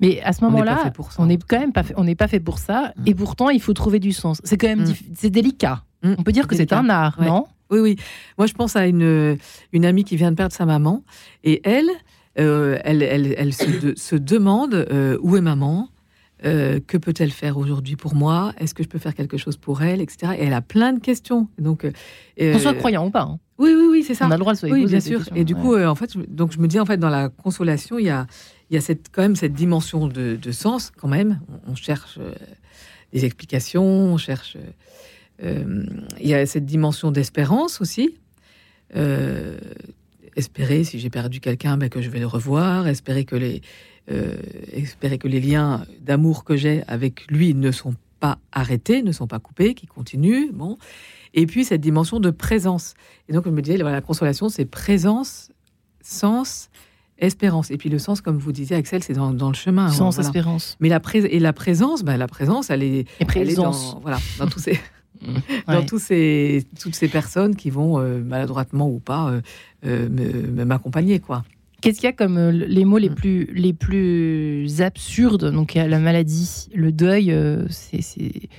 mais 0.00 0.20
à 0.22 0.32
ce 0.32 0.44
moment-là 0.44 0.92
on 1.18 1.26
n'est 1.26 1.38
quand 1.38 1.60
même 1.60 1.72
pas 1.72 1.84
fait, 1.84 1.94
on 1.96 2.04
n'est 2.04 2.14
pas 2.14 2.28
fait 2.28 2.40
pour 2.40 2.58
ça 2.58 2.92
mm. 2.96 3.02
et 3.06 3.14
pourtant 3.14 3.50
il 3.50 3.60
faut 3.60 3.72
trouver 3.72 4.00
du 4.00 4.12
sens. 4.12 4.40
C'est 4.44 4.56
quand 4.56 4.68
même 4.68 4.82
mm. 4.82 4.94
c'est 5.14 5.30
délicat. 5.30 5.84
Mm. 6.02 6.14
on 6.18 6.22
peut 6.22 6.32
dire 6.32 6.46
que 6.46 6.56
c'est 6.56 6.72
un 6.72 6.88
art 6.90 7.20
non? 7.20 7.46
Oui 7.70 7.80
oui. 7.80 7.96
Moi 8.36 8.46
je 8.46 8.52
pense 8.52 8.76
à 8.76 8.86
une 8.86 9.38
une 9.72 9.84
amie 9.84 10.04
qui 10.04 10.16
vient 10.16 10.30
de 10.30 10.36
perdre 10.36 10.54
sa 10.54 10.66
maman 10.66 11.02
et 11.44 11.60
elle 11.64 11.88
euh, 12.38 12.78
elle, 12.84 13.02
elle, 13.02 13.34
elle 13.36 13.52
se, 13.52 13.94
se 13.94 14.16
demande 14.16 14.74
euh, 14.74 15.18
où 15.22 15.36
est 15.36 15.42
maman? 15.42 15.88
Euh, 16.44 16.80
que 16.84 16.96
peut-elle 16.96 17.30
faire 17.30 17.56
aujourd'hui 17.56 17.94
pour 17.94 18.16
moi? 18.16 18.52
Est-ce 18.58 18.74
que 18.74 18.82
je 18.82 18.88
peux 18.88 18.98
faire 18.98 19.14
quelque 19.14 19.36
chose 19.36 19.56
pour 19.56 19.82
elle, 19.82 20.00
etc. 20.00 20.32
Et 20.36 20.44
elle 20.44 20.54
a 20.54 20.60
plein 20.60 20.92
de 20.92 20.98
questions. 20.98 21.48
Donc, 21.58 21.84
euh, 22.40 22.58
soit 22.58 22.74
croyant 22.74 23.06
ou 23.06 23.10
pas. 23.10 23.22
Hein. 23.22 23.38
Oui, 23.58 23.72
oui, 23.76 23.86
oui, 23.90 24.02
c'est 24.02 24.14
ça. 24.14 24.26
On 24.26 24.30
a 24.30 24.34
le 24.34 24.40
droit 24.40 24.54
de 24.54 24.58
se 24.58 24.66
Oui, 24.66 24.86
bien 24.86 24.98
sûr. 24.98 25.22
Et 25.36 25.44
du 25.44 25.54
coup, 25.54 25.74
euh, 25.74 25.86
en 25.86 25.94
fait, 25.94 26.16
donc 26.28 26.52
je 26.52 26.58
me 26.58 26.66
dis 26.66 26.80
en 26.80 26.86
fait 26.86 26.96
dans 26.96 27.10
la 27.10 27.28
consolation, 27.28 27.98
il 27.98 28.06
y 28.06 28.10
a, 28.10 28.26
il 28.70 28.74
y 28.74 28.76
a 28.76 28.80
cette, 28.80 29.10
quand 29.12 29.22
même 29.22 29.36
cette 29.36 29.52
dimension 29.52 30.08
de, 30.08 30.38
sens 30.50 30.90
quand 30.90 31.08
même. 31.08 31.40
On, 31.68 31.76
cherche 31.76 32.18
des 33.12 33.24
explications, 33.24 33.84
on 33.84 34.16
cherche. 34.16 34.56
il 35.40 36.28
y 36.28 36.34
a 36.34 36.44
cette 36.46 36.66
dimension 36.66 37.12
d'espérance 37.12 37.80
aussi. 37.80 38.16
espérer 40.34 40.82
si 40.82 40.98
j'ai 40.98 41.10
perdu 41.10 41.38
quelqu'un, 41.38 41.76
ben, 41.76 41.88
que 41.88 42.02
je 42.02 42.10
vais 42.10 42.18
le 42.18 42.26
revoir. 42.26 42.88
Espérer 42.88 43.24
que 43.24 43.36
les 43.36 43.62
euh, 44.10 44.34
espérer 44.72 45.16
que 45.16 45.28
les 45.28 45.40
liens 45.40 45.86
d'amour 46.00 46.42
que 46.42 46.56
j'ai 46.56 46.82
avec 46.88 47.30
lui 47.30 47.54
ne 47.54 47.70
sont 47.70 47.94
pas 48.18 48.38
arrêtés, 48.50 49.02
ne 49.02 49.12
sont 49.12 49.28
pas 49.28 49.38
coupés, 49.38 49.74
qui 49.74 49.86
continuent. 49.86 50.50
Bon. 50.52 50.76
Et 51.34 51.46
puis 51.46 51.64
cette 51.64 51.80
dimension 51.80 52.18
de 52.18 52.30
présence. 52.30 52.94
Et 53.28 53.32
donc 53.32 53.44
je 53.44 53.50
me 53.50 53.62
disais, 53.62 53.76
la 53.76 54.00
consolation, 54.00 54.48
c'est 54.48 54.64
présence, 54.64 55.50
sens 56.00 56.68
espérance. 57.18 57.70
Et 57.70 57.76
puis 57.76 57.90
le 57.90 58.00
sens, 58.00 58.20
comme 58.20 58.38
vous 58.38 58.50
disiez, 58.50 58.74
Axel, 58.74 59.04
c'est 59.04 59.12
dans, 59.12 59.30
le 59.30 59.54
chemin. 59.54 59.88
Sens, 59.88 60.18
espérance. 60.18 60.76
Mais 60.80 60.88
la, 60.88 61.00
et 61.14 61.38
la 61.38 61.52
présence, 61.52 62.02
bah, 62.02 62.16
la 62.16 62.26
présence, 62.26 62.70
elle 62.70 62.82
est, 62.82 63.06
présence. 63.24 63.94
dans, 63.94 64.00
voilà, 64.00 64.18
dans 64.38 64.48
tous 64.48 64.58
ces... 64.58 64.80
dans 65.68 65.86
tous 65.86 66.00
ces, 66.00 66.66
toutes 66.80 66.96
ces 66.96 67.06
personnes 67.06 67.54
qui 67.54 67.70
vont 67.70 68.00
maladroitement 68.24 68.88
ou 68.88 68.98
pas 68.98 69.32
m'accompagner, 69.84 71.20
quoi. 71.20 71.44
Qu'est-ce 71.82 71.98
qu'il 71.98 72.06
y 72.06 72.10
a 72.10 72.12
comme 72.12 72.38
euh, 72.38 72.52
les 72.52 72.84
mots 72.84 72.98
les 72.98 73.10
mm. 73.10 73.14
plus, 73.14 73.48
les 73.52 73.72
plus 73.72 74.80
absurdes? 74.80 75.50
Donc, 75.52 75.74
il 75.74 75.78
y 75.78 75.80
a 75.80 75.88
la 75.88 75.98
maladie, 75.98 76.68
le 76.72 76.92
deuil, 76.92 77.32
euh, 77.32 77.66
c'est, 77.70 78.00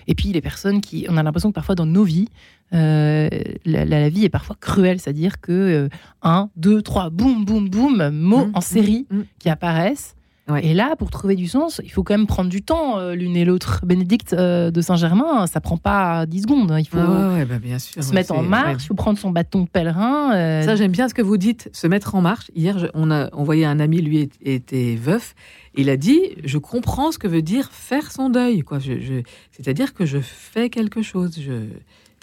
et 0.07 0.15
puis 0.15 0.33
les 0.33 0.41
personnes 0.41 0.81
qui. 0.81 1.07
On 1.09 1.15
a 1.15 1.23
l'impression 1.23 1.49
que 1.49 1.55
parfois 1.55 1.75
dans 1.75 1.85
nos 1.85 2.03
vies, 2.03 2.27
euh, 2.73 3.29
la, 3.65 4.09
vie 4.09 4.25
est 4.25 4.29
parfois 4.29 4.57
cruelle, 4.59 4.99
c'est-à-dire 4.99 5.39
que 5.39 5.87
un, 6.21 6.49
deux, 6.57 6.81
trois, 6.81 7.09
boum, 7.09 7.45
boum, 7.45 7.69
boum, 7.69 8.09
mots 8.09 8.47
mm, 8.47 8.51
en 8.55 8.61
série 8.61 9.07
mm, 9.09 9.21
qui 9.39 9.49
apparaissent. 9.49 10.15
Et 10.61 10.73
là, 10.73 10.95
pour 10.97 11.09
trouver 11.09 11.35
du 11.35 11.47
sens, 11.47 11.79
il 11.85 11.89
faut 11.89 12.03
quand 12.03 12.15
même 12.15 12.27
prendre 12.27 12.49
du 12.49 12.61
temps 12.61 12.99
euh, 12.99 13.15
l'une 13.15 13.37
et 13.37 13.45
l'autre. 13.45 13.79
Bénédicte 13.85 14.33
euh, 14.33 14.71
de 14.71 14.81
Saint-Germain, 14.81 15.47
ça 15.47 15.61
prend 15.61 15.77
pas 15.77 16.25
10 16.25 16.41
secondes. 16.41 16.71
Hein. 16.71 16.79
Il 16.79 16.87
faut 16.87 16.97
bah, 16.97 17.59
bien 17.61 17.79
sûr, 17.79 18.03
se 18.03 18.13
mettre 18.13 18.33
en 18.33 18.43
marche, 18.43 18.83
il 18.83 18.87
faut 18.87 18.93
prendre 18.93 19.17
son 19.17 19.31
bâton 19.31 19.65
pèlerin. 19.65 20.35
Euh. 20.35 20.61
Ça, 20.63 20.75
j'aime 20.75 20.91
bien 20.91 21.07
ce 21.07 21.13
que 21.13 21.21
vous 21.21 21.37
dites, 21.37 21.69
se 21.71 21.87
mettre 21.87 22.15
en 22.15 22.21
marche. 22.21 22.51
Hier, 22.55 22.91
on, 22.93 23.09
a, 23.09 23.29
on 23.31 23.43
voyait 23.43 23.63
un 23.63 23.79
ami, 23.79 24.01
lui 24.01 24.29
était 24.41 24.95
veuf. 24.95 25.33
Il 25.75 25.89
a 25.89 25.95
dit 25.95 26.19
Je 26.43 26.57
comprends 26.57 27.13
ce 27.13 27.17
que 27.17 27.27
veut 27.27 27.41
dire 27.41 27.71
faire 27.71 28.11
son 28.11 28.29
deuil. 28.29 28.61
Quoi. 28.63 28.79
Je, 28.79 29.21
C'est-à-dire 29.51 29.93
que 29.93 30.05
je 30.05 30.19
fais 30.19 30.69
quelque 30.69 31.01
chose. 31.01 31.39
Je. 31.39 31.67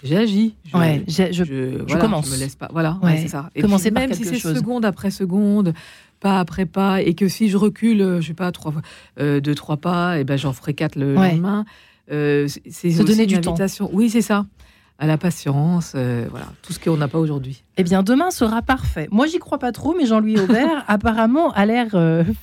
J'agis. 0.03 0.55
Je, 0.65 0.77
ouais, 0.77 1.03
je, 1.07 1.31
je, 1.31 1.97
commence. 1.97 2.27
Je 2.27 2.31
me 2.31 2.39
laisse 2.39 2.55
pas. 2.55 2.69
Voilà, 2.71 2.97
c'est 3.17 3.27
ça. 3.27 3.49
Et 3.55 3.61
Commencer 3.61 3.91
même 3.91 4.13
si 4.13 4.25
c'est 4.25 4.39
seconde 4.39 4.85
après 4.85 5.11
seconde, 5.11 5.73
pas 6.19 6.39
après 6.39 6.65
pas, 6.65 7.01
et 7.01 7.13
que 7.13 7.27
si 7.27 7.49
je 7.49 7.57
recule, 7.57 8.01
euh, 8.01 8.21
je 8.21 8.27
sais 8.27 8.33
pas, 8.33 8.51
trois, 8.51 8.73
euh, 9.19 9.41
deux, 9.41 9.55
trois 9.55 9.77
pas, 9.77 10.19
et 10.19 10.23
ben 10.23 10.37
j'en 10.37 10.53
ferai 10.53 10.73
quatre 10.73 10.95
le 10.95 11.15
lendemain. 11.15 11.65
Euh, 12.11 12.47
c'est 12.69 12.91
se 12.91 13.03
donner 13.03 13.25
du 13.25 13.35
invitation. 13.35 13.89
Oui, 13.93 14.09
c'est 14.09 14.21
ça. 14.21 14.45
À 14.99 15.07
la 15.07 15.17
patience, 15.17 15.93
euh, 15.95 16.27
voilà, 16.29 16.45
tout 16.61 16.73
ce 16.73 16.79
qu'on 16.79 16.97
n'a 16.97 17.07
pas 17.07 17.17
aujourd'hui. 17.17 17.63
Eh 17.77 17.83
bien, 17.83 18.03
demain 18.03 18.29
sera 18.29 18.61
parfait. 18.61 19.07
Moi, 19.11 19.25
j'y 19.25 19.39
crois 19.39 19.57
pas 19.57 19.71
trop, 19.71 19.95
mais 19.97 20.05
Jean-Louis 20.05 20.39
Aubert, 20.39 20.83
apparemment, 20.87 21.51
a 21.53 21.65
l'air 21.65 21.89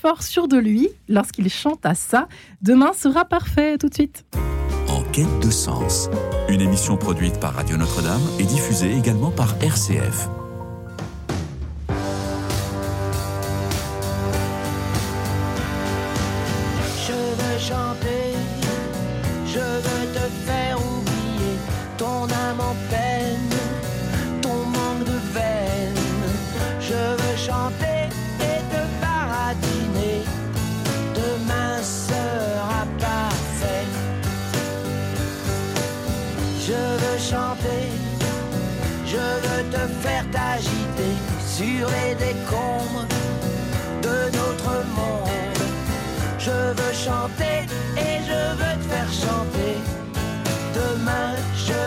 fort 0.00 0.24
sûr 0.24 0.48
de 0.48 0.56
lui 0.56 0.88
lorsqu'il 1.08 1.48
chante 1.50 1.86
à 1.86 1.94
ça. 1.94 2.26
Demain 2.60 2.92
sera 2.94 3.24
parfait, 3.24 3.78
tout 3.78 3.88
de 3.88 3.94
suite. 3.94 4.24
En 5.08 5.10
quête 5.10 5.40
de 5.40 5.50
sens, 5.50 6.10
une 6.50 6.60
émission 6.60 6.98
produite 6.98 7.40
par 7.40 7.54
Radio 7.54 7.78
Notre-Dame 7.78 8.20
et 8.38 8.44
diffusée 8.44 8.94
également 8.94 9.30
par 9.30 9.56
RCF. 9.62 10.28
Sur 41.58 41.88
les 41.96 42.14
décombres 42.14 43.06
de 44.00 44.18
notre 44.38 44.74
monde. 44.96 45.62
Je 46.38 46.58
veux 46.78 46.94
chanter 47.06 47.58
et 47.96 48.16
je 48.30 48.42
veux 48.60 48.76
te 48.80 48.86
faire 48.92 49.12
chanter. 49.24 49.74
Demain, 50.80 51.34
je 51.66 51.82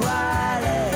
twilight. 0.00 0.87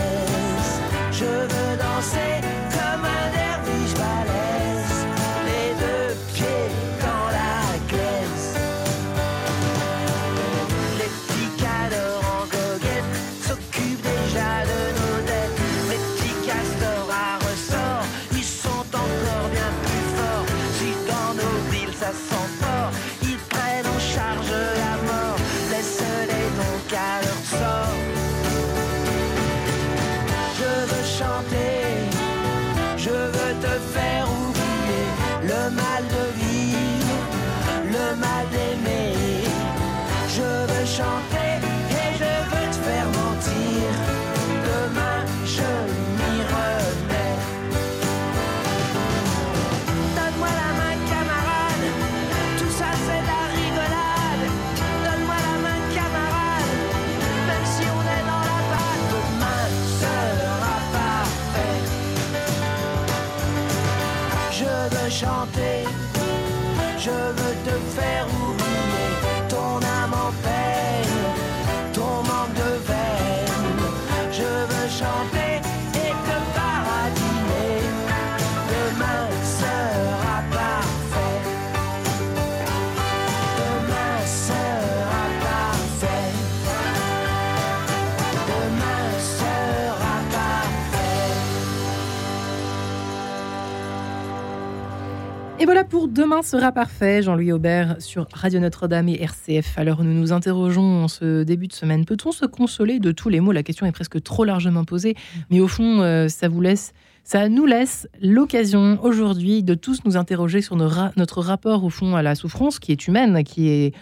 Demain 96.12 96.42
sera 96.42 96.72
parfait, 96.72 97.22
Jean-Louis 97.22 97.52
Aubert 97.52 97.96
sur 97.98 98.26
Radio 98.34 98.60
Notre-Dame 98.60 99.08
et 99.08 99.22
RCF. 99.22 99.78
Alors 99.78 100.04
nous 100.04 100.12
nous 100.12 100.34
interrogeons 100.34 101.04
en 101.04 101.08
ce 101.08 101.42
début 101.42 101.68
de 101.68 101.72
semaine, 101.72 102.04
peut-on 102.04 102.32
se 102.32 102.44
consoler 102.44 102.98
de 102.98 103.12
tous 103.12 103.30
les 103.30 103.40
mots? 103.40 103.50
La 103.50 103.62
question 103.62 103.86
est 103.86 103.92
presque 103.92 104.22
trop 104.22 104.44
largement 104.44 104.84
posée, 104.84 105.14
mais 105.48 105.60
au 105.60 105.68
fond, 105.68 106.02
euh, 106.02 106.28
ça 106.28 106.50
vous 106.50 106.60
laisse 106.60 106.92
ça 107.24 107.48
nous 107.48 107.66
laisse 107.66 108.08
l'occasion 108.20 108.98
aujourd'hui 109.02 109.62
de 109.62 109.74
tous 109.74 110.04
nous 110.04 110.16
interroger 110.16 110.60
sur 110.60 110.76
notre 110.76 111.40
rapport 111.40 111.84
au 111.84 111.88
fond 111.88 112.16
à 112.16 112.22
la 112.22 112.34
souffrance 112.34 112.78
qui 112.78 112.90
est 112.92 113.06
humaine, 113.06 113.44
qui 113.44 113.68
est 113.68 113.94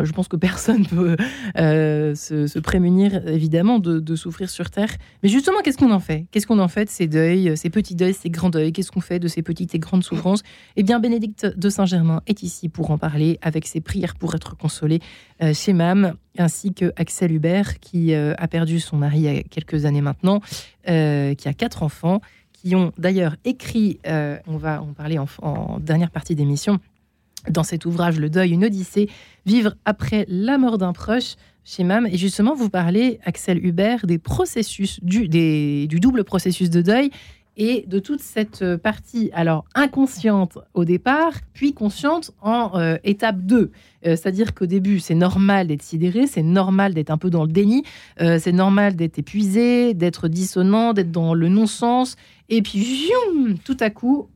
je 0.00 0.12
pense 0.12 0.28
que 0.28 0.36
personne 0.36 0.86
peut 0.88 1.16
euh, 1.58 2.14
se, 2.14 2.58
prémunir, 2.58 3.26
évidemment, 3.28 3.78
de, 3.78 4.16
souffrir 4.16 4.50
sur 4.50 4.70
Terre. 4.70 4.90
Mais 5.22 5.28
justement, 5.28 5.58
qu'est-ce 5.64 5.78
qu'on 5.78 5.90
en 5.90 6.00
fait? 6.00 6.26
Qu'est-ce 6.30 6.46
qu'on 6.46 6.58
en 6.58 6.68
fait 6.68 6.84
de 6.84 6.90
ces 6.90 7.06
deuils, 7.06 7.56
ces 7.56 7.70
petits 7.70 7.94
deuils, 7.94 8.14
ces 8.14 8.30
grands 8.30 8.50
deuils? 8.50 8.72
Qu'est-ce 8.72 8.92
qu'on 8.92 9.00
fait 9.00 9.18
de 9.18 9.28
ces 9.28 9.42
petites 9.42 9.74
et 9.74 9.78
grandes 9.78 10.04
souffrances? 10.04 10.42
Eh 10.76 10.82
bien, 10.82 11.00
Bénédicte 11.00 11.46
de 11.46 11.70
Saint-Germain 11.70 12.22
est 12.26 12.42
ici 12.42 12.68
pour 12.68 12.90
en 12.90 12.98
parler, 12.98 13.38
avec 13.42 13.66
ses 13.66 13.80
prières 13.80 14.14
pour 14.14 14.34
être 14.34 14.56
consolé 14.56 15.00
euh, 15.42 15.54
chez 15.54 15.72
MAM, 15.72 16.14
ainsi 16.38 16.74
que 16.74 16.92
Axel 16.96 17.32
Hubert, 17.32 17.80
qui 17.80 18.14
euh, 18.14 18.34
a 18.38 18.48
perdu 18.48 18.80
son 18.80 18.96
mari 18.96 19.18
il 19.18 19.24
y 19.24 19.38
a 19.38 19.42
quelques 19.42 19.84
années 19.84 20.02
maintenant, 20.02 20.40
qui 20.84 21.48
a 21.48 21.54
quatre 21.56 21.82
enfants 21.82 22.20
qui 22.52 22.76
ont 22.76 22.92
d'ailleurs 22.96 23.34
écrit, 23.44 23.98
on 24.04 24.56
va 24.56 24.82
en 24.82 24.92
parler 24.92 25.18
en, 25.18 25.26
en 25.42 25.80
dernière 25.80 26.10
partie 26.10 26.36
d'émission, 26.36 26.78
dans 27.50 27.62
cet 27.62 27.86
ouvrage 27.86 28.18
Le 28.18 28.30
deuil, 28.30 28.52
une 28.52 28.64
odyssée, 28.64 29.08
vivre 29.46 29.74
après 29.84 30.24
la 30.28 30.58
mort 30.58 30.78
d'un 30.78 30.92
proche 30.92 31.36
chez 31.64 31.84
MAM. 31.84 32.06
Et 32.06 32.16
justement, 32.16 32.54
vous 32.54 32.70
parlez, 32.70 33.18
Axel 33.24 33.64
Hubert, 33.64 34.06
des 34.06 34.18
processus, 34.18 35.00
du, 35.02 35.28
double 35.88 36.24
processus 36.24 36.70
de 36.70 36.82
deuil 36.82 37.10
et 37.58 37.84
de 37.86 37.98
toute 37.98 38.20
cette 38.20 38.62
euh, 38.62 38.78
partie, 38.78 39.30
alors 39.34 39.66
inconsciente 39.74 40.56
au 40.72 40.86
départ, 40.86 41.32
puis 41.52 41.74
consciente 41.74 42.30
en 42.40 42.78
euh, 42.78 42.96
étape 43.04 43.40
2. 43.40 43.56
Euh, 43.58 43.68
C'est-à-dire 44.02 44.54
qu'au 44.54 44.64
début, 44.64 45.00
c'est 45.00 45.14
normal 45.14 45.66
d'être 45.66 45.82
sidéré, 45.82 46.26
c'est 46.26 46.42
normal 46.42 46.94
d'être 46.94 47.10
un 47.10 47.18
peu 47.18 47.28
dans 47.28 47.44
le 47.44 47.52
déni, 47.52 47.84
c'est 48.18 48.52
normal 48.52 48.96
d'être 48.96 49.18
épuisé, 49.18 49.92
d'être 49.92 50.28
dissonant, 50.28 50.94
d'être 50.94 51.10
dans 51.10 51.34
le 51.34 51.48
non-sens. 51.48 52.16
Et 52.48 52.62
puis, 52.62 53.10
tout 53.64 53.76
à 53.80 53.90
coup, 53.90 54.28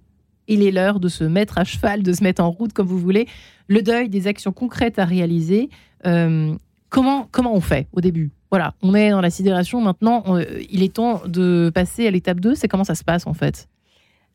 il 0.48 0.62
est 0.62 0.70
l'heure 0.70 1.00
de 1.00 1.08
se 1.08 1.24
mettre 1.24 1.58
à 1.58 1.64
cheval, 1.64 2.02
de 2.02 2.12
se 2.12 2.22
mettre 2.22 2.42
en 2.42 2.50
route, 2.50 2.72
comme 2.72 2.86
vous 2.86 2.98
voulez. 2.98 3.26
Le 3.68 3.82
deuil, 3.82 4.08
des 4.08 4.26
actions 4.26 4.52
concrètes 4.52 4.98
à 4.98 5.04
réaliser. 5.04 5.70
Euh, 6.06 6.54
comment, 6.88 7.28
comment 7.30 7.54
on 7.54 7.60
fait 7.60 7.88
au 7.92 8.00
début? 8.00 8.30
Voilà, 8.50 8.74
on 8.82 8.94
est 8.94 9.10
dans 9.10 9.20
la 9.20 9.30
sidération. 9.30 9.80
Maintenant, 9.80 10.22
on- 10.26 10.38
il 10.70 10.82
est 10.82 10.94
temps 10.94 11.20
de 11.26 11.70
passer 11.74 12.06
à 12.06 12.10
l'étape 12.10 12.38
2. 12.40 12.54
C'est 12.54 12.68
comment 12.68 12.84
ça 12.84 12.94
se 12.94 13.02
passe 13.04 13.26
en 13.26 13.34
fait? 13.34 13.68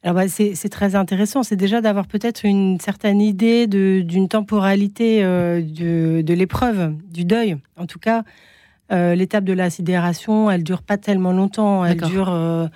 Alors 0.04 0.16
bah, 0.16 0.28
c'est 0.28 0.56
très 0.70 0.96
intéressant. 0.96 1.44
C'est 1.44 1.56
déjà 1.56 1.80
d'avoir 1.80 2.08
peut-être 2.08 2.44
une 2.44 2.80
certaine 2.80 3.22
idée 3.22 3.68
d'une 3.68 4.28
temporalité 4.28 5.24
euh, 5.24 5.62
de, 5.62 6.22
de 6.24 6.34
l'épreuve, 6.34 6.96
du 7.14 7.24
deuil. 7.24 7.56
En 7.78 7.86
tout 7.86 8.00
cas, 8.00 8.24
euh, 8.92 9.14
l'étape 9.16 9.44
de 9.46 9.54
la 9.54 9.70
sidération, 9.70 10.50
elle 10.50 10.64
dure 10.64 10.82
pas 10.82 10.98
tellement 10.98 11.32
longtemps. 11.34 11.86
Elle 11.86 12.02
dure, 12.02 12.30
euh, 12.32 12.68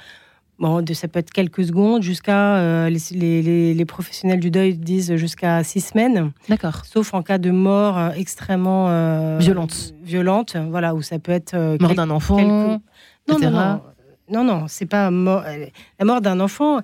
bon, 0.59 0.81
de, 0.81 0.93
ça 0.93 1.07
peut 1.07 1.19
être 1.19 1.31
quelques 1.31 1.65
secondes 1.65 2.01
jusqu'à 2.01 2.55
euh, 2.57 2.89
les, 2.89 3.73
les- 3.73 3.85
professionnels 3.85 4.39
du 4.39 4.51
deuil 4.51 4.75
disent 4.77 5.15
jusqu'à 5.15 5.63
six 5.63 5.81
semaines, 5.81 6.31
D'accord. 6.49 6.83
sauf 6.85 7.13
en 7.13 7.21
cas 7.21 7.37
de 7.37 7.51
mort 7.51 7.97
euh, 7.97 8.09
extrêmement 8.11 8.87
euh, 8.89 9.37
Violente. 9.39 9.93
Violente, 10.03 10.55
voilà, 10.69 10.95
où 10.95 11.01
ça 11.01 11.19
peut 11.19 11.31
être 11.31 11.55
Mort 11.79 11.95
d'un 11.95 12.09
enfant. 12.09 12.37
quelques- 12.37 12.49
non, 12.49 12.81
non, 13.29 13.37
etc. 13.37 13.51
non, 13.51 13.81
non, 14.29 14.43
non, 14.43 14.65
c'est 14.67 14.85
pas 14.85 15.11
mort. 15.11 15.43
La 15.99 16.05
mort 16.05 16.21
d'un 16.21 16.39
enfant, 16.39 16.79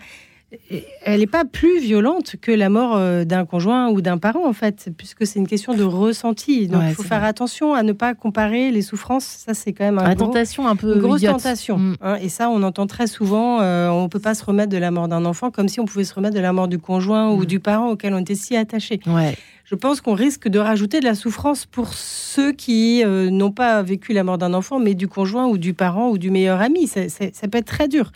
elle 1.05 1.19
n'est 1.19 1.27
pas 1.27 1.45
plus 1.45 1.79
violente 1.79 2.35
que 2.41 2.51
la 2.51 2.69
mort 2.69 2.95
euh, 2.95 3.23
d'un 3.23 3.45
conjoint 3.45 3.89
ou 3.89 4.01
d'un 4.01 4.17
parent, 4.17 4.45
en 4.47 4.53
fait, 4.53 4.89
puisque 4.97 5.25
c'est 5.25 5.39
une 5.39 5.47
question 5.47 5.73
de 5.73 5.83
ressenti. 5.83 6.67
Donc, 6.67 6.81
Ouais, 6.81 6.89
il 6.89 6.93
faut 6.95 7.03
faire 7.03 7.19
vrai. 7.19 7.29
attention 7.29 7.73
à 7.73 7.83
ne 7.83 7.93
pas 7.93 8.13
comparer 8.13 8.69
les 8.71 8.81
souffrances. 8.81 9.23
Ça, 9.45 9.53
c'est 9.53 9.71
quand 9.73 9.85
même 9.85 9.99
un 9.99 10.03
La 10.03 10.15
gros- 10.15 10.25
tentation 10.27 10.67
un 10.67 10.75
peu 10.75 10.95
une 10.95 11.01
grosse 11.01 11.19
idiote. 11.21 11.37
tentation. 11.37 11.77
Mm. 11.77 11.95
hein. 12.01 12.15
et 12.21 12.29
ça, 12.29 12.49
on 12.49 12.63
entend 12.63 12.85
très 12.87 13.07
souvent, 13.07 13.61
euh, 13.61 13.89
on 13.89 14.03
ne 14.03 14.07
peut 14.07 14.19
pas 14.19 14.33
se 14.33 14.43
remettre 14.43 14.69
de 14.71 14.77
la 14.77 14.91
mort 14.91 15.07
d'un 15.07 15.25
enfant 15.25 15.51
comme 15.51 15.67
si 15.69 15.79
on 15.79 15.85
pouvait 15.85 16.03
se 16.03 16.13
remettre 16.13 16.35
de 16.35 16.41
la 16.41 16.53
mort 16.53 16.67
du 16.67 16.79
conjoint 16.79 17.29
ou 17.31 17.41
Mm. 17.41 17.45
du 17.45 17.59
parent 17.59 17.89
auquel 17.89 18.13
on 18.13 18.19
était 18.19 18.35
si 18.35 18.55
attaché. 18.57 18.99
Ouais. 19.07 19.35
Je 19.65 19.75
pense 19.75 20.01
qu'on 20.01 20.13
risque 20.15 20.49
de 20.49 20.59
rajouter 20.59 20.99
de 20.99 21.05
la 21.05 21.15
souffrance 21.15 21.65
pour 21.65 21.93
ceux 21.93 22.51
qui 22.51 23.03
euh, 23.05 23.29
n'ont 23.29 23.51
pas 23.51 23.81
vécu 23.81 24.11
la 24.11 24.23
mort 24.25 24.37
d'un 24.37 24.53
enfant, 24.53 24.79
mais 24.79 24.95
du 24.95 25.07
conjoint 25.07 25.47
ou 25.47 25.57
du 25.57 25.73
parent 25.73 26.09
ou 26.09 26.17
du 26.17 26.29
meilleur 26.29 26.59
ami. 26.59 26.87
Ça 26.87 27.01
peut 27.49 27.57
être 27.57 27.65
très 27.67 27.87
dur. 27.87 28.11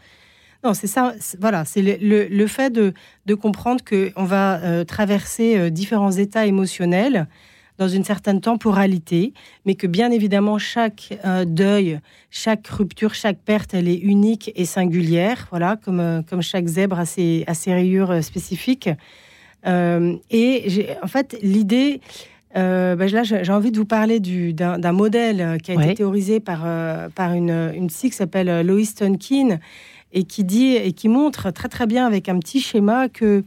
Non, 0.66 0.74
c'est 0.74 0.88
ça. 0.88 1.14
Voilà, 1.40 1.64
c'est 1.64 1.84
le, 1.84 1.96
le- 2.02 2.26
le 2.28 2.48
fait 2.48 2.72
de, 2.72 2.94
de 3.28 3.36
comprendre 3.36 3.82
qu'on 3.86 4.24
va 4.24 4.56
euh, 4.64 4.84
traverser 4.84 5.58
euh, 5.58 5.70
différents 5.70 6.12
états 6.12 6.48
émotionnels 6.48 7.28
dans 7.78 7.88
une 7.88 8.04
certaine 8.04 8.42
temporalité, 8.42 9.34
mais 9.66 9.76
que 9.76 9.86
bien 9.86 10.10
évidemment 10.10 10.58
chaque 10.58 11.20
euh, 11.24 11.46
deuil, 11.46 12.00
chaque 12.32 12.66
rupture, 12.68 13.14
chaque 13.14 13.38
perte, 13.38 13.76
elle 13.76 13.88
est 13.88 13.98
unique 13.98 14.52
et 14.56 14.66
singulière. 14.66 15.46
Voilà, 15.52 15.76
comme, 15.84 16.00
euh, 16.00 16.22
comme 16.28 16.42
chaque 16.42 16.66
zèbre 16.66 16.98
a 16.98 17.06
ses, 17.06 17.44
a 17.46 17.54
ses 17.54 17.72
rayures 17.74 18.10
euh, 18.10 18.22
spécifiques. 18.22 18.90
Et 19.68 20.88
en 21.02 21.08
fait, 21.08 21.38
l'idée, 21.42 22.00
ben 22.54 22.96
là, 22.98 23.24
j'ai 23.24 23.52
envie 23.52 23.72
de 23.72 23.78
vous 23.78 23.86
parler 23.86 24.20
du- 24.20 24.54
d'un 24.54 24.92
modèle 24.92 25.58
qui 25.64 25.72
a 25.72 25.76
Ouais. 25.76 25.86
été 25.86 25.96
théorisé 25.96 26.40
par, 26.40 26.66
par 27.16 27.34
une, 27.34 27.72
une 27.76 27.88
psy 27.88 28.12
qui 28.12 28.16
s'appelle 28.16 28.66
Lois 28.66 28.82
Tonkin 28.96 29.58
et 30.12 30.24
qui 30.24 30.44
dit 30.44 30.76
et 30.76 30.92
qui 30.94 31.10
montre 31.10 31.52
très 31.52 31.68
très 31.70 31.88
bien 31.88 32.06
avec 32.06 32.30
un 32.30 32.40
petit 32.40 32.62
schéma 32.62 33.10
que 33.10 33.44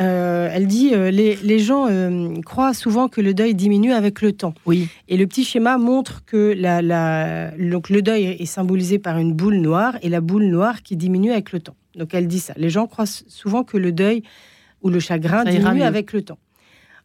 euh, 0.00 0.48
elle 0.50 0.66
dit 0.66 0.94
euh, 0.94 1.10
les, 1.10 1.36
les 1.36 1.58
gens 1.58 1.86
euh, 1.90 2.34
croient 2.46 2.72
souvent 2.72 3.08
que 3.08 3.20
le 3.20 3.34
deuil 3.34 3.54
diminue 3.54 3.92
avec 3.92 4.22
le 4.22 4.32
temps. 4.32 4.54
Oui. 4.64 4.88
Et 5.08 5.18
le 5.18 5.26
petit 5.26 5.44
schéma 5.44 5.76
montre 5.76 6.24
que 6.24 6.54
la, 6.56 6.80
la- 6.80 7.50
donc 7.58 7.90
le 7.90 8.00
deuil 8.00 8.24
est 8.24 8.46
symbolisé 8.46 8.98
par 8.98 9.18
une 9.18 9.34
boule 9.34 9.56
noire 9.56 9.98
et 10.02 10.08
la 10.08 10.22
boule 10.22 10.46
noire 10.46 10.82
qui 10.82 10.96
diminue 10.96 11.30
avec 11.30 11.52
le 11.52 11.60
temps. 11.60 11.76
Donc 11.94 12.14
elle 12.14 12.26
dit 12.26 12.40
ça. 12.40 12.54
Les 12.56 12.70
gens 12.70 12.86
croient 12.86 13.04
souvent 13.06 13.64
que 13.64 13.76
le 13.76 13.92
deuil 13.92 14.22
ou 14.80 14.88
le 14.88 14.98
chagrin 14.98 15.44
Ça 15.44 15.50
diminue 15.50 15.82
avec 15.82 16.12
le 16.14 16.22
temps. 16.22 16.38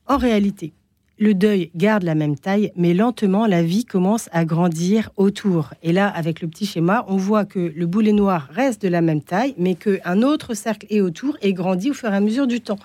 En 0.06 0.16
réalité, 0.18 0.72
le 1.20 1.34
deuil 1.34 1.72
garde 1.76 2.04
la 2.04 2.16
même 2.16 2.38
taille, 2.38 2.72
mais 2.76 2.94
lentement, 2.94 3.48
la 3.48 3.64
vie 3.64 3.86
commence 3.86 4.30
à 4.32 4.46
grandir 4.46 5.10
autour. 5.18 5.74
Et 5.82 5.92
là, 5.92 6.08
avec 6.08 6.42
le 6.42 6.48
petit 6.48 6.66
schéma, 6.66 7.06
on 7.08 7.18
voit 7.18 7.46
que 7.46 7.72
le 7.76 7.86
boulet 7.88 8.12
noir 8.12 8.48
reste 8.52 8.82
de 8.82 8.88
la 8.88 9.02
même 9.02 9.22
taille, 9.22 9.56
mais 9.58 9.76
qu'un 9.76 10.22
autre 10.22 10.54
cercle 10.54 10.86
est 10.90 11.02
autour 11.02 11.38
et 11.42 11.54
grandit 11.54 11.92
au 11.92 11.94
fur 11.94 12.12
et 12.12 12.16
à 12.16 12.20
mesure 12.20 12.48
du 12.48 12.62
temps. 12.62 12.80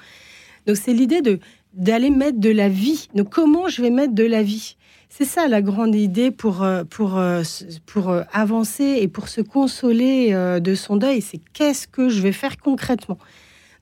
Donc 0.66 0.76
c'est 0.76 0.93
l'idée 0.93 1.22
de 1.22 1.39
d'aller 1.74 2.11
mettre 2.11 2.39
de 2.39 2.51
la 2.51 2.68
vie. 2.68 3.09
Donc 3.14 3.30
comment 3.30 3.68
je 3.68 3.80
vais 3.80 3.91
mettre 3.91 4.14
de 4.14 4.24
la 4.24 4.43
vie? 4.43 4.76
C'est 5.09 5.24
ça 5.26 5.47
la 5.47 5.61
grande 5.61 5.95
idée 5.95 6.30
pour, 6.30 6.62
euh, 6.62 6.85
pour, 6.85 7.18
euh, 7.18 7.43
pour 7.85 8.09
euh, 8.09 8.22
avancer 8.33 8.99
et 9.01 9.09
pour 9.09 9.28
se 9.28 9.43
consoler 9.43 10.33
de 10.61 10.74
son 10.74 10.97
deuil. 10.97 11.20
C'est 11.20 11.41
qu'est-ce 11.53 11.87
que 11.87 12.09
je 12.09 12.22
vais 12.22 12.33
faire 12.33 12.57
concrètement? 12.57 13.18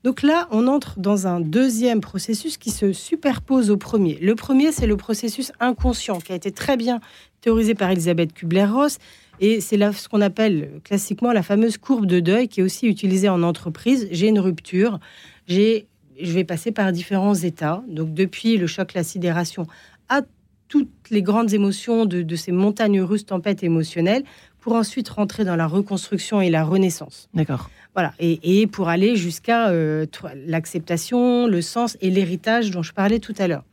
Donc 0.03 0.23
là, 0.23 0.49
on 0.51 0.67
entre 0.67 0.99
dans 0.99 1.27
un 1.27 1.41
deuxième 1.41 2.01
processus 2.01 2.57
qui 2.57 2.71
se 2.71 2.93
superpose 2.93 3.71
au 3.71 3.77
premier. 3.77 4.19
Le 4.21 4.35
premier, 4.35 4.73
c'est 4.73 4.87
le 4.87 4.97
processus 4.97 5.53
inconscient 5.61 6.19
qui 6.21 6.33
a 6.33 6.35
été 6.35 6.51
très 6.51 6.79
bien 6.79 7.01
théorisé 7.43 7.75
par 7.75 7.91
Elisabeth 7.91 8.33
Kubler-Ross. 8.33 8.99
Et 9.41 9.61
c'est 9.61 9.77
là 9.77 9.93
ce 9.93 10.09
qu'on 10.09 10.23
appelle 10.23 10.81
classiquement 10.85 11.33
la 11.33 11.43
fameuse 11.43 11.77
courbe 11.77 12.07
de 12.07 12.21
deuil 12.21 12.49
qui 12.49 12.61
est 12.61 12.63
aussi 12.63 12.87
utilisée 12.87 13.29
en 13.29 13.43
entreprise. 13.43 14.09
J'ai 14.11 14.29
une 14.29 14.41
rupture, 14.41 15.01
j'ai, 15.47 15.87
je 16.19 16.33
vais 16.33 16.45
passer 16.45 16.73
par 16.73 16.93
différents 16.93 17.35
états. 17.35 17.83
Donc 17.89 18.15
depuis 18.15 18.57
le 18.57 18.67
choc, 18.67 18.95
la 18.95 19.05
sidération, 19.05 19.67
à 20.09 20.23
toutes 20.69 20.89
les 21.11 21.23
grandes 21.23 21.53
émotions 21.53 22.07
de, 22.07 22.23
de 22.23 22.37
ces 22.37 22.53
montagnes 22.53 23.03
russes, 23.03 23.27
tempêtes 23.27 23.63
émotionnelles, 23.63 24.25
pour 24.61 24.75
ensuite 24.75 25.09
rentrer 25.09 25.45
dans 25.45 25.57
la 25.57 25.67
reconstruction 25.67 26.41
et 26.41 26.51
la 26.51 26.65
renaissance. 26.65 27.29
D'accord. 27.35 27.71
Voilà, 27.95 28.13
et, 28.21 28.61
et 28.61 28.67
pour 28.67 28.89
aller 28.89 29.17
jusqu'à 29.17 29.69
euh, 29.69 30.07
l'acceptation, 30.47 31.47
le 31.47 31.63
sens 31.63 31.97
et 32.01 32.11
l'héritage 32.11 32.71
dont 32.71 32.83
je 32.83 32.93
parlais 32.93 33.19
tout 33.19 33.35
à 33.39 33.49
l'heure. 33.49 33.65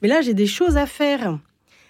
Mais 0.00 0.08
là, 0.08 0.20
j'ai 0.20 0.34
des 0.34 0.46
choses 0.46 0.76
à 0.76 0.86
faire. 0.86 1.38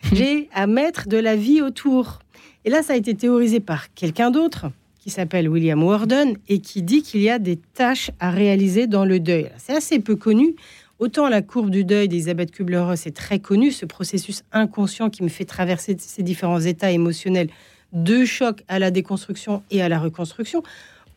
J'ai 0.12 0.48
à 0.52 0.66
mettre 0.66 1.06
de 1.06 1.16
la 1.16 1.36
vie 1.36 1.62
autour. 1.62 2.18
Et 2.64 2.70
là, 2.70 2.82
ça 2.82 2.94
a 2.94 2.96
été 2.96 3.14
théorisé 3.14 3.60
par 3.60 3.94
quelqu'un 3.94 4.32
d'autre 4.32 4.66
qui 4.98 5.10
s'appelle 5.10 5.48
William 5.48 5.80
Worden 5.82 6.36
et 6.48 6.58
qui 6.58 6.82
dit 6.82 7.02
qu'il 7.02 7.20
y 7.22 7.30
a 7.30 7.38
des 7.38 7.56
tâches 7.56 8.10
à 8.18 8.30
réaliser 8.30 8.88
dans 8.88 9.04
le 9.04 9.20
deuil. 9.20 9.50
C'est 9.58 9.74
assez 9.76 10.00
peu 10.00 10.16
connu. 10.16 10.56
Autant 10.98 11.28
la 11.28 11.42
courbe 11.42 11.70
du 11.70 11.84
deuil 11.84 12.08
d'Elisabeth 12.08 12.52
Kubler-Ross 12.52 13.06
est 13.06 13.16
très 13.16 13.40
connue, 13.40 13.72
ce 13.72 13.86
processus 13.86 14.44
inconscient 14.52 15.10
qui 15.10 15.24
me 15.24 15.28
fait 15.28 15.44
traverser 15.44 15.96
ces 15.98 16.22
différents 16.22 16.60
états 16.60 16.92
émotionnels 16.92 17.48
de 17.92 18.24
choc 18.24 18.62
à 18.68 18.78
la 18.78 18.90
déconstruction 18.90 19.62
et 19.70 19.82
à 19.82 19.88
la 19.88 19.98
reconstruction. 19.98 20.62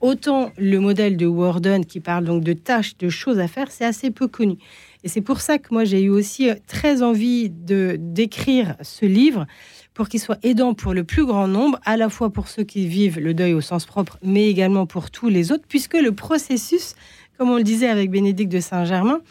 Autant 0.01 0.51
le 0.57 0.79
modèle 0.79 1.15
de 1.17 1.25
Worden 1.25 1.85
qui 1.85 1.99
parle 1.99 2.25
donc 2.25 2.43
de 2.43 2.53
tâches, 2.53 2.97
de 2.97 3.09
choses 3.09 3.39
à 3.39 3.47
faire, 3.47 3.71
c'est 3.71 3.85
assez 3.85 4.11
peu 4.11 4.27
connu. 4.27 4.57
Et 5.03 5.07
c'est 5.07 5.21
pour 5.21 5.39
ça 5.39 5.57
que 5.57 5.73
moi 5.73 5.85
j'ai 5.85 6.01
eu 6.01 6.09
aussi 6.09 6.49
euh, 6.49 6.55
très 6.67 7.01
envie 7.01 7.49
de 7.49 7.95
d'écrire 7.99 8.75
ce 8.81 9.05
livre 9.05 9.47
pour 9.93 10.09
qu'il 10.09 10.19
soit 10.19 10.37
aidant 10.43 10.73
pour 10.73 10.93
le 10.93 11.05
plus 11.05 11.25
grand 11.25 11.47
nombre, 11.47 11.79
à 11.85 11.95
la 11.95 12.09
fois 12.09 12.29
pour 12.29 12.49
ceux 12.49 12.63
qui 12.63 12.87
vivent 12.87 13.19
le 13.19 13.33
deuil 13.33 13.53
au 13.53 13.61
sens 13.61 13.85
propre, 13.85 14.19
mais 14.21 14.49
également 14.49 14.85
pour 14.85 15.09
tous 15.09 15.29
les 15.29 15.53
autres, 15.53 15.63
puisque 15.69 15.93
le 15.93 16.11
processus, 16.11 16.95
comme 17.37 17.49
on 17.49 17.55
le 17.55 17.63
disait 17.63 17.87
avec 17.87 18.11
Bénédicte 18.11 18.51
de 18.51 18.59
Saint-Germain, 18.59 19.21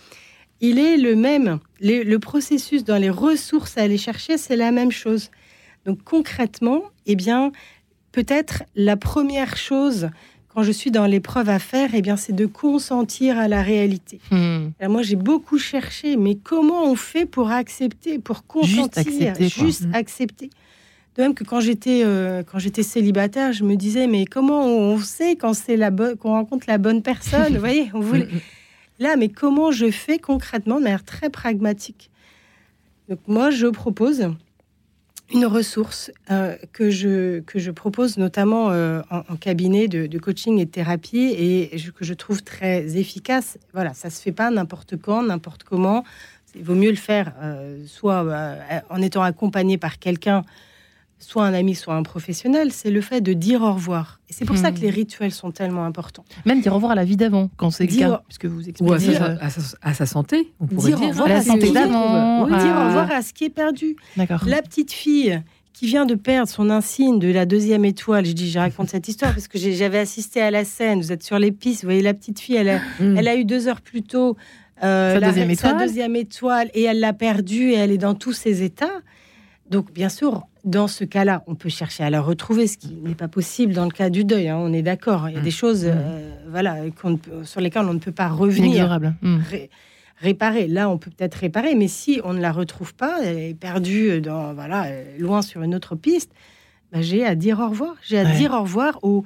il 0.61 0.78
est 0.78 0.97
le 0.97 1.14
même. 1.14 1.59
Le 1.80 2.16
processus 2.16 2.82
dans 2.82 2.97
les 2.97 3.11
ressources 3.11 3.76
à 3.76 3.82
aller 3.82 3.99
chercher, 3.99 4.38
c'est 4.38 4.57
la 4.57 4.70
même 4.70 4.90
chose. 4.90 5.30
Donc 5.87 6.03
concrètement, 6.05 6.82
eh 7.07 7.16
bien, 7.16 7.53
peut-être 8.12 8.62
la 8.74 8.97
première 8.97 9.57
chose 9.57 10.09
quand 10.49 10.62
je 10.62 10.70
suis 10.70 10.93
dans 10.93 11.07
l'épreuve 11.07 11.49
à 11.49 11.59
faire, 11.59 11.91
eh 11.95 12.01
bien, 12.01 12.16
c'est 12.16 12.32
de 12.32 12.47
consentir 12.47 13.39
à 13.39 13.49
la 13.49 13.61
réalité. 13.61 14.20
Hmm. 14.30 14.68
Alors 14.78 14.93
moi, 14.93 15.03
j'ai 15.03 15.16
beaucoup 15.16 15.59
cherché, 15.59 16.16
mais 16.16 16.37
comment 16.37 16.85
on 16.85 16.95
fait 16.95 17.26
pour 17.26 17.51
accepter, 17.51 18.20
pour 18.20 18.47
consentir, 18.47 18.87
accepter, 19.32 19.51
quoi. 19.51 19.66
juste 19.66 19.82
Mm. 19.87 19.95
accepter? 19.95 20.51
De 21.16 21.22
même 21.22 21.35
que 21.35 21.43
quand 21.45 21.61
j'étais 21.61 22.03
euh, 22.05 22.43
quand 22.45 22.59
j'étais 22.61 22.85
célibataire, 22.85 23.53
je 23.53 23.64
me 23.64 23.74
disais, 23.76 24.07
mais 24.07 24.26
comment 24.26 24.64
on 24.64 24.99
sait 24.99 25.35
quand 25.37 25.55
c'est 25.55 25.76
la 25.76 25.91
bonne, 25.91 26.16
qu'on 26.16 26.30
rencontre 26.30 26.66
la 26.68 26.78
bonne 26.78 27.03
personne 27.03 27.53
Vous 27.55 27.61
voyez, 27.61 27.91
on 27.93 28.01
voulait... 28.01 28.28
Là, 29.01 29.16
mais 29.16 29.28
comment 29.28 29.72
je 29.72 29.91
fais 29.91 30.18
concrètement 30.18 30.78
de 30.78 30.85
manière 30.85 31.05
très 31.05 31.30
pragmatique? 31.30 32.11
Donc 33.09 33.18
moi, 33.26 33.51
je 33.51 33.66
propose 33.66 34.28
une 35.33 35.47
ressource 35.47 36.11
euh, 36.31 36.57
que, 36.72 36.91
je, 36.91 37.41
que 37.41 37.59
je 37.59 37.70
propose 37.70 38.18
notamment 38.18 38.70
euh, 38.70 39.01
en, 39.11 39.37
cabinet 39.37 39.89
de, 39.89 40.18
coaching 40.18 40.59
et 40.59 40.64
de 40.64 40.70
thérapie 40.70 41.35
et 41.37 41.70
que 41.97 42.05
je 42.05 42.14
trouve 42.14 42.43
très 42.43 42.97
efficace. 42.97 43.59
Voilà, 43.72 43.95
ça 43.95 44.11
se 44.11 44.20
fait 44.20 44.33
pas 44.33 44.51
n'importe 44.51 44.97
quand, 44.97 45.22
n'importe 45.22 45.64
comment. 45.64 46.05
Il 46.55 46.62
vaut 46.62 46.75
mieux 46.75 46.91
le 46.91 46.97
faire 46.97 47.33
euh, 47.43 47.85
soit 47.87 48.25
en 48.91 49.03
étant 49.03 49.22
accompagné 49.22 49.79
par 49.79 49.99
quelqu'un 49.99 50.45
soit 51.25 51.45
un 51.45 51.55
ami, 51.55 51.75
soit 51.75 51.95
un 51.95 52.03
professionnel, 52.03 52.70
c'est 52.72 52.91
le 52.91 53.01
fait 53.01 53.20
de 53.20 53.33
dire 53.33 53.62
au 53.62 53.72
revoir. 53.72 54.20
Et 54.29 54.33
c'est 54.33 54.45
pour 54.45 54.57
ça 54.57 54.72
que 54.72 54.79
hmm. 54.79 54.83
les 54.83 54.91
rituels 54.91 55.33
sont 55.33 55.51
tellement 55.51 55.85
importants. 55.85 56.25
Même 56.45 56.61
dire 56.61 56.72
au 56.72 56.77
revoir 56.77 56.93
à 56.93 56.95
la 56.95 57.05
vie 57.05 57.16
d'avant, 57.16 57.51
quand 57.57 57.70
c'est 57.70 57.87
le 57.87 57.97
cas, 57.97 58.22
puisque 58.29 58.47
vous 58.47 58.68
expliquez. 58.68 59.16
à, 59.16 59.95
sa, 59.95 60.07
santé, 60.07 60.53
on 60.61 60.66
pourrait 60.66 60.93
dire. 60.93 61.03
Au 61.03 61.09
revoir 61.09 61.27
à, 61.27 61.35
la 61.35 61.43
santé 61.43 61.70
d'avant. 61.70 62.47
Dire 62.47 62.57
au 62.57 62.87
revoir 62.87 63.11
à 63.11 63.22
ce 63.22 63.33
qui 63.33 63.45
est 63.45 63.51
perdu. 63.51 63.97
La 64.16 64.62
petite 64.62 64.93
fille 64.93 65.41
qui 65.72 65.87
vient 65.87 66.07
de 66.07 66.14
perdre 66.14 66.49
son 66.49 66.70
insigne 66.70 67.18
de 67.18 67.33
la 67.33 67.47
deuxième 67.47 67.85
étoile. 67.85 68.25
Je 68.25 68.33
dis, 68.33 68.49
je 68.49 68.59
raconte 68.59 68.91
cette 68.91 69.09
histoire 69.09 69.33
parce 69.33 69.49
que 69.49 69.59
j'avais 69.59 69.99
assisté 69.99 70.41
à 70.41 70.51
la 70.51 70.64
scène. 70.64 71.01
Vous 71.01 71.11
êtes 71.11 71.25
sur 71.25 71.39
les 71.39 71.51
pistes, 71.51 71.83
vous 71.83 71.89
voyez 71.89 72.03
la 72.03 72.14
petite 72.14 72.39
fille, 72.39 72.55
elle 72.55 72.68
a, 72.68 72.79
hmm. 73.01 73.16
elle 73.16 73.29
a 73.29 73.35
eu 73.35 73.45
deux 73.45 73.66
heures 73.66 73.81
plus 73.81 74.03
tôt 74.03 74.37
euh, 74.85 75.14
sa, 75.14 75.27
deuxième 75.27 75.51
étoile. 75.51 75.72
sa 75.72 75.87
deuxième 75.87 76.16
étoile 76.16 76.70
et 76.75 76.83
elle 76.85 77.01
l'a 77.01 77.12
perdue 77.12 77.70
et 77.70 77.75
elle 77.75 77.91
est 77.91 77.99
dans 77.99 78.14
tous 78.14 78.33
ses 78.33 78.62
états. 78.62 79.01
Donc, 79.68 79.93
bien 79.93 80.09
sûr, 80.09 80.47
dans 80.65 80.89
ce 80.89 81.05
cas-là, 81.05 81.45
on 81.47 81.55
peut 81.55 81.69
chercher 81.69 82.05
à 82.05 82.11
la 82.11 82.21
retrouver, 82.21 82.67
ce 82.67 82.79
qui 82.79 82.95
n'est 82.95 83.15
pas 83.15 83.29
possible 83.29 83.75
dans 83.75 83.85
le 83.85 83.91
cas 83.91 84.11
du 84.11 84.25
deuil. 84.25 84.49
Hein, 84.49 84.57
on 84.59 84.73
est 84.73 84.83
d'accord. 84.83 85.29
Il 85.29 85.35
y 85.35 85.39
a 85.39 85.41
des 85.41 85.49
mmh. 85.49 85.53
choses, 85.53 85.85
mmh. 85.85 85.93
Euh, 85.93 86.37
voilà, 86.49 86.77
sur 87.45 87.61
lesquelles 87.61 87.85
on 87.85 87.95
ne 87.95 87.99
peut 87.99 88.12
pas 88.12 88.29
revenir. 88.29 88.99
Mmh. 89.21 89.39
réparer. 90.21 90.67
Là, 90.67 90.89
on 90.89 90.97
peut 90.97 91.11
peut-être 91.11 91.35
réparer, 91.35 91.75
mais 91.75 91.89
si 91.89 92.21
on 92.25 92.33
ne 92.33 92.41
la 92.41 92.53
retrouve 92.53 92.95
pas, 92.95 93.19
elle 93.23 93.39
est 93.39 93.55
perdue 93.55 94.21
dans, 94.21 94.55
voilà, 94.55 94.87
loin 95.19 95.43
sur 95.43 95.62
une 95.62 95.75
autre 95.75 95.97
piste. 95.97 96.33
Bah, 96.93 97.03
j'ai 97.03 97.27
à 97.27 97.35
dire 97.35 97.61
au 97.61 97.69
revoir. 97.69 97.97
J'ai 98.03 98.19
à 98.19 98.25
dire 98.25 98.53
au 98.53 98.62
revoir 98.62 98.99
au 99.03 99.25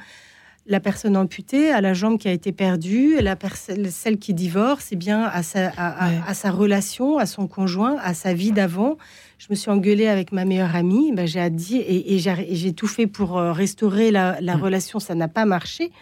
la 0.69 0.81
personne 0.81 1.17
amputée, 1.17 1.71
à 1.71 1.81
la 1.81 1.95
jambe 1.95 2.19
qui 2.19 2.29
a 2.29 2.33
été 2.33 2.53
perdue, 2.53 3.17
la 3.23 3.37
celle 3.89 4.19
qui 4.19 4.35
divorce, 4.35 4.93
et 4.93 4.95
eh 4.95 4.97
bien 4.97 5.25
à 5.25 5.43
sa, 5.43 5.73
à, 5.77 6.35
sa 6.35 6.51
relation, 6.51 7.17
à 7.17 7.25
son 7.25 7.47
conjoint, 7.47 7.97
à 8.03 8.13
sa 8.13 8.35
vie 8.35 8.53
d'avant. 8.53 8.99
Je 9.39 9.47
me 9.51 9.55
suis 9.55 9.71
engueulée 9.71 10.09
avec 10.09 10.33
ma 10.33 10.45
meilleure 10.45 10.75
amie, 10.75 11.13
ben, 11.13 11.27
j'ai 11.27 11.49
dit 11.51 11.77
et, 11.77 12.15
et 12.15 12.19
j'ai 12.19 12.73
tout 12.73 12.89
fait 12.89 13.07
pour 13.07 13.39
euh, 13.39 13.53
restaurer 13.53 14.11
la, 14.11 14.41
mm. 14.41 14.61
relation, 14.61 14.99
ça 14.99 15.15
n'a 15.15 15.29
pas 15.29 15.45
marché. 15.45 15.93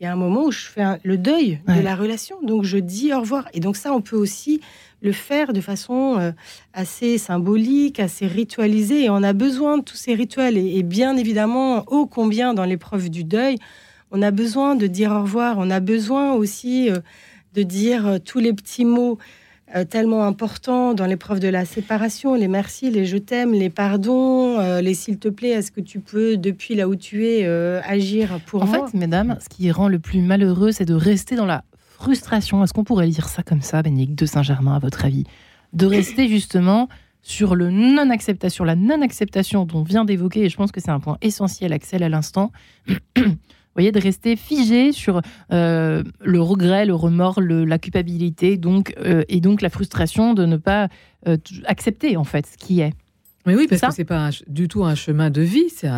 Il 0.00 0.04
y 0.04 0.06
a 0.06 0.12
un 0.12 0.16
moment 0.16 0.44
où 0.44 0.52
je 0.52 0.66
fais 0.66 0.84
le 1.02 1.18
deuil 1.18 1.60
de 1.66 1.80
la 1.80 1.96
relation, 1.96 2.40
donc 2.40 2.62
je 2.62 2.78
dis 2.78 3.12
au 3.12 3.20
revoir. 3.20 3.48
Et 3.52 3.58
donc 3.58 3.76
ça, 3.76 3.92
on 3.92 4.00
peut 4.00 4.14
aussi 4.16 4.60
le 5.02 5.10
faire 5.10 5.52
de 5.52 5.60
façon 5.60 6.18
euh, 6.20 6.30
assez 6.72 7.18
symbolique, 7.18 7.98
assez 7.98 8.28
ritualisée. 8.28 9.06
Et 9.06 9.10
on 9.10 9.24
a 9.24 9.32
besoin 9.32 9.78
de 9.78 9.82
tous 9.82 9.96
ces 9.96 10.14
rituels. 10.14 10.56
Et, 10.56 10.78
et 10.78 10.82
bien 10.84 11.16
évidemment, 11.16 11.84
ô 11.88 12.06
combien 12.06 12.54
dans 12.54 12.64
l'épreuve 12.64 13.10
du 13.10 13.24
deuil, 13.24 13.56
on 14.12 14.22
a 14.22 14.30
besoin 14.30 14.76
de 14.76 14.86
dire 14.86 15.10
au 15.10 15.22
revoir, 15.22 15.56
on 15.58 15.68
a 15.68 15.80
besoin 15.80 16.32
aussi 16.32 16.90
euh, 16.90 17.00
de 17.54 17.64
dire 17.64 18.06
euh, 18.06 18.18
tous 18.24 18.38
les 18.38 18.52
petits 18.52 18.84
mots 18.84 19.18
euh, 19.74 19.84
tellement 19.84 20.24
importants 20.24 20.94
dans 20.94 21.06
l'épreuve 21.06 21.40
de 21.40 21.48
la 21.48 21.64
séparation, 21.64 22.34
les 22.34 22.48
merci, 22.48 22.90
les 22.90 23.04
je 23.04 23.16
t'aime, 23.16 23.52
les 23.52 23.70
pardons, 23.70 24.58
les 24.80 24.94
s'il 24.94 25.18
te 25.18 25.28
plaît, 25.28 25.50
est-ce 25.50 25.70
que 25.70 25.80
tu 25.80 26.00
peux, 26.00 26.36
depuis 26.36 26.74
là 26.74 26.88
où 26.88 26.96
tu 26.96 27.26
es, 27.26 27.46
agir 27.46 28.40
pour 28.46 28.64
moi 28.64 28.82
En 28.82 28.86
fait, 28.86 28.96
mesdames, 28.96 29.36
ce 29.40 29.48
qui 29.48 29.70
rend 29.70 29.88
le 29.88 29.98
plus 29.98 30.20
malheureux, 30.20 30.72
c'est 30.72 30.84
de 30.84 30.94
rester 30.94 31.36
dans 31.36 31.46
la 31.46 31.64
frustration. 31.98 32.62
Est-ce 32.62 32.72
qu'on 32.72 32.84
pourrait 32.84 33.08
dire 33.08 33.28
ça 33.28 33.42
comme 33.42 33.62
ça, 33.62 33.82
Bénédicte 33.82 34.18
de 34.18 34.26
Saint-Germain, 34.26 34.74
à 34.74 34.78
votre 34.78 35.04
avis? 35.04 35.24
De 35.72 35.86
rester 35.86 36.28
justement 36.28 36.88
sur 37.22 37.54
le 37.54 37.70
non-acceptation, 37.70 38.64
la 38.64 38.76
non-acceptation 38.76 39.64
dont 39.64 39.82
vient 39.82 40.04
d'évoquer, 40.04 40.44
et 40.44 40.48
je 40.48 40.56
pense 40.56 40.72
que 40.72 40.80
c'est 40.80 40.90
un 40.90 41.00
point 41.00 41.18
essentiel, 41.20 41.72
Axel, 41.72 42.02
à 42.02 42.08
l'instant, 42.08 42.52
voyez, 43.78 43.92
de 43.92 44.00
rester 44.00 44.36
figé 44.36 44.92
sur 44.92 45.22
euh, 45.52 46.02
le 46.20 46.40
regret, 46.40 46.84
le 46.84 46.94
remords, 46.94 47.40
la 47.40 47.78
culpabilité, 47.78 48.56
donc, 48.56 48.94
euh, 48.98 49.22
et 49.28 49.40
donc 49.40 49.62
la 49.62 49.70
frustration 49.70 50.34
de 50.34 50.46
ne 50.46 50.56
pas 50.56 50.88
euh, 51.26 51.36
accepter 51.64 52.16
en 52.16 52.24
fait 52.24 52.46
ce 52.46 52.56
qui 52.56 52.80
est. 52.80 52.92
Mais 53.46 53.54
oui, 53.54 53.66
parce 53.68 53.80
que 53.80 53.92
c'est 53.92 54.04
pas 54.04 54.30
du 54.46 54.68
tout 54.68 54.84
un 54.84 54.94
chemin 54.94 55.30
de 55.30 55.40
vie, 55.40 55.70
c'est 55.70 55.88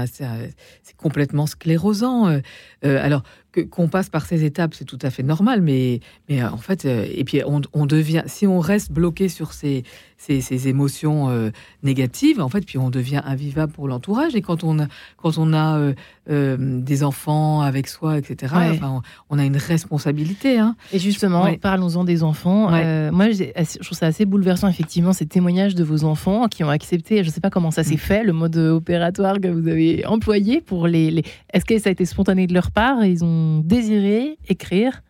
complètement 0.96 1.46
sclérosant. 1.46 2.40
alors 2.82 3.22
qu'on 3.70 3.88
passe 3.88 4.08
par 4.08 4.26
ces 4.26 4.44
étapes, 4.44 4.74
c'est 4.74 4.84
tout 4.84 4.98
à 5.02 5.10
fait 5.10 5.22
normal, 5.22 5.60
mais, 5.60 6.00
mais 6.28 6.42
en 6.42 6.56
fait, 6.56 6.84
et 6.84 7.24
puis 7.24 7.42
on, 7.46 7.60
on, 7.72 7.86
devient, 7.86 8.22
si 8.26 8.46
on 8.46 8.60
reste 8.60 8.92
bloqué 8.92 9.28
sur 9.28 9.52
ces, 9.52 9.82
ces, 10.20 10.68
émotions 10.68 11.30
euh, 11.30 11.50
négatives, 11.82 12.40
en 12.40 12.48
fait, 12.48 12.60
puis 12.62 12.78
on 12.78 12.90
devient 12.90 13.22
invivable 13.24 13.72
pour 13.72 13.88
l'entourage. 13.88 14.34
Et 14.34 14.42
quand 14.42 14.64
on 14.64 14.78
a, 14.78 14.86
quand 15.16 15.38
on 15.38 15.52
a 15.52 15.78
euh, 15.78 15.94
euh, 16.30 16.56
des 16.58 17.02
enfants 17.02 17.62
avec 17.62 17.88
soi, 17.88 18.18
etc., 18.18 18.54
on, 19.30 19.38
a 19.38 19.44
une 19.44 19.56
responsabilité. 19.56 20.58
Hein. 20.58 20.76
Et 20.92 20.98
justement, 20.98 21.52
parlons-en 21.54 22.04
des 22.04 22.22
enfants. 22.22 22.70
moi, 23.12 23.30
je 23.30 23.78
trouve 23.82 23.96
ça 23.96 24.06
assez 24.06 24.26
bouleversant, 24.26 24.68
effectivement, 24.68 25.12
ces 25.12 25.26
témoignages 25.26 25.74
de 25.74 25.84
vos 25.84 26.04
enfants 26.04 26.48
qui 26.48 26.64
ont 26.64 26.70
accepté, 26.70 27.22
je 27.22 27.28
ne 27.28 27.32
sais 27.32 27.40
pas 27.40 27.50
comment 27.50 27.70
ça 27.70 27.82
s'est 27.82 27.94
mm. 27.94 27.98
fait, 27.98 28.24
le 28.24 28.32
mode 28.32 28.56
opératoire 28.56 29.40
que 29.40 29.48
vous 29.48 29.68
avez 29.68 30.04
employé 30.06 30.60
pour 30.60 30.86
les... 30.86 31.10
les... 31.10 31.24
Est-ce 31.52 31.64
que 31.64 31.78
ça 31.78 31.88
a 31.88 31.92
été 31.92 32.04
spontané 32.04 32.46
de 32.46 32.54
leur 32.54 32.70
part 32.70 33.04
Ils 33.04 33.24
ont 33.24 33.39
désiré 33.64 34.38
écrire 34.48 35.02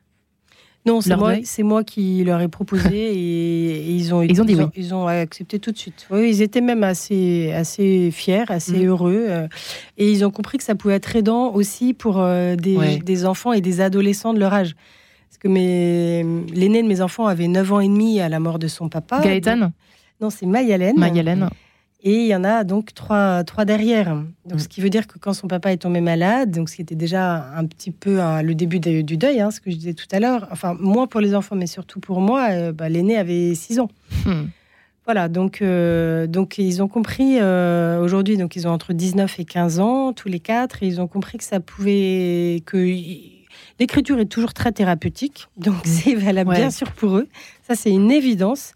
non, 0.86 1.02
c'est 1.02 1.14
moi, 1.14 1.34
c'est 1.44 1.62
moi 1.62 1.84
qui 1.84 2.24
leur 2.24 2.40
ai 2.40 2.48
proposé 2.48 2.88
et, 3.14 3.90
ils 3.90 4.14
ont 4.14 4.22
ils 4.22 4.40
ont 4.40 4.44
dit 4.46 4.54
oui. 4.54 4.64
ils 4.74 4.94
ont 4.94 5.06
accepté 5.06 5.58
tout 5.58 5.72
de 5.72 5.76
suite. 5.76 6.06
Oui, 6.10 6.30
ils 6.30 6.40
étaient 6.40 6.62
même 6.62 6.84
assez 6.84 7.52
assez 7.52 8.10
fiers, 8.10 8.44
assez 8.48 8.84
mm. 8.84 8.88
heureux 8.88 9.26
euh, 9.28 9.48
et 9.98 10.10
ils 10.10 10.24
ont 10.24 10.30
compris 10.30 10.56
que 10.56 10.64
ça 10.64 10.74
pouvait 10.74 10.94
être 10.94 11.14
aidant 11.14 11.52
aussi 11.52 11.92
pour 11.92 12.18
euh, 12.18 12.56
des, 12.56 12.98
des, 12.98 13.26
enfants 13.26 13.52
et 13.52 13.60
des 13.60 13.82
adolescents 13.82 14.32
de 14.32 14.38
leur 14.38 14.54
âge. 14.54 14.74
Parce 15.28 15.38
que 15.38 15.48
mes 15.48 16.24
l'aîné 16.54 16.82
de 16.82 16.88
mes 16.88 17.02
enfants 17.02 17.26
avait 17.26 17.48
9 17.48 17.72
ans 17.72 17.80
et 17.80 17.88
demi 17.88 18.20
à 18.20 18.30
la 18.30 18.40
mort 18.40 18.58
de 18.58 18.66
son 18.66 18.88
papa. 18.88 19.20
Gaëtan 19.20 19.72
Non, 20.20 20.30
c'est 20.30 20.46
Mayalène. 20.46 20.98
Mayalène. 20.98 21.50
Et 22.02 22.14
il 22.14 22.26
y 22.26 22.34
en 22.34 22.44
a 22.44 22.64
donc 22.64 22.94
trois, 22.94 23.44
trois 23.44 23.64
derrière. 23.64 24.16
Donc, 24.46 24.60
Ce 24.60 24.68
qui 24.68 24.80
veut 24.80 24.88
dire 24.88 25.06
que 25.06 25.18
quand 25.18 25.34
son 25.34 25.48
papa 25.48 25.72
est 25.72 25.76
tombé 25.76 26.00
malade, 26.00 26.50
donc 26.50 26.70
ce 26.70 26.76
qui 26.76 26.82
était 26.82 26.94
déjà 26.94 27.52
un 27.54 27.66
petit 27.66 27.90
peu 27.90 28.18
le 28.42 28.54
début 28.54 28.80
du 28.80 29.16
deuil, 29.16 29.40
hein, 29.40 29.50
ce 29.50 29.60
que 29.60 29.70
je 29.70 29.76
disais 29.76 29.94
tout 29.94 30.06
à 30.10 30.18
l'heure, 30.18 30.48
enfin, 30.50 30.74
moins 30.80 31.06
pour 31.06 31.20
les 31.20 31.34
enfants, 31.34 31.56
mais 31.56 31.66
surtout 31.66 32.00
pour 32.00 32.20
moi, 32.20 32.48
euh, 32.50 32.72
bah, 32.72 32.88
l'aîné 32.88 33.16
avait 33.18 33.54
6 33.54 33.80
ans. 33.80 33.90
Hmm. 34.24 34.46
Voilà, 35.04 35.28
donc, 35.28 35.60
euh, 35.60 36.26
donc 36.26 36.58
ils 36.58 36.82
ont 36.82 36.88
compris 36.88 37.38
euh, 37.40 38.00
aujourd'hui, 38.00 38.36
donc 38.36 38.54
ils 38.54 38.68
ont 38.68 38.70
entre 38.70 38.92
19 38.92 39.40
et 39.40 39.44
15 39.44 39.80
ans, 39.80 40.12
tous 40.12 40.28
les 40.28 40.40
quatre, 40.40 40.82
et 40.82 40.86
ils 40.86 41.00
ont 41.00 41.08
compris 41.08 41.38
que 41.38 41.44
ça 41.44 41.58
pouvait. 41.60 42.62
que 42.64 42.76
l'écriture 43.78 44.20
est 44.20 44.26
toujours 44.26 44.54
très 44.54 44.72
thérapeutique, 44.72 45.48
donc 45.56 45.74
c'est 45.84 46.14
valable 46.14 46.54
bien 46.54 46.70
sûr 46.70 46.92
pour 46.92 47.16
eux. 47.16 47.28
Ça, 47.66 47.74
c'est 47.74 47.90
une 47.90 48.10
évidence. 48.10 48.72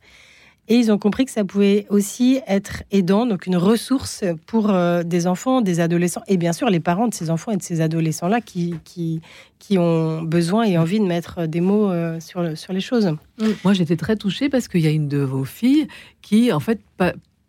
Et 0.68 0.76
ils 0.76 0.90
ont 0.90 0.98
compris 0.98 1.26
que 1.26 1.30
ça 1.30 1.44
pouvait 1.44 1.86
aussi 1.90 2.40
être 2.46 2.84
aidant, 2.90 3.26
donc 3.26 3.46
une 3.46 3.56
ressource 3.56 4.24
pour 4.46 4.70
euh, 4.70 5.02
des 5.02 5.26
enfants, 5.26 5.60
des 5.60 5.80
adolescents, 5.80 6.22
et 6.26 6.38
bien 6.38 6.54
sûr 6.54 6.70
les 6.70 6.80
parents 6.80 7.06
de 7.06 7.14
ces 7.14 7.28
enfants 7.28 7.52
et 7.52 7.56
de 7.56 7.62
ces 7.62 7.82
adolescents-là 7.82 8.40
qui, 8.40 8.74
qui, 8.84 9.20
qui, 9.58 9.76
ont 9.76 10.22
besoin 10.22 10.64
et 10.64 10.78
envie 10.78 11.00
de 11.00 11.04
mettre 11.04 11.46
des 11.46 11.60
mots 11.60 11.90
euh, 11.90 12.18
sur, 12.18 12.56
sur 12.56 12.72
les 12.72 12.80
choses. 12.80 13.14
Moi, 13.62 13.74
j'étais 13.74 13.96
très 13.96 14.16
touchée 14.16 14.48
parce 14.48 14.68
qu'il 14.68 14.80
y 14.80 14.86
a 14.86 14.90
une 14.90 15.08
de 15.08 15.18
vos 15.18 15.44
filles 15.44 15.86
qui, 16.22 16.50
en 16.50 16.60
fait, 16.60 16.80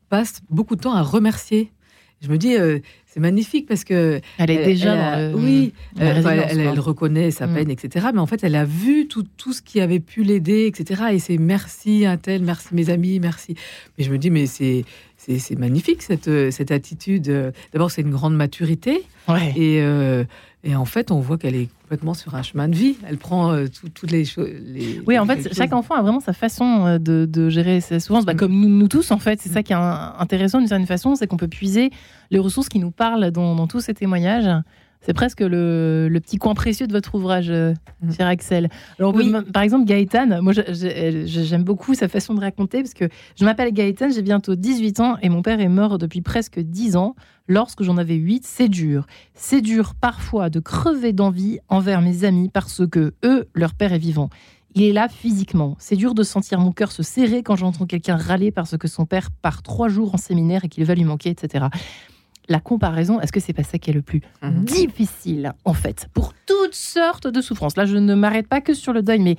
passe 0.09 0.41
beaucoup 0.49 0.75
de 0.75 0.81
temps 0.81 0.93
à 0.93 1.01
remercier. 1.01 1.71
Je 2.21 2.29
me 2.29 2.37
dis, 2.37 2.57
euh, 2.57 2.79
c'est 3.15 3.21
magnifique 3.21 3.65
parce 3.65 3.85
que 3.85 4.19
elle 4.37 4.51
est 4.51 4.65
déjà 4.65 5.29
oui, 5.33 5.71
elle, 5.97 6.77
reconnaît 6.77 7.31
sa 7.31 7.47
mm. 7.47 7.53
peine, 7.53 7.71
etc. 7.71 8.07
Mais 8.13 8.19
en 8.19 8.25
fait, 8.25 8.43
elle 8.43 8.55
a 8.55 8.65
vu 8.65 9.07
tout, 9.07 9.23
tout 9.37 9.53
ce 9.53 9.61
qui 9.61 9.79
avait 9.79 10.01
pu 10.01 10.23
l'aider, 10.23 10.65
etc. 10.65 11.03
Et 11.13 11.19
c'est 11.19 11.37
merci 11.37 12.05
un 12.05 12.17
tel, 12.17 12.43
merci 12.43 12.67
mes 12.73 12.89
amis, 12.89 13.21
merci. 13.21 13.55
Mais 13.97 14.03
je 14.03 14.11
me 14.11 14.17
dis, 14.17 14.31
mais 14.31 14.47
c'est 14.47 14.83
c'est 15.27 15.57
magnifique 15.57 16.01
cette, 16.01 16.29
cette 16.51 16.71
attitude. 16.71 17.53
D'abord, 17.73 17.91
c'est 17.91 18.01
une 18.01 18.11
grande 18.11 18.35
maturité. 18.35 19.03
Et, 19.55 19.81
euh, 19.81 20.23
et 20.63 20.75
en 20.75 20.85
fait, 20.85 21.11
on 21.11 21.19
voit 21.19 21.37
qu'elle 21.37 21.55
est 21.55 21.69
complètement 21.83 22.13
sur 22.13 22.35
un 22.35 22.43
chemin 22.43 22.67
de 22.67 22.75
vie. 22.75 22.95
Elle 23.07 23.17
prend 23.17 23.51
euh, 23.51 23.65
toutes 23.93 24.11
les 24.11 24.25
choses. 24.25 24.49
Oui, 25.07 25.17
en 25.17 25.25
fait, 25.25 25.53
chaque 25.53 25.73
enfant 25.73 25.95
a 25.95 26.01
vraiment 26.01 26.19
sa 26.19 26.33
façon 26.33 26.85
euh, 26.85 26.97
de, 26.97 27.25
de 27.29 27.49
gérer 27.49 27.81
ses 27.81 27.99
souffrances, 27.99 28.25
bah, 28.25 28.33
mm. 28.33 28.37
comme 28.37 28.59
nous, 28.59 28.69
nous, 28.69 28.87
tous, 28.87 29.11
en 29.11 29.19
fait. 29.19 29.39
C'est 29.41 29.49
ça 29.49 29.63
qui 29.63 29.73
est 29.73 29.75
intéressant 29.75 30.59
d'une 30.59 30.67
certaine 30.67 30.87
façon, 30.87 31.15
c'est 31.15 31.27
qu'on 31.27 31.37
peut 31.37 31.47
puiser 31.47 31.91
les 32.31 32.39
ressources 32.39 32.69
qui 32.69 32.79
nous 32.79 32.91
parlent 32.91 33.31
dans, 33.31 33.55
dans 33.55 33.67
tous 33.67 33.79
ces 33.81 33.93
témoignages. 33.93 34.49
C'est 35.05 35.13
presque 35.13 35.41
le, 35.41 36.09
petit 36.19 36.37
coin 36.37 36.55
précieux 36.55 36.87
de 36.87 36.91
votre 36.91 37.13
ouvrage, 37.13 37.51
euh, 37.51 37.73
mm. 38.01 38.13
cher 38.13 38.27
Axel. 38.27 38.69
Alors, 38.97 39.13
par 39.53 39.61
exemple, 39.61 39.85
Gaëtan, 39.85 40.41
moi 40.41 40.51
j'aime 40.53 41.63
beaucoup 41.63 41.93
sa 41.93 42.07
façon 42.07 42.33
de 42.33 42.41
raconter 42.41 42.81
parce 42.81 42.95
que 42.95 43.05
je 43.35 43.45
m'appelle 43.45 43.71
Gaëtan, 43.71 44.09
j'ai 44.09 44.23
bientôt 44.23 44.55
18 44.55 44.99
ans 45.01 45.17
et 45.21 45.29
mon 45.29 45.43
père 45.43 45.59
est 45.59 45.69
mort 45.69 45.99
depuis 45.99 46.21
presque 46.21 46.59
10 46.59 46.95
ans. 46.95 47.15
Lorsque 47.47 47.83
j'en 47.83 47.97
avais 47.97 48.15
8, 48.15 48.43
c'est 48.47 48.69
dur. 48.69 49.05
C'est 49.35 49.61
dur 49.61 49.93
parfois 49.93 50.49
de 50.49 50.59
crever 50.59 51.13
d'envie 51.13 51.59
envers 51.69 52.01
mes 52.01 52.23
amis 52.23 52.49
parce 52.49 52.81
que 52.87 53.13
eux, 53.23 53.47
leur 53.53 53.75
père 53.75 53.93
est 53.93 53.99
vivant. 53.99 54.31
il 54.73 54.81
est 54.81 54.93
là 54.93 55.07
physiquement. 55.07 55.75
C'est 55.77 55.95
dur 55.95 56.15
de 56.15 56.23
sentir 56.23 56.59
mon 56.59 56.71
cœur 56.71 56.91
se 56.91 57.03
serrer 57.03 57.43
quand 57.43 57.55
j'entends 57.55 57.85
quelqu'un 57.85 58.15
râler 58.15 58.49
parce 58.49 58.75
que 58.75 58.87
son 58.87 59.05
père 59.05 59.29
part 59.29 59.61
trois 59.61 59.87
jours 59.87 60.15
en 60.15 60.17
séminaire 60.17 60.65
et 60.65 60.69
qu'il 60.69 60.83
va 60.85 60.95
lui 60.95 61.03
manquer, 61.03 61.29
etc. 61.29 61.67
La 62.49 62.59
comparaison, 62.59 63.19
est-ce 63.21 63.31
que 63.31 63.39
c'est 63.39 63.53
pas 63.53 63.63
ça 63.63 63.77
qui 63.79 63.89
est 63.89 63.93
le 63.93 64.01
plus 64.01 64.21
Mhm. 64.43 64.65
difficile, 64.65 65.53
en 65.65 65.73
fait, 65.73 66.07
pour 66.13 66.33
toutes 66.45 66.75
sortes 66.75 67.27
de 67.27 67.41
souffrances? 67.41 67.75
Là, 67.77 67.85
je 67.85 67.97
ne 67.97 68.13
m'arrête 68.15 68.47
pas 68.47 68.61
que 68.61 68.73
sur 68.73 68.93
le 68.93 69.01
deuil, 69.01 69.19
mais 69.19 69.35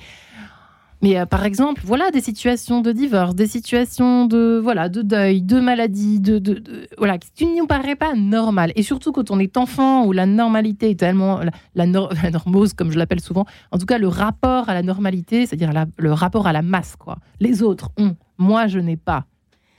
mais 1.03 1.15
euh, 1.19 1.27
par 1.27 1.45
exemple, 1.45 1.83
voilà 1.85 2.09
des 2.09 2.21
situations 2.21 2.81
de 2.81 2.91
divorce, 2.91 3.35
des 3.35 3.45
situations 3.45 4.25
de 4.25 4.59
voilà 4.61 4.89
de 4.89 5.03
deuil, 5.03 5.43
de 5.43 5.59
maladie, 5.59 6.19
de, 6.19 6.39
de, 6.39 6.55
de- 6.55 6.87
voilà 6.97 7.19
qui 7.19 7.45
ne 7.45 7.55
nous 7.59 7.67
paraît 7.67 7.95
pas 7.95 8.15
normal. 8.15 8.71
Et 8.75 8.81
surtout 8.81 9.11
quand 9.11 9.29
on 9.29 9.37
est 9.37 9.57
enfant 9.57 10.05
où 10.05 10.11
la 10.11 10.25
normalité 10.25 10.89
est 10.89 10.99
tellement 10.99 11.37
la, 11.37 11.51
la, 11.75 11.85
nor- 11.85 12.09
la 12.23 12.31
normose 12.31 12.73
comme 12.73 12.89
je 12.91 12.97
l'appelle 12.97 13.19
souvent. 13.19 13.45
En 13.71 13.77
tout 13.77 13.85
cas, 13.85 13.99
le 13.99 14.07
rapport 14.07 14.69
à 14.69 14.73
la 14.73 14.81
normalité, 14.81 15.45
c'est-à-dire 15.45 15.71
le 15.99 16.13
rapport 16.13 16.47
à 16.47 16.51
la 16.51 16.63
masse 16.63 16.95
quoi. 16.97 17.17
Les 17.39 17.61
autres 17.61 17.91
ont, 17.99 18.15
moi 18.39 18.65
je 18.65 18.79
n'ai 18.79 18.97
pas. 18.97 19.25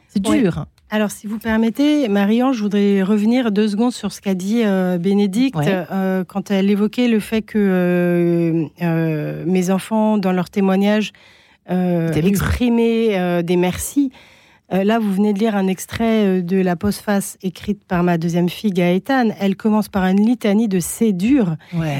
C'est 0.07 0.25
Ouais. 0.29 0.41
dur. 0.41 0.67
Alors, 0.91 1.11
si 1.11 1.27
vous 1.27 1.39
permettez, 1.39 2.09
Marie-Ange, 2.09 2.57
je 2.57 2.63
voudrais 2.63 3.03
revenir 3.03 3.53
deux 3.53 3.69
secondes 3.69 3.93
sur 3.93 4.11
ce 4.13 4.23
qu'a 4.23 4.35
dit 4.35 4.63
euh, 4.65 4.97
Bénédicte 4.97 5.57
Ouais. 5.57 5.85
euh, 5.91 6.25
quand 6.25 6.51
elle 6.51 6.71
évoquait 6.71 7.09
le 7.09 7.21
fait 7.21 7.43
que 7.43 8.69
euh, 8.81 9.45
mes 9.47 9.71
enfants, 9.71 10.17
dans 10.17 10.33
leur 10.33 10.49
témoignage, 10.49 11.13
exprimaient 11.69 13.43
des 13.43 13.57
merci. 13.57 14.11
Là, 14.71 14.99
vous 14.99 15.13
venez 15.13 15.35
de 15.35 15.39
lire 15.39 15.55
un 15.57 15.67
extrait 15.67 16.43
de 16.43 16.57
la 16.59 16.77
postface 16.77 17.37
écrite 17.43 17.85
par 17.85 18.03
ma 18.03 18.17
deuxième 18.17 18.49
fille 18.49 18.71
Gaëtane. 18.71 19.35
Elle 19.39 19.57
commence 19.57 19.89
par 19.91 20.05
une 20.05 20.25
litanie 20.25 20.69
de 20.69 20.81
c'est 20.81 21.13
dur. 21.13 21.57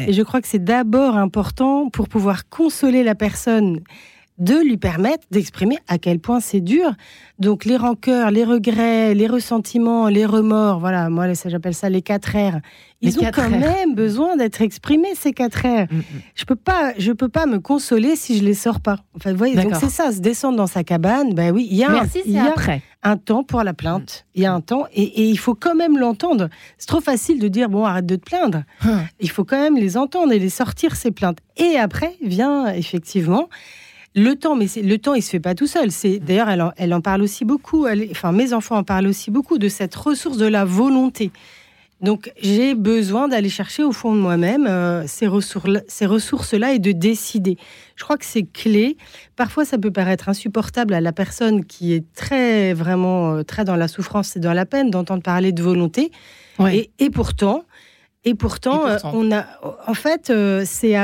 Et 0.07 0.15
je 0.15 0.23
crois 0.23 0.41
que 0.41 0.49
c'est 0.49 0.65
d'abord 0.65 1.17
important 1.17 1.91
pour 1.91 2.09
pouvoir 2.09 2.49
consoler 2.49 3.03
la 3.03 3.15
personne 3.15 3.81
de 4.39 4.55
lui 4.55 4.77
permettre 4.77 5.25
d'exprimer 5.31 5.79
à 5.89 5.99
quel 5.99 6.21
point 6.21 6.41
c'est 6.41 6.61
dur. 6.61 6.93
Donc 7.39 7.65
les 7.65 7.77
rancœurs, 7.77 8.31
les 8.31 8.45
regrets, 8.45 9.15
les 9.15 9.27
ressentiments, 9.27 10.09
les 10.09 10.27
remords, 10.27 10.79
voilà, 10.79 11.09
moi 11.11 11.27
j'appelle 11.33 11.75
ça 11.75 11.89
les 11.89 12.03
quatre 12.03 12.37
R. 12.37 12.61
Ils 13.01 13.11
Les 13.11 13.19
ont 13.19 13.31
quand 13.33 13.47
R. 13.47 13.51
même 13.51 13.95
besoin 13.95 14.37
d'être 14.37 14.61
exprimés 14.61 15.15
ces 15.15 15.33
quatre 15.33 15.61
R. 15.61 15.87
Mm, 15.93 15.99
mm. 15.99 16.05
Je 16.35 16.45
peux 16.45 16.57
pas, 16.57 16.93
je 16.99 17.13
peux 17.13 17.29
pas 17.29 17.47
me 17.47 17.59
consoler 17.59 18.17
si 18.17 18.37
je 18.39 18.45
les 18.45 18.55
sors 18.55 18.81
pas. 18.81 18.99
Enfin, 19.15 19.31
vous 19.31 19.39
voyez, 19.39 19.55
donc 19.57 19.75
c'est 19.77 19.89
ça, 19.91 20.11
se 20.13 20.21
descendre 20.21 20.57
dans 20.57 20.67
sa 20.67 20.83
cabane. 20.83 21.33
Ben 21.35 21.53
oui, 21.53 21.69
il 21.71 21.77
y 21.77 21.85
a, 21.85 21.91
un, 21.91 21.93
Merci, 21.93 22.23
il 22.25 22.33
c'est 22.33 22.39
y 22.39 22.39
a 22.39 22.51
après. 22.51 22.83
un 23.05 23.17
temps 23.17 23.45
pour 23.45 23.63
la 23.63 23.75
plainte. 23.75 24.27
Il 24.35 24.43
y 24.43 24.47
a 24.47 24.53
un 24.53 24.61
temps 24.61 24.87
et, 24.93 25.03
et 25.03 25.29
il 25.29 25.39
faut 25.39 25.55
quand 25.55 25.77
même 25.77 25.97
l'entendre. 25.99 26.49
C'est 26.77 26.89
trop 26.89 27.01
facile 27.01 27.39
de 27.39 27.49
dire 27.49 27.69
bon, 27.69 27.85
arrête 27.85 28.07
de 28.07 28.17
te 28.17 28.25
plaindre. 28.25 28.63
Hum. 28.85 29.01
Il 29.21 29.31
faut 29.31 29.45
quand 29.45 29.61
même 29.61 29.77
les 29.77 29.97
entendre 29.97 30.33
et 30.33 30.39
les 30.41 30.51
sortir 30.51 30.97
ces 30.97 31.13
plaintes. 31.13 31.39
Et 31.57 31.77
après 31.77 32.17
vient 32.21 32.67
effectivement 32.67 33.49
le 34.19 34.35
temps, 34.37 34.57
mais 34.57 34.67
le 34.83 34.99
temps, 34.99 35.15
il 35.15 35.23
se 35.23 35.31
fait 35.31 35.41
pas 35.41 35.55
tout 35.55 35.67
seul. 35.67 35.91
C'est 35.91 36.19
d'ailleurs, 36.19 36.49
elle, 36.51 36.63
en- 36.63 36.73
elle 36.77 36.93
en 36.95 37.01
parle 37.01 37.23
aussi 37.23 37.45
beaucoup. 37.45 37.87
elle- 37.87 38.09
enfin, 38.11 38.33
mes 38.33 38.53
enfants 38.53 38.77
en 38.77 38.85
parlent 38.85 39.07
aussi 39.07 39.31
beaucoup 39.31 39.59
de 39.59 39.69
cette 39.69 39.95
ressource 39.95 40.37
de 40.37 40.47
la 40.47 40.65
volonté. 40.65 41.31
Donc, 42.01 42.31
j'ai 42.41 42.77
besoin 42.77 43.27
d'aller 43.27 43.49
chercher 43.49 43.83
au 43.83 43.91
fond 43.91 44.15
de 44.15 44.21
moi-même 44.21 44.67
euh, 44.69 45.03
ces 45.09 45.27
ressources, 45.27 45.69
ces 45.89 46.07
ressources-là 46.07 46.73
et 46.75 46.79
de 46.79 46.93
décider. 46.93 47.57
Je 47.97 48.05
crois 48.05 48.17
que 48.17 48.25
c'est 48.25 48.45
clé. 48.45 48.97
Parfois, 49.35 49.65
ça 49.65 49.79
peut 49.79 49.91
paraître 49.91 50.29
insupportable 50.29 50.95
à 50.95 51.01
la 51.01 51.13
personne 51.13 51.65
qui 51.65 51.93
est 51.95 52.05
très, 52.15 52.73
vraiment, 52.73 53.35
euh, 53.35 53.43
très 53.43 53.65
dans 53.65 53.75
la 53.75 53.89
souffrance 53.89 54.37
et 54.37 54.41
dans 54.41 54.53
la 54.53 54.65
peine 54.65 54.91
d'entendre 54.91 55.25
parler 55.25 55.51
de 55.51 55.61
volonté. 55.61 56.13
Ouais. 56.61 56.89
Et, 56.99 57.07
et 57.07 57.11
pourtant, 57.11 57.65
et 58.25 58.35
pourtant, 58.35 58.87
Et 58.87 58.91
euh, 58.91 58.99
pourtant. 59.01 59.13
on 59.19 59.33
a, 59.33 59.47
en 59.89 59.95
fait, 59.95 60.31
euh, 60.31 60.63
c'est 60.65 60.95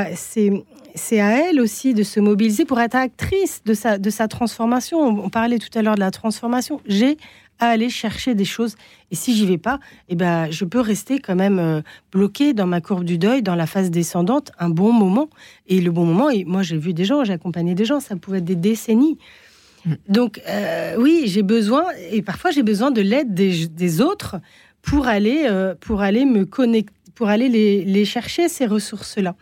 c'est, 0.95 1.19
à 1.21 1.49
elle 1.49 1.61
aussi 1.61 1.93
de 1.93 2.03
se 2.03 2.19
mobiliser 2.19 2.65
pour 2.65 2.79
être 2.79 2.95
actrice 2.95 3.61
de 3.65 3.73
sa, 3.73 3.97
de 3.97 4.09
sa 4.09 4.27
transformation. 4.27 4.99
On, 4.99 5.25
on 5.25 5.29
parlait 5.29 5.59
tout 5.59 5.77
à 5.77 5.81
l'heure 5.81 5.95
de 5.95 5.99
la 5.99 6.11
transformation. 6.11 6.81
J'ai 6.85 7.17
à 7.59 7.67
aller 7.67 7.89
chercher 7.89 8.35
des 8.35 8.45
choses. 8.45 8.75
Et 9.11 9.15
si 9.15 9.35
j'y 9.35 9.45
vais 9.45 9.57
pas, 9.57 9.79
eh 10.09 10.15
ben, 10.15 10.49
je 10.51 10.65
peux 10.65 10.79
rester 10.79 11.19
quand 11.19 11.35
même 11.35 11.59
euh, 11.59 11.81
bloquée 12.11 12.53
dans 12.53 12.67
ma 12.67 12.81
courbe 12.81 13.03
du 13.03 13.17
deuil, 13.17 13.41
dans 13.41 13.55
la 13.55 13.67
phase 13.67 13.91
descendante, 13.91 14.51
un 14.59 14.69
bon 14.69 14.91
moment. 14.91 15.29
Et 15.67 15.79
le 15.81 15.91
bon 15.91 16.05
moment, 16.05 16.29
et 16.29 16.43
moi 16.43 16.63
j'ai 16.63 16.77
vu 16.77 16.93
des 16.93 17.05
gens, 17.05 17.23
j'ai 17.23 17.33
accompagné 17.33 17.75
des 17.75 17.85
gens, 17.85 17.99
ça 17.99 18.15
pouvait 18.15 18.39
être 18.39 18.45
des 18.45 18.55
décennies. 18.55 19.17
Mm. 19.85 19.93
Donc 20.09 20.41
euh, 20.47 20.95
oui, 20.99 21.23
j'ai 21.27 21.43
besoin, 21.43 21.85
et 22.11 22.21
parfois 22.21 22.51
j'ai 22.51 22.63
besoin 22.63 22.91
de 22.91 23.01
l'aide 23.01 23.33
des, 23.33 23.67
des 23.67 24.01
autres 24.01 24.37
pour 24.81 25.07
aller, 25.07 25.45
euh, 25.45 25.75
pour 25.79 26.01
aller 26.01 26.25
me 26.25 26.45
connecter, 26.45 26.93
pour 27.15 27.29
aller 27.29 27.47
les, 27.47 27.85
les 27.85 28.03
chercher, 28.03 28.49
ces 28.49 28.65
ressources-là. 28.65 29.35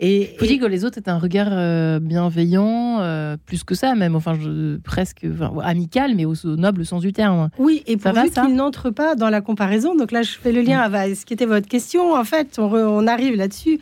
Et, 0.00 0.34
Vous 0.38 0.44
et- 0.44 0.48
dites 0.48 0.60
que 0.60 0.66
les 0.66 0.84
autres 0.84 0.98
est 0.98 1.08
un 1.08 1.18
regard 1.18 1.48
euh, 1.52 2.00
bienveillant, 2.00 2.98
euh, 3.00 3.36
plus 3.46 3.62
que 3.62 3.74
ça 3.76 3.94
même, 3.94 4.16
enfin 4.16 4.34
je- 4.40 4.76
presque 4.78 5.24
enfin, 5.32 5.52
amical, 5.62 6.14
mais 6.16 6.24
au, 6.24 6.34
au 6.44 6.56
noble 6.56 6.84
sens 6.84 7.00
du 7.02 7.12
terme. 7.12 7.48
Oui, 7.58 7.82
et 7.86 7.96
Ça 7.98 8.12
pourvu 8.12 8.30
qu'il 8.30 8.56
n'entre 8.56 8.90
pas 8.90 9.14
dans 9.14 9.30
la 9.30 9.40
comparaison. 9.40 9.94
Donc 9.94 10.10
là, 10.10 10.22
je 10.22 10.32
fais 10.32 10.50
le 10.50 10.62
lien 10.62 10.80
avec 10.80 11.14
ce 11.16 11.24
qui 11.24 11.32
était 11.34 11.46
votre 11.46 11.68
question. 11.68 12.12
En 12.14 12.24
fait, 12.24 12.58
on, 12.58 12.68
re- 12.68 12.86
on 12.88 13.06
arrive 13.06 13.36
là-dessus. 13.36 13.78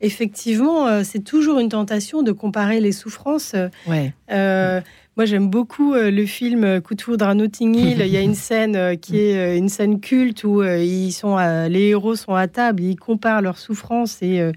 Effectivement, 0.00 0.86
euh, 0.86 1.02
c'est 1.04 1.24
toujours 1.24 1.58
une 1.58 1.70
tentation 1.70 2.22
de 2.22 2.30
comparer 2.30 2.80
les 2.80 2.92
souffrances. 2.92 3.56
Ouais. 3.88 4.12
Euh, 4.30 4.80
moi, 5.16 5.24
j'aime 5.24 5.48
beaucoup 5.48 5.94
euh, 5.94 6.12
le 6.12 6.24
film 6.26 6.80
Coup 6.80 6.94
de 6.94 7.00
foudre 7.02 7.26
à 7.26 7.34
Notting 7.34 7.74
Hill. 7.74 7.96
Il 8.00 8.06
y 8.06 8.16
a 8.16 8.20
une 8.20 8.34
scène 8.36 8.76
euh, 8.76 8.94
qui 8.94 9.18
est 9.18 9.36
euh, 9.36 9.56
une 9.56 9.68
scène 9.68 9.98
culte 9.98 10.44
où 10.44 10.62
euh, 10.62 10.78
ils 10.84 11.10
sont, 11.10 11.36
à- 11.36 11.68
les 11.68 11.88
héros 11.88 12.14
sont 12.14 12.34
à 12.34 12.46
table, 12.46 12.82
ils 12.84 12.94
comparent 12.96 13.42
leurs 13.42 13.58
souffrances 13.58 14.18
et 14.22 14.40
euh, 14.40 14.52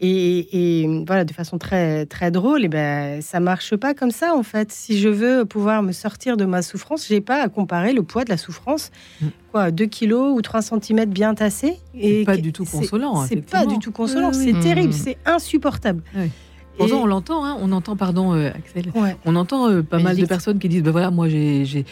et, 0.00 0.82
et, 0.82 1.04
voilà 1.06 1.24
de 1.24 1.32
façon 1.32 1.58
très 1.58 2.04
très 2.06 2.30
drôle. 2.30 2.64
Et 2.64 2.68
ben, 2.68 3.22
ça 3.22 3.40
marche 3.40 3.74
pas 3.76 3.94
comme 3.94 4.10
ça 4.10 4.34
en 4.34 4.42
fait. 4.42 4.70
Si 4.72 4.98
je 4.98 5.08
veux 5.08 5.44
pouvoir 5.44 5.82
me 5.82 5.92
sortir 5.92 6.36
de 6.36 6.44
ma 6.44 6.62
souffrance, 6.62 7.06
j'ai 7.08 7.20
pas 7.20 7.42
à 7.42 7.48
comparer 7.48 7.92
le 7.92 8.02
poids 8.02 8.24
de 8.24 8.30
la 8.30 8.36
souffrance. 8.36 8.90
Mm. 9.20 9.26
Quoi, 9.52 9.70
2 9.70 9.86
kilos 9.86 10.36
ou 10.36 10.42
3 10.42 10.60
cm 10.62 11.06
bien 11.06 11.34
tassés 11.34 11.78
C'est 11.98 12.24
pas 12.26 12.36
du 12.36 12.52
tout 12.52 12.64
consolant, 12.64 13.24
C'est 13.26 13.36
pas 13.40 13.64
du 13.64 13.78
tout 13.78 13.92
consolant. 13.92 14.30
Oui, 14.32 14.36
oui. 14.38 14.44
C'est 14.44 14.52
Mm. 14.58 14.60
terrible. 14.62 14.92
C'est 14.92 15.16
insupportable. 15.24 16.02
Oui. 16.14 16.30
Pourtant, 16.76 17.02
on 17.02 17.06
l'entend, 17.06 17.44
hein, 17.44 17.56
on 17.60 17.72
entend, 17.72 17.96
pardon, 17.96 18.34
euh, 18.34 18.50
Axel, 18.54 18.86
Ouais. 18.94 19.16
on 19.24 19.34
entend 19.36 19.68
euh, 19.70 19.82
pas 19.82 19.98
mal 19.98 20.16
de 20.16 20.26
personnes 20.26 20.58
qui 20.58 20.68
disent, 20.68 20.82
ben 20.82 20.90
voilà, 20.90 21.10
moi, 21.10 21.28
je 21.28 21.82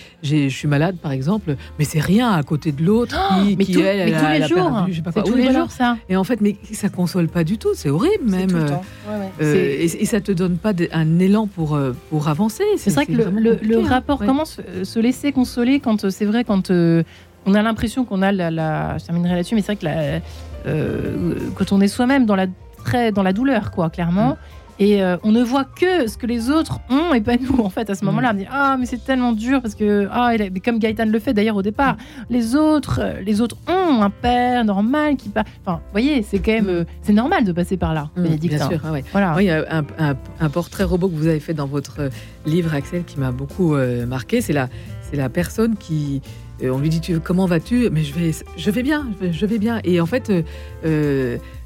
suis 0.48 0.68
malade, 0.68 0.96
par 1.00 1.12
exemple, 1.12 1.56
mais 1.78 1.84
c'est 1.84 2.00
rien 2.00 2.32
à 2.32 2.42
côté 2.42 2.72
de 2.72 2.82
l'autre 2.84 3.16
qui, 3.42 3.56
mais 3.56 3.64
qui, 3.64 3.72
tout- 3.72 3.80
elle, 3.80 4.10
mais 4.10 4.16
elle 4.16 4.46
tous 4.48 4.54
les 4.54 4.60
jours, 4.60 4.86
c'est 5.14 5.22
tous 5.22 5.30
Oui, 5.30 5.36
les 5.36 5.42
voilà. 5.44 5.58
jours 5.60 5.70
ça. 5.70 5.96
Et 6.08 6.16
en 6.16 6.24
fait, 6.24 6.40
mais 6.40 6.56
ça 6.72 6.88
console 6.88 7.28
pas 7.28 7.44
du 7.44 7.58
tout, 7.58 7.70
c'est 7.74 7.90
horrible 7.90 8.24
même. 8.30 8.48
tout 8.50 8.56
le 8.56 8.66
temps. 8.66 8.82
Ouais, 9.08 9.18
ouais. 9.18 9.30
C'est- 9.40 9.96
et, 9.98 10.02
et 10.02 10.06
ça 10.06 10.20
te 10.20 10.32
donne 10.32 10.56
pas 10.58 10.72
un 10.92 11.18
élan 11.18 11.46
pour, 11.46 11.74
euh, 11.74 11.92
pour 12.10 12.28
avancer. 12.28 12.64
C'est 12.76 12.90
vrai 12.92 13.06
que 13.06 13.12
le, 13.12 13.58
le- 13.62 13.78
hein. 13.78 13.88
rapport, 13.88 14.20
Ouais. 14.20 14.26
comment 14.26 14.44
se, 14.44 14.60
se 14.84 14.98
laisser 14.98 15.32
consoler 15.32 15.80
quand 15.80 16.10
c'est 16.10 16.24
vrai, 16.26 16.44
quand 16.44 16.70
on 16.70 17.54
a 17.54 17.62
l'impression 17.62 18.04
qu'on 18.04 18.22
a 18.22 18.32
la, 18.32 18.50
la- 18.50 18.98
Je 18.98 19.04
terminerai 19.04 19.34
là-dessus, 19.36 19.54
mais 19.54 19.60
c'est 19.60 19.72
vrai 19.72 19.76
que 19.76 19.84
la- 19.84 20.20
euh, 20.66 21.34
quand 21.54 21.72
on 21.72 21.80
est 21.80 21.88
soi-même 21.88 22.26
dans 22.26 22.36
la, 22.36 22.46
très, 22.84 23.12
dans 23.12 23.22
la 23.22 23.32
douleur, 23.32 23.70
quoi, 23.70 23.90
clairement. 23.90 24.30
Mm. 24.30 24.36
Et 24.80 25.02
euh, 25.02 25.16
on 25.22 25.30
ne 25.30 25.42
voit 25.42 25.64
que 25.64 26.08
ce 26.08 26.16
que 26.18 26.26
les 26.26 26.50
autres 26.50 26.80
ont 26.90 27.14
et 27.14 27.20
pas 27.20 27.36
nous 27.36 27.60
en 27.60 27.70
fait 27.70 27.88
à 27.90 27.94
ce 27.94 28.02
Mm. 28.02 28.06
moment-là. 28.08 28.30
On 28.34 28.36
dit 28.36 28.46
ah 28.50 28.76
mais 28.78 28.86
c'est 28.86 29.04
tellement 29.04 29.32
dur 29.32 29.62
parce 29.62 29.74
que 29.76 30.08
ah 30.10 30.32
il 30.34 30.42
a- 30.42 30.50
mais 30.50 30.58
comme 30.60 30.78
Gaëtan 30.80 31.06
le 31.06 31.18
fait 31.20 31.32
d'ailleurs 31.32 31.56
au 31.56 31.62
départ, 31.62 31.96
les 32.28 32.56
autres 32.56 33.00
euh, 33.02 33.20
les 33.24 33.40
autres 33.40 33.56
ont 33.68 34.02
un 34.02 34.10
père 34.10 34.64
normal 34.64 35.16
qui 35.16 35.28
part. 35.28 35.44
Enfin 35.64 35.76
vous 35.84 35.90
voyez 35.92 36.22
c'est 36.22 36.40
quand 36.40 36.52
même 36.52 36.64
Mm. 36.64 36.68
euh, 36.70 36.84
c'est 37.02 37.12
normal 37.12 37.44
de 37.44 37.52
passer 37.52 37.76
par 37.76 37.94
là. 37.94 38.10
Mmh, 38.16 38.24
bien 38.36 38.68
sûr, 38.68 38.80
ah 38.84 38.90
ouais. 38.92 39.04
Voilà. 39.12 39.34
Oui, 39.36 39.44
il 39.44 39.46
y 39.46 39.50
a 39.50 39.64
un, 39.70 39.84
un- 39.98 40.16
un 40.40 40.50
portrait 40.50 40.84
robot 40.84 41.08
que 41.08 41.14
vous 41.14 41.26
avez 41.28 41.40
fait 41.40 41.54
dans 41.54 41.66
votre 41.66 42.10
livre, 42.46 42.74
Axel, 42.74 43.04
qui 43.04 43.18
m'a 43.20 43.30
beaucoup 43.30 43.74
euh, 43.76 44.06
marqué. 44.06 44.40
C'est 44.40 44.52
la, 44.52 44.68
la 45.12 45.28
personne 45.28 45.76
qui. 45.76 46.20
on 46.62 46.78
lui 46.78 46.88
dit 46.88 47.00
tu, 47.00 47.20
Comment 47.20 47.46
vas-tu? 47.46 47.88
Mais 47.90 48.02
je 48.02 48.12
vais, 48.14 48.32
je 48.56 48.70
vais 48.70 48.82
bien, 48.82 49.06
je 49.20 49.26
vais, 49.26 49.32
je 49.32 49.46
vais 49.46 49.58
bien. 49.58 49.80
Et 49.84 50.00
en 50.00 50.06
fait, 50.06 50.32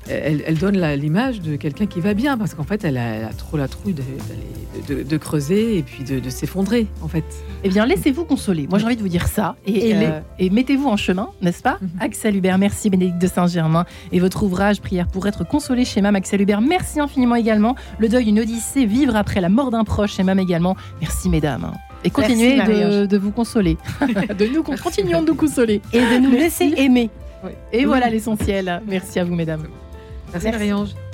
elle, 0.09 0.43
elle 0.47 0.59
donne 0.59 0.79
l'image 0.95 1.41
de 1.41 1.57
quelqu'un 1.57 1.87
qui 1.87 2.01
va 2.01 2.15
bien, 2.15 2.37
parce 2.39 2.55
qu'en 2.55 2.63
fait, 2.65 2.85
elle 2.85 2.97
a, 2.97 3.03
elle 3.17 3.25
a 3.25 3.33
trop 3.33 3.57
la 3.57 3.69
trouille 3.69 3.95
de, 3.95 4.03
d'aller- 4.03 4.87
de- 4.89 5.03
de- 5.05 5.09
de 5.09 5.17
creuser 5.17 5.79
et 5.79 5.83
puis 5.83 6.05
de, 6.05 6.21
de 6.21 6.31
s'effondrer, 6.31 6.87
en 7.03 7.09
fait. 7.09 7.25
Eh 7.65 7.69
bien, 7.69 7.85
laissez-vous 7.87 8.25
consoler. 8.25 8.67
Moi, 8.69 8.79
j'ai 8.79 8.87
envie 8.87 8.97
de 8.97 9.03
vous 9.03 9.09
dire 9.09 9.27
ça. 9.29 9.57
Et, 9.67 9.91
Et 9.91 9.95
les- 9.95 10.07
euh, 10.07 10.21
et 10.39 10.51
mettez-vous 10.51 10.89
en 10.89 10.97
chemin, 10.97 11.31
n'est-ce 11.43 11.63
pas 11.63 11.79
Mhm. 11.81 11.89
Axel 12.01 12.37
Hubert, 12.37 12.59
merci 12.59 12.91
Bénédicte 12.91 13.21
de 13.21 13.27
Saint-Germain. 13.27 13.85
Et 14.13 14.21
votre 14.21 14.43
ouvrage 14.43 14.81
Prière 14.81 15.07
pour 15.09 15.27
être 15.27 15.45
consolé 15.47 15.85
chez 15.85 16.01
Mam 16.01 16.17
Axel 16.17 16.41
Hubert, 16.41 16.61
merci 16.61 17.01
infiniment 17.01 17.35
également. 17.37 17.75
Le 17.99 18.09
deuil, 18.09 18.29
une 18.29 18.41
odyssée, 18.41 18.87
vivre 18.87 19.17
après 19.17 19.41
la 19.41 19.49
mort 19.49 19.71
d'un 19.71 19.85
proche 19.85 20.15
chez 20.15 20.23
Mam 20.23 20.39
également. 20.39 20.77
Merci 21.01 21.29
mesdames. 21.29 21.73
Et 22.05 22.11
continuez 22.11 22.57
de, 23.07 23.19
vous 23.19 23.33
consoler. 23.33 23.77
de 24.39 24.47
nous, 24.47 24.63
continuons 24.63 25.23
de 25.23 25.27
nous 25.29 25.35
consoler. 25.35 25.83
Et 25.93 25.99
de 25.99 26.19
nous 26.21 26.31
Merci. 26.31 26.71
laisser 26.71 26.83
aimer. 26.83 27.11
Et 27.73 27.79
Oui. 27.81 27.85
voilà 27.87 28.09
l'essentiel. 28.09 28.81
Merci 28.89 29.19
à 29.19 29.25
vous 29.25 29.35
mesdames. 29.35 29.65
Merci. 30.33 30.51
Marie-Ange. 30.51 31.08